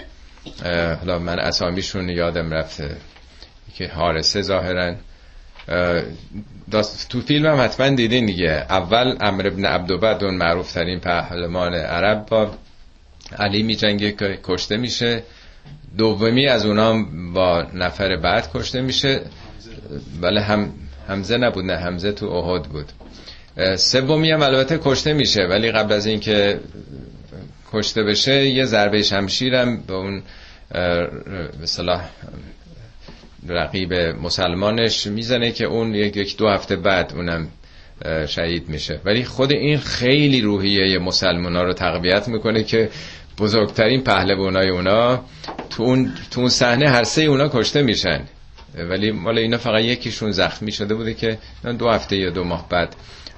حالا 0.99 1.19
من 1.19 1.39
اسامیشون 1.39 2.09
یادم 2.09 2.51
رفته. 2.53 2.97
که 3.75 3.87
حارسه 3.87 4.41
ظاهرا. 4.41 4.95
تو 7.09 7.21
فیلم 7.21 7.45
هم 7.45 7.61
حتما 7.61 7.89
دیدین 7.89 8.25
دیگه. 8.25 8.65
اول 8.69 9.17
امر 9.21 9.47
ابن 9.47 9.65
عبدوبد 9.65 10.23
اون 10.23 10.35
معروف 10.35 10.73
ترین 10.73 10.99
پهلمان 10.99 11.73
عرب 11.73 12.25
با 12.25 12.51
علی 13.39 13.63
می 13.63 13.75
جنگه 13.75 14.11
که 14.11 14.39
کشته 14.43 14.77
میشه. 14.77 15.23
دومی 15.97 16.47
از 16.47 16.65
اونا 16.65 17.05
با 17.33 17.65
نفر 17.73 18.15
بعد 18.15 18.51
کشته 18.53 18.81
میشه. 18.81 19.21
بله 20.21 20.41
هم 20.41 20.69
همزه 21.07 21.37
نبود 21.37 21.65
نه 21.65 21.77
همزه 21.77 22.11
تو 22.11 22.25
احد 22.25 22.63
بود. 22.63 22.91
سومی 23.77 24.31
هم 24.31 24.41
البته 24.41 24.79
کشته 24.83 25.13
میشه 25.13 25.41
ولی 25.43 25.71
قبل 25.71 25.93
از 25.93 26.05
اینکه 26.05 26.59
کشته 27.73 28.03
بشه 28.03 28.45
یه 28.45 28.65
ضربه 28.65 29.01
شمشیرم 29.03 29.77
به 29.77 29.93
اون 29.93 30.23
به 33.47 33.53
رقیب 33.53 33.93
مسلمانش 33.93 35.07
می‌زنه 35.07 35.51
که 35.51 35.65
اون 35.65 35.95
یک 35.95 36.37
دو 36.37 36.47
هفته 36.49 36.75
بعد 36.75 37.13
اونم 37.15 37.47
شهید 38.27 38.69
میشه. 38.69 39.01
ولی 39.05 39.23
خود 39.23 39.51
این 39.51 39.77
خیلی 39.77 40.41
روحیه 40.41 40.99
مسلمان 40.99 41.55
ها 41.55 41.63
رو 41.63 41.73
تقویت 41.73 42.27
می‌کنه 42.27 42.63
که 42.63 42.89
بزرگترین 43.37 44.01
پهلوانای 44.01 44.69
اونا 44.69 45.25
تو 45.69 45.83
اون, 45.83 46.13
تو 46.31 46.49
صحنه 46.49 46.89
هر 46.89 47.03
سه 47.03 47.21
اونا 47.21 47.49
کشته 47.53 47.81
میشن. 47.81 48.21
ولی 48.77 49.11
مال 49.11 49.37
اینا 49.37 49.57
فقط 49.57 49.81
یکیشون 49.81 50.31
زخمی 50.31 50.71
شده 50.71 50.95
بوده 50.95 51.13
که 51.13 51.37
دو 51.79 51.89
هفته 51.89 52.17
یا 52.17 52.29
دو 52.29 52.43
ماه 52.43 52.69
بعد 52.69 52.95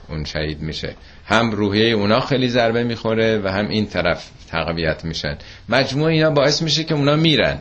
اون 0.09 0.25
شهید 0.25 0.61
میشه. 0.61 0.95
هم 1.25 1.51
روحیه 1.51 1.93
اونا 1.93 2.19
خیلی 2.19 2.49
ضربه 2.49 2.83
می‌خوره 2.83 3.41
و 3.43 3.47
هم 3.47 3.67
این 3.67 3.85
طرف 3.85 4.29
تقویت 4.51 5.05
میشن. 5.05 5.37
مجموع 5.69 6.07
اینا 6.07 6.29
باعث 6.29 6.61
میشه 6.61 6.83
که 6.83 6.93
اونا 6.93 7.15
میرن. 7.15 7.59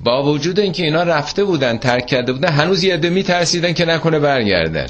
با 0.00 0.22
وجود 0.22 0.60
اینکه 0.60 0.82
اینا 0.82 1.02
رفته 1.02 1.44
بودن 1.44 1.78
ترک 1.78 2.06
کرده 2.06 2.32
بودن 2.32 2.48
هنوز 2.48 2.84
یه 2.84 2.94
عده 2.94 3.10
میترسیدن 3.10 3.72
که 3.72 3.84
نکنه 3.84 4.18
برگردن. 4.18 4.86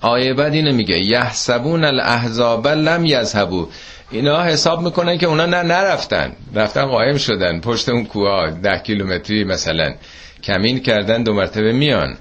آیه 0.00 0.34
بعد 0.34 0.54
اینو 0.54 0.72
میگه 0.72 0.98
یحسبون 0.98 1.84
الاحزاب 1.84 2.68
لم 2.68 3.04
یذهبوا. 3.04 3.68
اینا 4.10 4.42
حساب 4.42 4.82
می‌کنن 4.82 5.18
که 5.18 5.26
اونا 5.26 5.46
نه 5.46 5.62
نرفتن. 5.62 6.32
رفتن 6.54 6.86
قایم 6.86 7.18
شدن. 7.18 7.60
پشت 7.60 7.88
اون 7.88 8.04
کوه 8.04 8.50
ده 8.50 8.78
کیلومتری 8.78 9.44
مثلا. 9.44 9.94
کمین 10.42 10.80
کردن 10.80 11.22
دو 11.22 11.32
مرتبه 11.32 11.72
میان. 11.72 12.16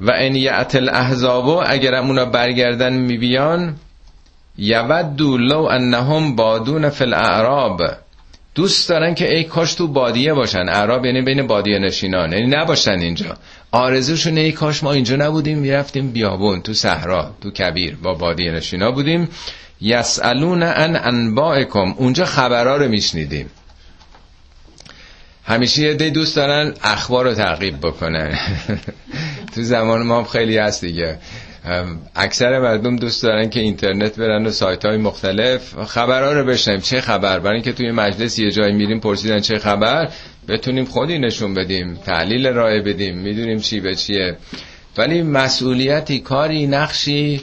و 0.00 0.10
ان 0.10 0.36
یعت 0.36 0.74
الاحزاب 0.74 1.48
اگر 1.66 1.94
اونا 1.94 2.24
برگردن 2.24 2.92
میبیان 2.92 3.76
یودو 4.58 5.36
لو 5.38 5.62
انهم 5.64 6.36
بادون 6.36 6.90
فی 6.90 7.04
الاعراب. 7.04 7.82
دوست 8.56 8.88
دارن 8.88 9.14
که 9.14 9.34
ای 9.34 9.44
کاش 9.44 9.74
تو 9.74 9.88
بادیه 9.88 10.34
باشن. 10.34 10.68
اعراب 10.68 11.04
یعنی 11.04 11.22
بین 11.22 11.46
بادیه 11.46 11.78
نشینان. 11.78 12.32
یعنی 12.32 12.46
نباشن 12.46 12.98
اینجا. 12.98 13.36
آرزوشون 13.70 14.38
ای 14.38 14.52
کاش 14.52 14.82
ما 14.82 14.92
اینجا 14.92 15.16
نبودیم 15.16 15.58
می‌رفتیم 15.58 16.10
بیابون 16.10 16.62
تو 16.62 16.74
صحرا 16.74 17.34
تو 17.40 17.50
کبیر 17.50 17.96
با 18.02 18.14
بادیه 18.14 18.52
نشینا 18.52 18.90
بودیم. 18.90 19.28
یسالون 19.80 20.62
ان 20.62 20.96
انبائکم. 20.96 21.94
اونجا 21.96 22.24
خبرها 22.24 22.76
رو 22.76 22.88
میشنیدیم. 22.88 23.50
همیشه 25.44 25.82
یه 25.82 25.94
دی 25.94 26.10
دوست 26.10 26.36
دارن 26.36 26.74
اخبار 26.82 27.24
رو 27.24 27.34
تعقیب 27.34 27.80
بکنن. 27.80 28.38
تو 29.54 29.62
زمان 29.62 30.02
ما 30.02 30.24
خیلی 30.24 30.58
هست 30.58 30.80
دیگه. 30.84 31.18
اکثر 32.16 32.58
مردم 32.58 32.96
دوست 32.96 33.22
دارن 33.22 33.50
که 33.50 33.60
اینترنت 33.60 34.16
برن 34.16 34.46
و 34.46 34.50
سایت 34.50 34.84
های 34.84 34.96
مختلف 34.96 35.74
خبرها 35.84 36.32
رو 36.32 36.44
بشنیم 36.44 36.80
چه 36.80 37.00
خبر؟ 37.00 37.38
برای 37.38 37.54
اینکه 37.54 37.72
توی 37.72 37.90
مجلس 37.90 38.38
یه 38.38 38.50
جایی 38.50 38.72
میریم 38.72 39.00
پرسیدن 39.00 39.40
چه 39.40 39.58
خبر 39.58 40.08
بتونیم 40.48 40.84
خودی 40.84 41.18
نشون 41.18 41.54
بدیم 41.54 41.94
تحلیل 41.94 42.46
رای 42.46 42.80
بدیم 42.80 43.18
می‌دونیم 43.18 43.58
چی 43.58 43.80
به 43.80 43.94
چیه. 43.94 44.36
ولی 44.98 45.22
مسئولیتی 45.22 46.18
کاری 46.18 46.66
نقشی 46.66 47.40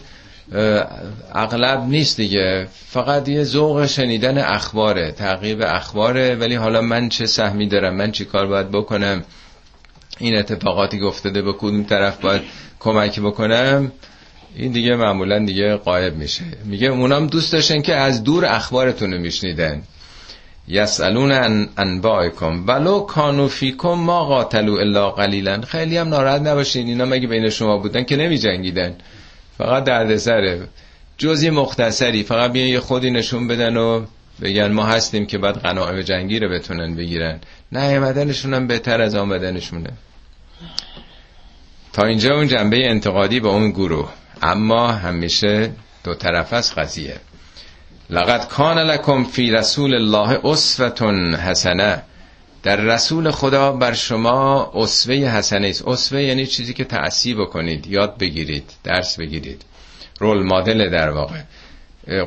اغلب 1.36 1.84
نیست 1.88 2.18
دیگه. 2.18 2.68
فقط 2.88 3.30
یه 3.30 3.44
ذوق 3.44 3.86
شنیدن 3.86 4.38
اخباره 4.38 5.12
تعقیب 5.12 5.62
اخباره. 5.62 6.36
ولی 6.36 6.56
حالا 6.56 6.82
من 6.82 7.10
چه 7.10 7.26
سهمی 7.26 7.68
دارم؟ 7.68 7.96
من 7.96 8.12
چی 8.12 8.26
کار 8.26 8.48
باید 8.48 8.72
بکنم؟ 8.72 9.24
این 10.20 10.38
اتفاقاتی 10.38 11.00
گفتده 11.00 11.42
به 11.42 11.54
کدوم 11.54 11.84
طرف 11.84 12.18
باید 12.18 12.42
کمک 12.80 13.20
بکنم؟ 13.20 13.92
این 14.56 14.72
دیگه 14.72 14.96
معمولا 14.96 15.46
دیگه 15.46 15.76
قایب 15.76 16.16
میشه. 16.16 16.44
میگه 16.66 16.88
اونام 16.88 17.28
دوست 17.28 17.54
داشتن 17.54 17.82
که 17.82 17.96
از 17.96 18.24
دور 18.24 18.46
اخبارتون 18.46 19.14
رو 19.14 19.20
میشنیدن. 19.20 19.82
یسالون 20.68 21.32
ان 21.32 21.70
انبائکم. 21.78 22.68
ولو 22.68 23.00
کانو 23.00 23.48
فیکم 23.48 23.94
ما 23.94 24.26
قاتلوا 24.26 24.80
الا 24.80 25.12
قلیلا. 25.12 25.62
خیلی 25.62 25.98
هم 25.98 26.10
ناراحت 26.10 26.42
نباشین. 26.42 26.88
اینا 26.88 27.06
مگه 27.06 27.28
بین 27.28 27.50
شما 27.50 27.78
بودن 27.78 28.04
که 28.04 28.16
نمی 28.16 28.38
جنگیدن 28.38 28.96
فقط 29.58 29.84
دردسره. 29.84 30.68
جزی 31.18 31.50
مختصری. 31.50 32.24
فقط 32.24 32.52
بیان 32.52 32.68
یه 32.68 32.80
خودی 32.80 33.12
نشون 33.12 33.48
بدن 33.48 33.78
و 33.78 34.06
بگن 34.42 34.72
ما 34.72 34.86
هستیم 34.86 35.26
که 35.26 35.38
بعد 35.38 35.56
غنایم 35.56 36.02
جنگی 36.02 36.40
رو 36.40 36.50
بتونن 36.50 36.96
بگیرن. 36.96 37.40
نه 37.72 38.00
بدنشون 38.00 38.54
هم 38.54 38.68
بهتر 38.68 39.02
از 39.02 39.16
آمدنشونه. 39.16 39.90
تا 41.94 42.06
اینجا 42.06 42.36
اون 42.36 42.48
جنبه 42.48 42.90
انتقادی 42.90 43.40
با 43.40 43.50
اون 43.50 43.72
گروه. 43.72 44.10
اما 44.44 44.92
همیشه 44.92 45.72
دو 46.04 46.14
طرف 46.14 46.54
از 46.54 46.76
قضیه. 46.76 47.16
لقد 48.10 48.48
کان 48.48 48.78
لکم 48.80 49.24
فی 49.24 49.52
رسول 49.52 49.94
الله 49.94 50.40
اسوتون 50.46 51.36
حسنه. 51.36 52.02
در 52.64 52.76
رسول 52.76 53.32
خدا 53.32 53.72
بر 53.72 53.94
شما 53.94 54.72
اسوه 54.76 55.16
حسنه 55.16 55.68
است. 55.68 55.88
اسوه 55.88 56.22
یعنی 56.22 56.46
چیزی 56.46 56.74
که 56.74 56.84
تأثیر 56.84 57.38
بکنید 57.38 57.88
یاد 57.88 58.18
بگیرید 58.18 58.72
درس 58.84 59.20
بگیرید. 59.20 59.62
رول 60.20 60.44
مدل 60.44 60.90
در 60.90 61.10
واقع. 61.10 61.40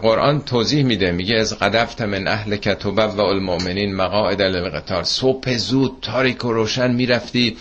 قرآن 0.03 0.41
توضیح 0.41 0.85
میده 0.85 1.13
میگه 1.13 1.37
از 1.37 1.59
قدفت 1.59 2.03
من 2.03 2.29
اهل 2.29 2.57
کتوبه 2.57 3.07
و 3.07 3.21
المؤمنین 3.21 3.95
مقاعد 3.97 4.43
للقتال. 4.43 5.03
صبح 5.03 5.57
زود 5.57 5.99
تاریک 6.03 6.45
و 6.45 6.53
روشن 6.53 6.91
می‌رفتی 6.91 7.57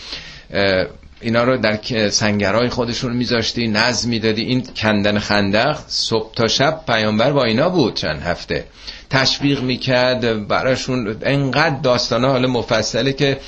اینا 1.22 1.43
رو 1.43 1.57
در 1.57 1.80
سنگرهای 2.09 2.70
خودشون 2.70 3.13
میذاشتی 3.13 3.68
نظم 3.68 4.09
می‌دادی. 4.09 4.41
این 4.41 4.63
کندن 4.76 5.20
خندق 5.20 5.80
صبح 5.88 6.34
تا 6.34 6.47
شب 6.47 6.82
پیامبر 6.88 7.32
با 7.32 7.43
اینا 7.43 7.70
بود 7.70 7.93
چند 7.93 8.22
هفته. 8.22 8.66
تشویق 9.09 9.61
می‌کرد 9.61 10.47
براشون 10.47 11.18
انقدر 11.22 11.80
داستانه 11.84 12.28
حالا 12.28 12.47
مفصله 12.47 13.13
که 13.13 13.39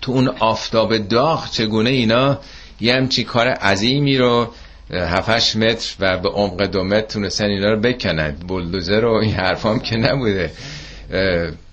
تو 0.00 0.12
اون 0.12 0.28
آفتاب 0.28 0.96
داغ 0.98 1.50
چگونه 1.50 1.90
اینا 1.90 2.38
یه 2.80 2.94
همچی 2.94 3.24
کار 3.24 3.48
عظیمی 3.48 4.18
رو 4.18 4.52
هفتش 4.90 5.56
متر 5.56 5.94
و 6.00 6.18
به 6.18 6.28
عمق 6.28 6.62
دو 6.66 6.84
متر 6.84 7.06
تونستن 7.06 7.44
اینا 7.44 7.70
رو 7.72 7.80
بکنن. 7.80 8.36
بلدوزر 8.48 9.04
و 9.04 9.12
این 9.12 9.34
حرفام 9.34 9.80
که 9.80 9.96
نبوده. 9.96 10.50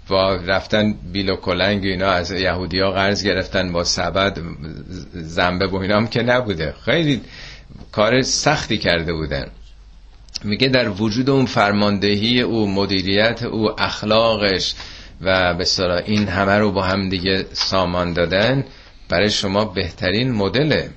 با 0.07 0.35
رفتن 0.35 0.93
بیل 1.13 1.29
و 1.29 1.35
کلنگ 1.35 1.85
اینا 1.85 2.07
از 2.07 2.31
یهودی 2.31 2.79
ها 2.79 2.91
قرض 2.91 3.23
گرفتن 3.23 3.71
با 3.71 3.83
سبد 3.83 4.39
زنبه 5.13 5.67
و 5.67 5.75
اینا 5.75 6.05
که 6.05 6.23
نبوده. 6.23 6.73
خیلی 6.85 7.21
کار 7.91 8.21
سختی 8.21 8.77
کرده 8.77 9.13
بودن. 9.13 9.47
میگه 10.43 10.67
در 10.67 10.89
وجود 10.89 11.29
اون 11.29 11.45
فرماندهی 11.45 12.41
او 12.41 12.71
مدیریت 12.71 13.43
او 13.43 13.81
اخلاقش 13.81 14.75
و 15.21 15.53
به 15.53 15.65
این 16.05 16.27
همه 16.27 16.57
رو 16.57 16.71
با 16.71 16.81
هم 16.81 17.09
دیگه 17.09 17.45
سامان 17.51 18.13
دادن 18.13 18.65
برای 19.09 19.29
شما 19.29 19.65
بهترین 19.65 20.31
مدله. 20.31 20.89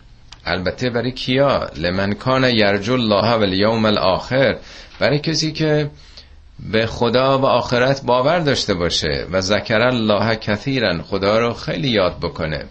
البته 0.44 0.90
برای 0.90 1.12
کیا؟ 1.12 1.70
لمن 1.76 2.12
کان 2.12 2.44
یرجو 2.44 2.92
الله 2.92 3.32
و 3.32 3.86
الاخر. 3.86 4.56
برای 4.98 5.18
کسی 5.18 5.52
که 5.52 5.90
به 6.58 6.86
خدا 6.86 7.38
و 7.38 7.44
آخرت 7.44 8.02
باور 8.04 8.38
داشته 8.38 8.74
باشه 8.74 9.26
و 9.32 9.40
ذکر 9.40 9.80
الله 9.80 10.36
کثیرا 10.36 11.02
خدا 11.02 11.38
رو 11.38 11.52
خیلی 11.52 11.88
یاد 11.88 12.16
بکنه. 12.22 12.64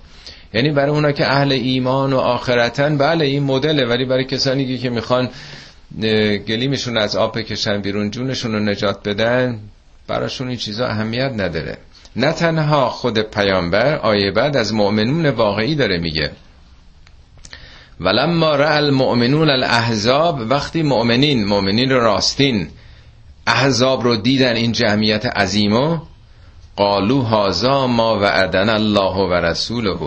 یعنی 0.54 0.72
برای 0.72 0.92
اونا 0.92 1.12
که 1.12 1.32
اهل 1.32 1.52
ایمان 1.52 2.14
و 2.14 2.18
آخرتن 2.18 2.98
بله 2.98 3.26
این 3.26 3.44
مدله 3.44 3.86
ولی 3.86 4.06
برای 4.06 4.26
کسانی 4.26 4.78
که 4.78 4.90
می‌خوان 4.90 5.30
گلیمشون 6.48 6.98
از 6.98 7.16
آب 7.16 7.40
بکشن 7.40 7.82
بیرون 7.82 8.12
جونشون 8.12 8.52
رو 8.52 8.60
نجات 8.60 9.10
بدن 9.10 9.60
براشون 10.08 10.48
این 10.48 10.58
چیزا 10.58 10.88
اهمیت 10.88 11.32
نداره. 11.32 11.78
نه 12.16 12.32
تنها 12.32 12.90
خود 12.90 13.20
پیامبر 13.20 13.96
آیه 13.96 14.32
بعد 14.32 14.58
از 14.58 14.74
مؤمنون 14.74 15.30
واقعی 15.30 15.76
داره 15.76 15.98
میگه. 15.98 16.32
ولما 18.00 18.56
را 18.56 18.70
المؤمنون 18.70 19.50
الاحزاب 19.50 20.40
وقتی 20.50 20.84
مؤمنین 20.84 21.46
مؤمنین 21.46 21.90
راستین 21.90 22.68
احزاب 23.48 24.04
رو 24.04 24.16
دیدن 24.16 24.56
این 24.56 24.72
جمعیت 24.72 25.26
عظیمو؟ 25.26 25.98
قالو 26.76 27.22
هازا 27.22 27.88
ما 27.88 28.20
وعدن 28.20 28.70
الله 28.70 29.16
و 29.16 29.34
رسوله. 29.34 29.98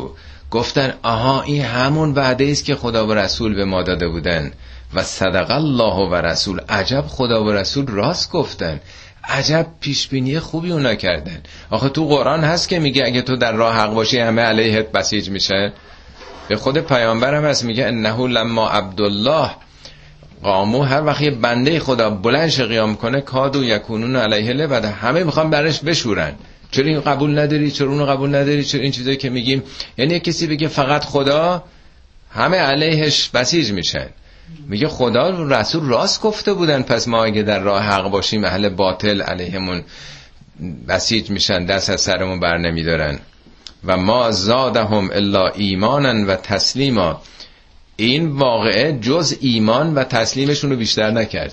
گفتن 0.50 0.94
آها 1.02 1.42
این 1.42 1.62
همون 1.62 2.14
وعده 2.14 2.50
است 2.50 2.64
که 2.64 2.74
خدا 2.74 3.06
و 3.06 3.14
رسول 3.14 3.54
به 3.54 3.64
ما 3.64 3.82
داده 3.82 4.08
بودن. 4.08 4.52
و 4.94 5.02
صدق 5.02 5.50
الله 5.50 6.08
و 6.08 6.14
رسول. 6.14 6.60
عجب 6.68 7.04
خدا 7.08 7.44
و 7.44 7.52
رسول 7.52 7.86
راست 7.86 8.30
گفتن. 8.30 8.80
عجب 9.24 9.66
پیشبینی 9.80 10.40
خوبی 10.40 10.72
اونا 10.72 10.94
کردن. 10.94 11.42
آخه 11.70 11.88
تو 11.88 12.08
قرآن 12.08 12.44
هست 12.44 12.68
که 12.68 12.78
میگه 12.78 13.06
اگه 13.06 13.22
تو 13.22 13.36
در 13.36 13.52
راه 13.52 13.74
حق 13.74 13.94
باشی 13.94 14.18
همه 14.18 14.42
علیهت 14.42 14.92
بسیج 14.92 15.30
میشه 15.30 15.72
به 16.48 16.56
خود 16.56 16.78
پیامبرم 16.78 17.44
هست 17.44 17.64
میگه 17.64 17.86
انه 17.86 18.26
لما 18.26 18.68
عبدالله 18.68 19.50
قامو 20.42 20.82
هر 20.82 21.04
وقت 21.04 21.20
یه 21.20 21.30
بنده 21.30 21.80
خدا 21.80 22.10
بلنش 22.10 22.60
قیام 22.60 22.96
کنه 22.96 23.20
کادو 23.20 23.64
یکونون 23.64 24.16
علیه 24.16 24.52
لبد 24.52 24.84
همه 24.84 25.24
می‌خوان 25.24 25.50
برش 25.50 25.80
بشورن. 25.80 26.32
چرا 26.70 26.86
این 26.86 27.00
قبول 27.00 27.38
نداری؟ 27.38 27.70
چرا 27.70 27.88
اونو 27.88 28.06
قبول 28.06 28.28
نداری؟ 28.28 28.64
چرا 28.64 28.80
این 28.80 28.92
چیزایی 28.92 29.16
که 29.16 29.30
میگیم؟ 29.30 29.62
یعنی 29.98 30.20
کسی 30.20 30.46
بگه 30.46 30.68
فقط 30.68 31.04
خدا 31.04 31.64
همه 32.30 32.56
علیهش 32.56 33.28
بسیج 33.28 33.72
میشن. 33.72 34.06
میگه 34.68 34.88
خدا 34.88 35.32
و 35.32 35.48
رسول 35.48 35.88
راست 35.88 36.22
گفته 36.22 36.52
بودن 36.52 36.82
پس 36.82 37.08
ما 37.08 37.24
اگه 37.24 37.42
در 37.42 37.60
راه 37.60 37.82
حق 37.82 38.10
باشیم 38.10 38.44
اهل 38.44 38.68
باطل 38.68 39.22
علیهمون 39.22 39.82
بسیج 40.88 41.30
میشن 41.30 41.64
دست 41.66 41.90
از 41.90 42.00
سرمون 42.00 42.40
بر 42.40 42.58
نمیدارن. 42.58 43.18
و 43.84 43.96
ما 43.96 44.30
زادهم 44.30 45.10
الا 45.12 45.48
ایمانا 45.48 46.32
و 46.32 46.36
تسلیما. 46.36 47.22
این 48.00 48.28
واقعه 48.28 48.98
جز 49.00 49.36
ایمان 49.40 49.94
و 49.94 50.04
تسلیمشون 50.04 50.70
رو 50.70 50.76
بیشتر 50.76 51.10
نکرد. 51.10 51.52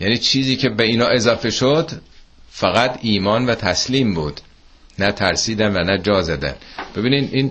یعنی 0.00 0.18
چیزی 0.18 0.56
که 0.56 0.68
به 0.68 0.84
اینا 0.84 1.06
اضافه 1.06 1.50
شد 1.50 1.90
فقط 2.50 2.98
ایمان 3.02 3.46
و 3.46 3.54
تسلیم 3.54 4.14
بود. 4.14 4.40
نه 4.98 5.12
ترسیدن 5.12 5.76
و 5.76 5.84
نه 5.84 5.98
جا 5.98 6.22
زدن. 6.22 6.54
ببینین 6.96 7.28
این 7.32 7.50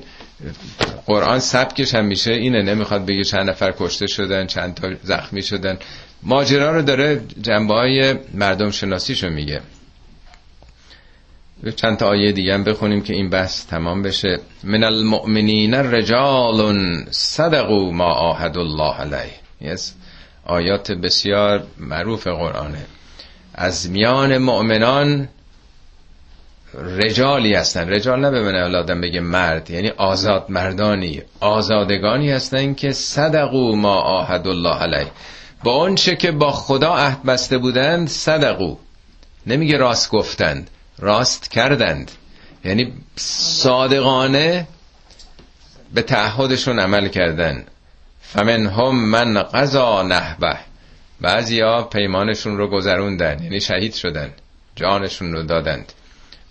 قرآن 1.06 1.40
سبکش 1.40 1.96
هم 1.96 2.06
میشه. 2.06 2.32
اینه 2.34 2.62
نمی‌خواد 2.62 3.06
بگه 3.06 3.24
چند 3.24 3.50
نفر 3.50 3.74
کشته 3.80 4.08
شدن 4.08 4.48
چند 4.48 4.74
تا 4.74 4.88
زخمی 5.04 5.42
شدن. 5.42 5.78
ماجرا 6.24 6.76
رو 6.76 6.82
داره 6.82 7.22
جنبه 7.42 7.74
های 7.74 8.16
مردم 8.34 8.72
شناسیشو 8.72 9.30
میگه. 9.30 9.62
چند 11.72 11.98
تا 11.98 12.08
آیه 12.08 12.32
دیگه 12.32 12.54
هم 12.54 12.64
بخونیم 12.64 13.02
که 13.02 13.14
این 13.14 13.30
بحث 13.30 13.66
تمام 13.66 14.02
بشه. 14.02 14.40
من 14.64 14.84
المؤمنین 14.84 15.74
رجال 15.74 16.76
صدقوا 17.12 17.92
ما 17.92 18.14
آهد 18.14 18.58
الله 18.58 18.94
علیه. 18.94 19.76
Yes. 19.76 19.82
آیات 20.46 20.92
بسیار 20.92 21.64
معروف 21.78 22.28
قرآنه. 22.28 22.86
از 23.54 23.90
میان 23.90 24.38
مؤمنان 24.38 25.28
رجالی 26.74 27.54
هستن. 27.54 27.90
رجال 27.90 28.20
نه 28.20 28.32
ببینه 28.32 28.78
آدم 28.78 29.02
بگه 29.02 29.20
مرد 29.20 29.70
یعنی 29.70 29.90
آزاد 29.90 30.46
مردانی 30.50 31.22
آزادگانی 31.40 32.32
هستن 32.32 32.74
که 32.74 32.92
صدقو 32.92 33.76
ما 33.76 33.96
آهد 33.96 34.48
الله 34.48 34.76
علیه. 34.76 35.12
با 35.64 35.80
آنچه 35.80 36.16
که 36.16 36.32
با 36.32 36.52
خدا 36.52 36.96
عهد 36.96 37.24
بسته 37.24 37.58
بودند 37.58 38.08
صدقو 38.08 38.76
نمیگه 39.48 39.78
راست 39.78 40.12
گفتند. 40.12 40.70
راست 41.00 41.52
کردند. 41.52 42.12
یعنی 42.66 42.94
صادقانه 43.16 44.68
به 45.94 46.02
تعهدشون 46.02 46.80
عمل 46.80 47.08
کردن. 47.08 47.66
فمن 48.22 48.66
هم 48.68 49.06
من 49.06 49.44
قضا 49.44 50.04
نحبه 50.04 50.58
بعضی 51.22 51.60
ها 51.62 51.84
پیمانشون 51.84 52.58
رو 52.58 52.68
گذروندن 52.68 53.44
یعنی 53.44 53.62
شهید 53.62 53.94
شدن 53.94 54.30
جانشون 54.76 55.34
رو 55.34 55.44
دادند. 55.44 55.94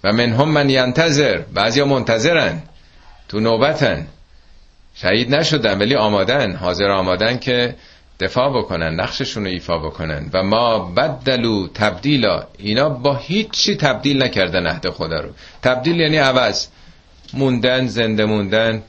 و 0.05 0.13
من 0.13 0.33
هم 0.33 0.49
من 0.49 0.71
ینتظر 0.71 1.39
بعضی 1.39 1.81
ها 1.81 1.87
منتظرن 1.87 2.63
تو 3.29 3.41
نوبتن. 3.41 4.07
شهید 4.95 5.35
نشدن 5.35 5.79
ولی 5.79 5.95
آمادن 5.95 6.57
حاضر 6.57 6.91
آمادن 6.91 7.39
که 7.39 7.75
دفاع 8.21 8.59
بکنن 8.59 9.01
نقششون 9.01 9.45
رو 9.45 9.51
ایفا 9.51 9.79
بکنن. 9.79 10.31
و 10.33 10.43
ما 10.43 10.79
بدلو 10.79 11.69
تبدیلا 11.69 12.47
اینا 12.59 12.89
با 12.89 13.15
هیچی 13.15 13.77
تبدیل 13.77 14.23
نکردن 14.23 14.67
عهد 14.67 14.91
خدا 14.91 15.21
رو. 15.21 15.29
تبدیل 15.63 16.01
یعنی 16.01 16.17
عوض. 16.17 16.67
موندن 17.33 17.87
زنده 17.87 18.25
موندن 18.25 18.83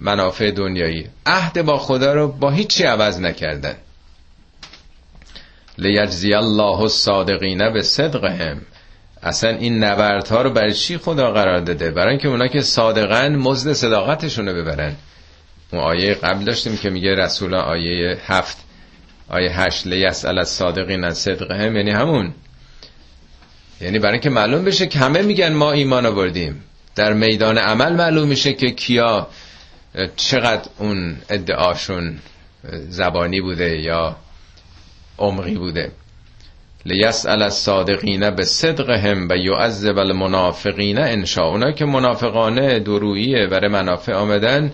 منافع 0.00 0.50
دنیایی. 0.50 1.06
عهد 1.26 1.62
با 1.62 1.78
خدا 1.78 2.14
رو 2.14 2.28
با 2.28 2.50
هیچی 2.50 2.84
عوض 2.84 3.20
نکردن. 3.20 3.74
لیجزی 5.78 6.34
الله 6.34 6.80
الصادقین 6.80 7.72
به 7.72 7.82
صدقهم 7.82 8.60
اصلا 9.22 9.50
این 9.50 9.84
نبردها 9.84 10.42
رو 10.42 10.50
برای 10.50 10.74
چی 10.74 10.98
خدا 10.98 11.32
قرار 11.32 11.60
داده؟ 11.60 11.90
برای 11.90 12.10
اینکه 12.10 12.28
اونا 12.28 12.46
که 12.46 12.62
صادقن 12.62 13.36
مزد 13.36 13.72
صداقتشون 13.72 14.48
رو 14.48 14.54
ببرن. 14.54 14.96
اون 15.72 15.82
آیه 15.82 16.14
قبل 16.14 16.44
داشتیم 16.44 16.76
که 16.76 16.90
میگه 16.90 17.14
رسول 17.14 17.54
آیه 17.54 18.18
هفت 18.26 18.56
آیه 19.28 19.60
هشت 19.60 19.86
لیسال 19.86 20.38
از 20.38 20.48
صادقین 20.48 21.04
از 21.04 21.18
صدقهم 21.18 21.76
یعنی 21.76 21.90
همون. 21.90 22.34
یعنی 23.80 23.98
برای 23.98 24.12
اینکه 24.12 24.30
معلوم 24.30 24.64
بشه 24.64 24.86
که 24.86 24.98
همه 24.98 25.22
میگن 25.22 25.52
ما 25.52 25.72
ایمان 25.72 26.06
آوردیم. 26.06 26.64
در 26.94 27.12
میدان 27.12 27.58
عمل 27.58 27.92
معلوم 27.92 28.28
میشه 28.28 28.52
که 28.52 28.70
کیا 28.70 29.28
چقدر 30.16 30.68
اون 30.78 31.16
ادعاشون 31.30 32.18
زبانی 32.88 33.40
بوده 33.40 33.78
یا 33.78 34.16
عمقی 35.18 35.54
بوده. 35.54 35.92
لیسأل 36.86 37.42
الصادقین 37.42 38.30
به 38.30 38.44
صدقهم 38.44 39.28
و 39.30 39.36
یعذب 39.36 39.98
المنافقین 39.98 40.98
انشاء. 40.98 41.50
اونا 41.50 41.72
که 41.72 41.84
منافقانه 41.84 42.78
درویه 42.78 43.46
برای 43.46 43.68
منافع 43.68 44.14
آمدن 44.14 44.72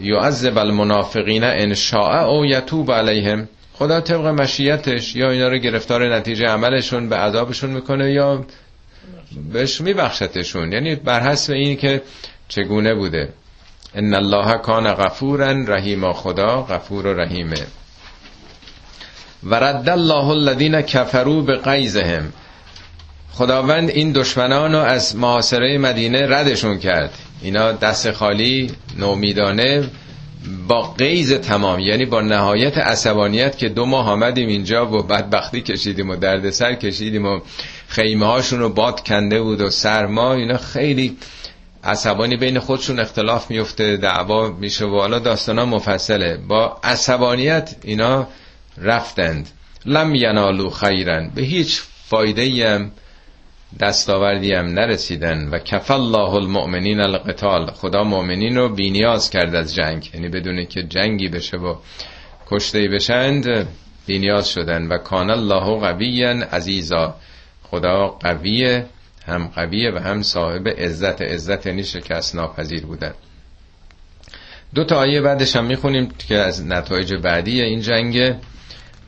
یعذب 0.00 0.58
المنافقین 0.58 1.44
انشاء 1.44 2.26
او 2.26 2.46
یتوب 2.46 2.92
علیهم. 2.92 3.48
خدا 3.74 4.00
طبق 4.00 4.26
مشیتش 4.26 5.16
یا 5.16 5.30
اینا 5.30 5.48
رو 5.48 5.58
گرفتار 5.58 6.16
نتیجه 6.16 6.46
عملشون 6.46 7.08
به 7.08 7.16
عذابشون 7.16 7.70
می‌کنه 7.70 8.12
یا 8.12 8.44
بهش 9.52 9.80
میبخشتشون. 9.80 10.72
یعنی 10.72 10.94
بر 10.94 11.20
حسب 11.20 11.52
این 11.52 11.76
که 11.76 12.02
چگونه 12.48 12.94
بوده. 12.94 13.28
ان 13.94 14.14
الله 14.14 14.58
کان 14.58 14.94
غفورا 14.94 15.50
رحیم. 15.50 16.12
خدا 16.12 16.62
غفور 16.62 17.06
و 17.06 17.14
رحیمه. 17.14 17.66
و 19.44 19.54
رد 19.54 19.88
الله 19.88 20.28
الذین 20.28 20.80
کفروا 20.80 21.40
به 21.40 21.56
خداوند 23.38 23.90
این 23.90 24.12
دشمنان 24.12 24.72
رو 24.72 24.78
از 24.78 25.16
معاصره 25.16 25.78
مدینه 25.78 26.26
ردشون 26.26 26.78
کرد. 26.78 27.10
اینا 27.42 27.72
دست 27.72 28.12
خالی 28.12 28.70
نومیدانه 28.96 29.90
با 30.68 30.82
قیز 30.82 31.32
تمام 31.32 31.80
یعنی 31.80 32.04
با 32.04 32.20
نهایت 32.20 32.78
عصبانیت 32.78 33.58
که 33.58 33.68
دو 33.68 33.86
ماه 33.86 34.10
آمدیم 34.10 34.48
اینجا 34.48 34.86
و 34.86 35.02
بدبختی 35.02 35.60
کشیدیم 35.60 36.10
و 36.10 36.16
دردسر 36.16 36.74
کشیدیم 36.74 37.26
و 37.26 37.40
خیمه 37.88 38.26
هاشون 38.26 38.58
رو 38.58 38.68
باد 38.68 39.00
کنده 39.00 39.42
بود 39.42 39.60
و 39.60 39.70
سرما 39.70 40.34
اینا 40.34 40.56
خیلی 40.56 41.16
عصبانی 41.84 42.36
بین 42.36 42.58
خودشون 42.58 43.00
اختلاف 43.00 43.50
میفته 43.50 43.96
دعوا 43.96 44.48
میشه 44.48 44.84
و 44.84 44.98
حالا 44.98 45.18
داستان 45.18 45.62
مفصله. 45.62 46.36
با 46.48 46.80
عصبانیت 46.84 47.74
اینا 47.84 48.26
رفتند. 48.78 49.48
لم 49.86 50.14
ینالو 50.14 50.70
خیرن 50.70 51.30
به 51.34 51.42
هیچ 51.42 51.82
فایده 52.08 52.74
هم 52.74 52.90
دستاوردی 53.80 54.52
هم 54.52 54.66
نرسیدن 54.66 55.48
و 55.48 55.58
کف 55.58 55.90
الله 55.90 56.34
المؤمنین 56.34 57.00
القتال. 57.00 57.70
خدا 57.70 58.04
مؤمنین 58.04 58.56
رو 58.56 58.68
بینیاز 58.68 59.30
کرد 59.30 59.54
از 59.54 59.74
جنگ. 59.74 60.10
یعنی 60.14 60.28
بدونه 60.28 60.66
که 60.66 60.82
جنگی 60.82 61.28
بشه 61.28 61.56
و 61.56 61.76
کشته 62.46 62.88
بشند 62.88 63.68
بینیاز 64.06 64.48
شدن. 64.48 64.86
و 64.86 64.98
کان 64.98 65.30
الله 65.30 65.80
قویا 65.80 66.30
عزیزا. 66.30 67.14
خدا 67.62 68.08
قویه 68.08 68.86
هم 69.26 69.46
قویه 69.46 69.90
و 69.90 69.98
هم 69.98 70.22
صاحب 70.22 70.68
عزت. 70.68 71.22
عزت 71.22 71.66
یعنی 71.66 71.84
شکست 71.84 72.34
ناپذیر 72.34 72.86
بودن. 72.86 73.14
دو 74.74 74.84
تا 74.84 74.96
آیه 74.96 75.20
بعدش 75.20 75.56
هم 75.56 75.64
می‌خونیم 75.64 76.08
که 76.28 76.34
از 76.34 76.66
نتایج 76.66 77.14
بعدی 77.14 77.62
این 77.62 77.80
جنگ 77.80 78.34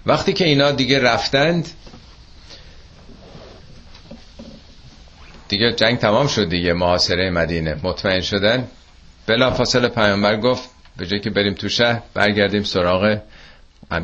وقتی 0.06 0.32
که 0.32 0.44
اینا 0.44 0.72
دیگه 0.72 0.98
رفتند 0.98 1.68
دیگه 5.51 5.72
جنگ 5.72 5.98
تمام 5.98 6.26
شد 6.26 6.48
دیگه 6.48 6.72
محاصره 6.72 7.30
مدینه. 7.30 7.76
مطمئن 7.82 8.20
شدن؟ 8.20 8.68
بلا 9.26 9.51
فاصله 9.51 9.88
پیامبر 9.88 10.36
گفت 10.36 10.70
به 10.96 11.07
جای 11.07 11.20
که 11.20 11.30
بریم 11.30 11.55
تو 11.55 11.68
شهر 11.68 12.03
برگردیم 12.14 12.62
سراغ 12.62 13.18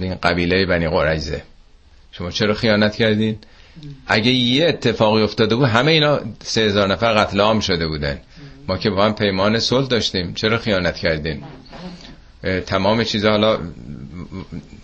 این 0.00 0.14
قبیله 0.14 0.66
بنی 0.66 0.88
قریزه 0.88 1.42
شما 2.12 2.30
چرا 2.30 2.54
خیانت 2.54 2.96
کردین؟ 2.96 3.38
اگه 4.06 4.30
یه 4.30 4.68
اتفاقی 4.68 5.22
افتاده 5.22 5.56
بود 5.56 5.68
همه 5.68 5.92
اینا 5.92 6.20
سه 6.42 6.60
هزار 6.60 6.88
نفر 6.88 7.12
قتل 7.12 7.40
عام 7.40 7.60
شده 7.60 7.86
بودن. 7.86 8.20
ما 8.68 8.78
که 8.78 8.90
با 8.90 9.04
هم 9.04 9.14
پیمان 9.14 9.58
صلح 9.58 9.86
داشتیم 9.86 10.34
چرا 10.34 10.58
خیانت 10.58 10.96
کردین؟ 10.96 11.42
تمام 12.66 13.04
چیزا 13.04 13.30
حالا 13.30 13.58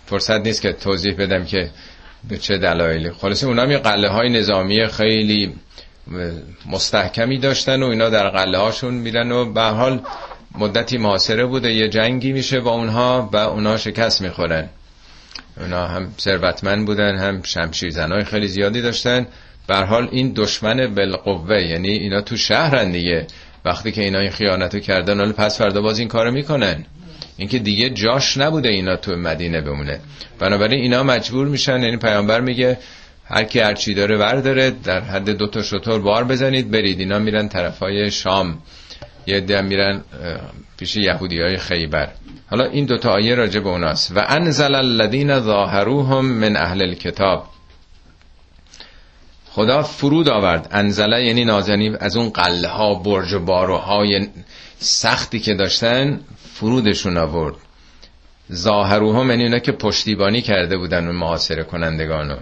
فرصت 0.05 0.39
نیست 0.41 0.61
که 0.61 0.73
توضیح 0.73 1.15
بدم 1.15 1.45
که 1.45 1.69
به 2.29 2.37
چه 2.37 2.57
دلایلی. 2.57 3.11
خلاصه 3.11 3.47
اونا 3.47 3.71
یه 3.71 3.77
قله 3.77 4.09
های 4.09 4.29
نظامی 4.29 4.87
خیلی 4.87 5.53
مستحکمی 6.65 7.37
داشتن 7.37 7.83
و 7.83 7.87
اینا 7.87 8.09
در 8.09 8.29
قله 8.29 8.57
هاشون 8.57 8.93
میرن 8.93 9.31
و 9.31 9.53
به 9.53 9.61
حال 9.61 10.01
مدتی 10.57 10.97
محاصره 10.97 11.45
بوده 11.45 11.73
یه 11.73 11.89
جنگی 11.89 12.31
میشه 12.31 12.59
با 12.59 12.71
اونها 12.71 13.29
و 13.33 13.37
اونها 13.37 13.77
شکست 13.77 14.21
می‌خورن. 14.21 14.69
اونا 15.57 15.87
هم 15.87 16.07
ثروتمند 16.19 16.85
بودن 16.85 17.15
هم 17.15 17.41
شمشیر 17.43 17.89
زنای 17.89 18.23
خیلی 18.23 18.47
زیادی 18.47 18.81
داشتن. 18.81 19.27
به 19.67 19.75
حال 19.75 20.07
این 20.11 20.33
دشمن 20.35 20.95
بالقوه 20.95 21.61
یعنی 21.61 21.89
اینا 21.89 22.21
تو 22.21 22.37
شهرن 22.37 22.91
دیگه. 22.91 23.27
وقتی 23.65 23.91
که 23.91 24.01
اینا 24.01 24.19
این 24.19 24.31
خیانتو 24.31 24.79
کردن 24.79 25.17
حالا 25.17 25.31
پس 25.33 25.57
فردا 25.57 25.81
باز 25.81 25.99
این 25.99 26.07
کارو 26.07 26.31
می‌کنن. 26.31 26.85
اینکه 27.37 27.59
دیگه 27.59 27.89
جاش 27.89 28.37
نبوده 28.37 28.69
اینا 28.69 28.95
تو 28.95 29.15
مدینه 29.15 29.61
بمونه. 29.61 29.99
بنابراین 30.39 30.81
اینا 30.81 31.03
مجبور 31.03 31.47
میشن 31.47 31.83
یعنی 31.83 31.97
پیامبر 31.97 32.41
میگه 32.41 32.77
هر 33.33 33.43
کی 33.43 33.59
هر 33.59 33.73
چی 33.73 33.93
داره 33.93 34.17
ورداره 34.17 34.71
در 34.71 34.99
حد 34.99 35.29
دو 35.29 35.47
تا 35.47 35.61
شطور 35.61 36.01
بار 36.01 36.23
بزنید 36.23 36.71
برید. 36.71 36.99
اینا 36.99 37.19
میرن 37.19 37.47
طرفای 37.49 38.11
شام. 38.11 38.57
یه 39.27 39.37
عده 39.37 39.61
میرن 39.61 40.01
پیش 40.77 40.95
یهودی 40.95 41.41
های 41.41 41.57
خیبر. 41.57 42.09
حالا 42.49 42.65
این 42.65 42.85
دوتا 42.85 43.11
آیه 43.11 43.35
راجع 43.35 43.59
به 43.59 43.69
اوناست. 43.69 44.11
و 44.15 44.25
انزل 44.29 44.75
الذین 44.75 45.39
ظاهروهم 45.39 46.25
من 46.25 46.55
اهل 46.55 46.81
الكتاب 46.81 47.47
خدا 49.49 49.83
فرود 49.83 50.29
آورد. 50.29 50.67
انزله 50.71 51.25
یعنی 51.25 51.45
نازنی 51.45 51.95
از 51.99 52.17
اون 52.17 52.29
قله 52.29 52.67
ها 52.67 52.93
برج 52.95 53.33
و 53.33 53.39
باروهای 53.39 54.27
سختی 54.79 55.39
که 55.39 55.53
داشتن 55.53 56.19
فرودشون 56.53 57.17
آورد. 57.17 57.55
ظاهروهم 58.53 59.29
یعنی 59.29 59.43
اونا 59.43 59.59
که 59.59 59.71
پشتیبانی 59.71 60.41
کرده 60.41 60.77
بودن 60.77 61.07
اون 61.07 61.15
محاصره 61.15 61.63
کنندگانو. 61.63 62.35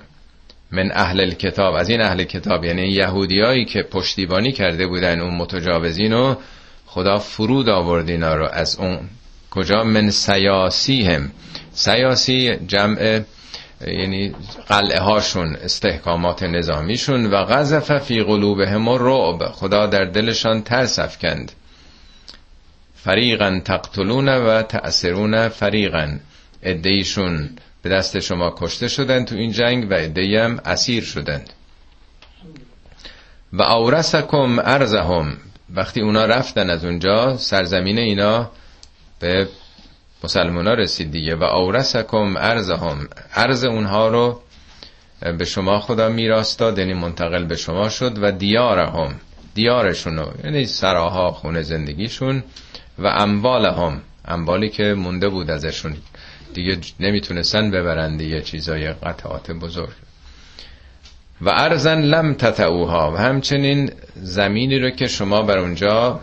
من 0.72 0.92
اهل 0.92 1.32
کتاب 1.32 1.76
از 1.76 1.90
این 1.90 2.02
اهل 2.02 2.24
کتاب 2.24 2.66
یعنی 2.66 2.88
یهودیایی 2.88 3.66
که 3.66 3.84
پشتیبانی 3.84 4.52
کرده 4.52 4.88
بودن 4.88 5.20
اون 5.20 5.36
متجاوزین 5.36 6.14
و 6.14 6.36
خدا 6.86 7.20
فرود 7.20 7.70
آورد 7.70 8.10
اینا 8.10 8.36
رو 8.36 8.48
از 8.52 8.76
اون. 8.80 9.00
کجا؟ 9.52 9.84
من 9.84 10.10
سیاسی 10.10 11.04
هم 11.04 11.32
سیاسی 11.74 12.56
جمع 12.68 13.22
یعنی 13.88 14.36
قلعه 14.68 15.00
هاشون 15.00 15.56
استحکامات 15.56 16.44
نظامیشون 16.44 17.26
و 17.26 17.46
غذف 17.46 17.98
فی 17.98 18.24
قلوبهم 18.24 18.90
رعب 18.90 19.52
خدا 19.52 19.88
در 19.88 20.06
دلشان 20.06 20.62
ترس 20.62 21.00
افکند. 21.00 21.52
فریقا 22.96 23.62
تقتلون 23.66 24.30
و 24.30 24.62
تأثرون 24.62 25.50
فریقا. 25.50 26.18
ادهیشون 26.64 27.50
به 27.82 27.90
دست 27.90 28.20
شما 28.20 28.56
کشته 28.58 28.88
شدن 28.88 29.26
تو 29.26 29.36
این 29.36 29.52
جنگ 29.52 29.92
و 29.92 29.96
هم 30.40 30.60
اسیر 30.66 31.04
شدند. 31.04 31.50
و 33.54 33.62
اورسکم 33.62 34.60
ارزهم 34.60 35.38
وقتی 35.70 36.02
اونا 36.02 36.26
رفتن 36.26 36.70
از 36.70 36.86
اونجا 36.86 37.38
سرزمین 37.38 37.98
اینا 37.98 38.52
به 39.20 39.48
مسلمان 40.24 40.68
ها 40.68 40.74
رسید 40.74 41.12
دیگه. 41.12 41.36
و 41.36 41.44
اورسکم 41.44 42.38
ارزهم 42.38 43.08
ارز 43.36 43.64
اونها 43.64 44.08
رو 44.08 44.42
به 45.38 45.46
شما 45.46 45.80
خدا 45.80 46.10
میراست 46.10 46.60
داد 46.60 46.80
یعنی 46.80 46.94
منتقل 46.94 47.46
به 47.46 47.56
شما 47.56 47.90
شد 47.90 48.24
و 48.24 48.32
دیارهم. 48.32 49.16
دیارشونو 49.54 50.26
یعنی 50.44 50.66
سراها 50.66 51.32
خونه 51.32 51.62
زندگیشون 51.62 52.44
و 53.00 53.08
اموالهم. 53.08 54.02
اموالی 54.26 54.70
که 54.70 54.94
مونده 54.94 55.30
بود 55.30 55.52
ازشون. 55.52 55.98
دیگه 56.54 56.78
نمی‌تونستن 57.00 57.72
ببرن 57.72 58.18
دیگه 58.18 58.42
چیزای 58.42 58.94
قطعات 58.94 59.52
بزرگ. 59.52 59.94
و 61.42 61.50
ارزن 61.50 62.02
لم 62.02 62.34
تتعوها 62.34 63.12
و 63.12 63.18
همچنین 63.18 63.92
زمینی 64.16 64.80
رو 64.80 64.90
که 64.90 65.08
شما 65.08 65.42
بر 65.42 65.58
اونجا 65.58 66.20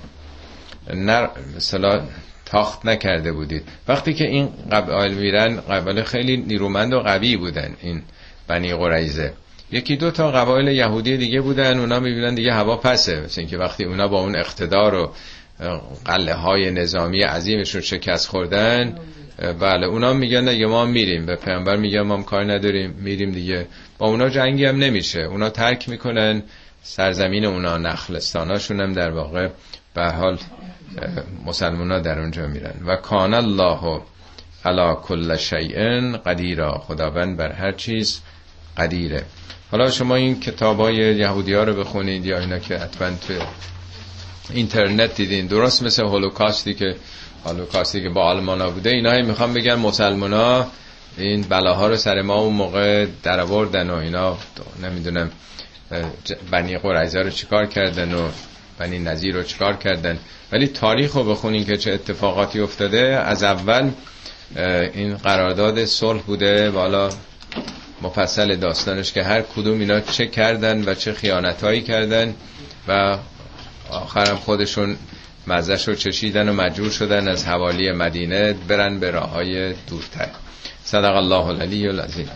نر 0.95 1.29
مثلا 1.57 2.03
تاخت 2.47 2.87
نکرده 2.87 3.33
بودید. 3.33 3.63
وقتی 3.89 4.15
که 4.15 4.25
این 4.25 4.49
قبایل 4.73 5.15
میرن 5.15 5.61
قبایل 5.61 6.03
خیلی 6.03 6.37
نیرومند 6.37 6.93
و 6.93 7.01
قوی 7.01 7.37
بودن 7.37 7.77
این 7.81 8.03
بنی 8.47 8.75
قریزه 8.75 9.33
یکی 9.73 9.97
دو 9.97 10.11
تا 10.11 10.31
قبایل 10.31 10.69
یهودی 10.69 11.17
دیگه 11.17 11.41
بودن 11.41 11.79
اونا 11.79 12.01
می‌بینن 12.01 12.35
دیگه 12.35 12.53
هوا 12.53 12.77
پسه 12.77 13.21
مثل 13.21 13.41
اینکه 13.41 13.59
وقتی 13.59 13.85
اونا 13.85 14.09
با 14.09 14.21
اون 14.21 14.37
اقتدار 14.37 14.95
و 14.95 15.13
قله 16.05 16.35
های 16.35 16.71
نظامی 16.71 17.23
عظیمشون 17.23 17.81
شکست 17.81 18.29
خوردن 18.29 18.99
بله. 19.39 19.87
اونا 19.87 20.13
میگن 20.13 20.45
دیگه 20.45 20.67
ما 20.67 20.85
میریم. 20.85 21.27
به 21.27 21.37
پیامبر 21.37 21.77
میگن 21.77 22.01
ما 22.01 22.23
کار 22.23 22.53
نداریم 22.53 22.91
میریم 22.91 23.31
دیگه. 23.31 23.67
با 23.99 24.07
اونا 24.07 24.29
جنگی 24.29 24.65
هم 24.65 24.77
نمیشه. 24.77 25.21
اونا 25.21 25.51
ترک 25.51 25.89
می‌کنن. 25.89 26.43
سرزمین 26.83 27.45
اونا 27.45 27.79
نخلستاناشون 27.79 28.81
هم 28.81 28.93
در 28.93 29.11
واقع 29.11 29.49
به 29.95 30.05
حال 30.11 30.39
مسلمان 31.47 31.91
ها 31.91 31.99
در 31.99 32.21
اونجا 32.21 32.47
میرن. 32.47 32.75
و 32.87 32.97
کان 32.97 33.35
الله 33.35 34.01
علا 34.65 34.95
کل 34.95 35.37
شیء 35.37 36.17
قدیرا. 36.17 36.79
خداوند 36.79 37.37
بر 37.37 37.53
هر 37.53 37.73
چیز 37.73 38.21
قدیره. 38.77 39.23
حالا 39.71 39.91
شما 39.91 40.15
این 40.15 40.41
کتاب 40.41 40.81
های 40.81 40.97
یهودی 40.97 41.55
ها 41.55 41.63
رو 41.65 41.75
بخونید 41.75 42.27
یا 42.27 42.39
اینا 42.39 42.59
که 42.59 42.79
حتما 42.79 43.11
تو 43.11 43.35
اینترنت 44.51 45.15
دیدین. 45.15 45.47
درست 45.47 45.83
مثل 45.83 46.03
هولوکاستی 46.05 46.75
که 46.75 46.97
هولوکاستی 47.45 48.03
که 48.03 48.09
با 48.09 48.25
آلمان 48.25 48.71
بوده 48.71 48.91
اینا 48.91 49.23
می‌خوام 49.23 49.55
بگن 49.55 49.75
مسلمان 49.75 50.33
ها 50.33 50.67
این 51.19 51.43
بلاها 51.43 51.89
رو 51.89 51.97
سر 51.97 52.23
ما 52.23 52.35
اون 52.35 52.55
موقع 52.55 53.07
در 53.23 53.41
آوردن 53.41 53.91
و 53.91 53.95
اینا. 53.95 54.37
نمی‌دونم 54.83 55.31
بنی 56.51 56.79
قریزه 56.79 57.21
رو 57.23 57.31
چیکار 57.31 57.67
کردن 57.67 58.15
و 58.15 58.29
بنی 58.79 58.99
نظیر 58.99 59.35
رو 59.35 59.43
چیکار 59.43 59.77
کردن. 59.77 60.19
ولی 60.53 60.67
تاریخ 60.67 61.13
رو 61.13 61.25
بخونین 61.25 61.65
که 61.65 61.77
چه 61.77 61.93
اتفاقاتی 61.93 62.61
افتاده. 62.61 62.99
از 63.25 63.43
اول 63.43 63.91
این 64.95 65.17
قرارداد 65.17 65.85
صلح 65.85 66.23
بوده 66.23 66.71
والا 66.71 67.11
مفصل 68.03 68.57
داستانش 68.57 69.13
که 69.13 69.23
هر 69.23 69.43
کدوم 69.43 69.81
اینا 69.81 70.01
چه 70.01 70.27
کردن 70.27 70.89
و 70.89 70.95
چه 70.95 71.13
خیانتهایی 71.13 71.81
کردن 71.83 72.35
و 72.89 73.19
آخرم 73.91 74.37
خودشون 74.37 74.97
مزش 75.49 75.89
رو 75.89 75.95
چشیدن 75.95 76.49
و 76.49 76.53
مجبور 76.53 76.91
شدن 76.91 77.29
از 77.29 77.47
حوالی 77.47 77.93
مدینه 77.93 78.53
برن 78.53 78.99
به 79.01 79.11
راه 79.11 79.31
های 79.31 79.73
دورتر. 79.73 80.29
صدق 80.85 81.17
الله 81.17 81.47
العلی 81.47 81.89
العظیم. 81.89 82.29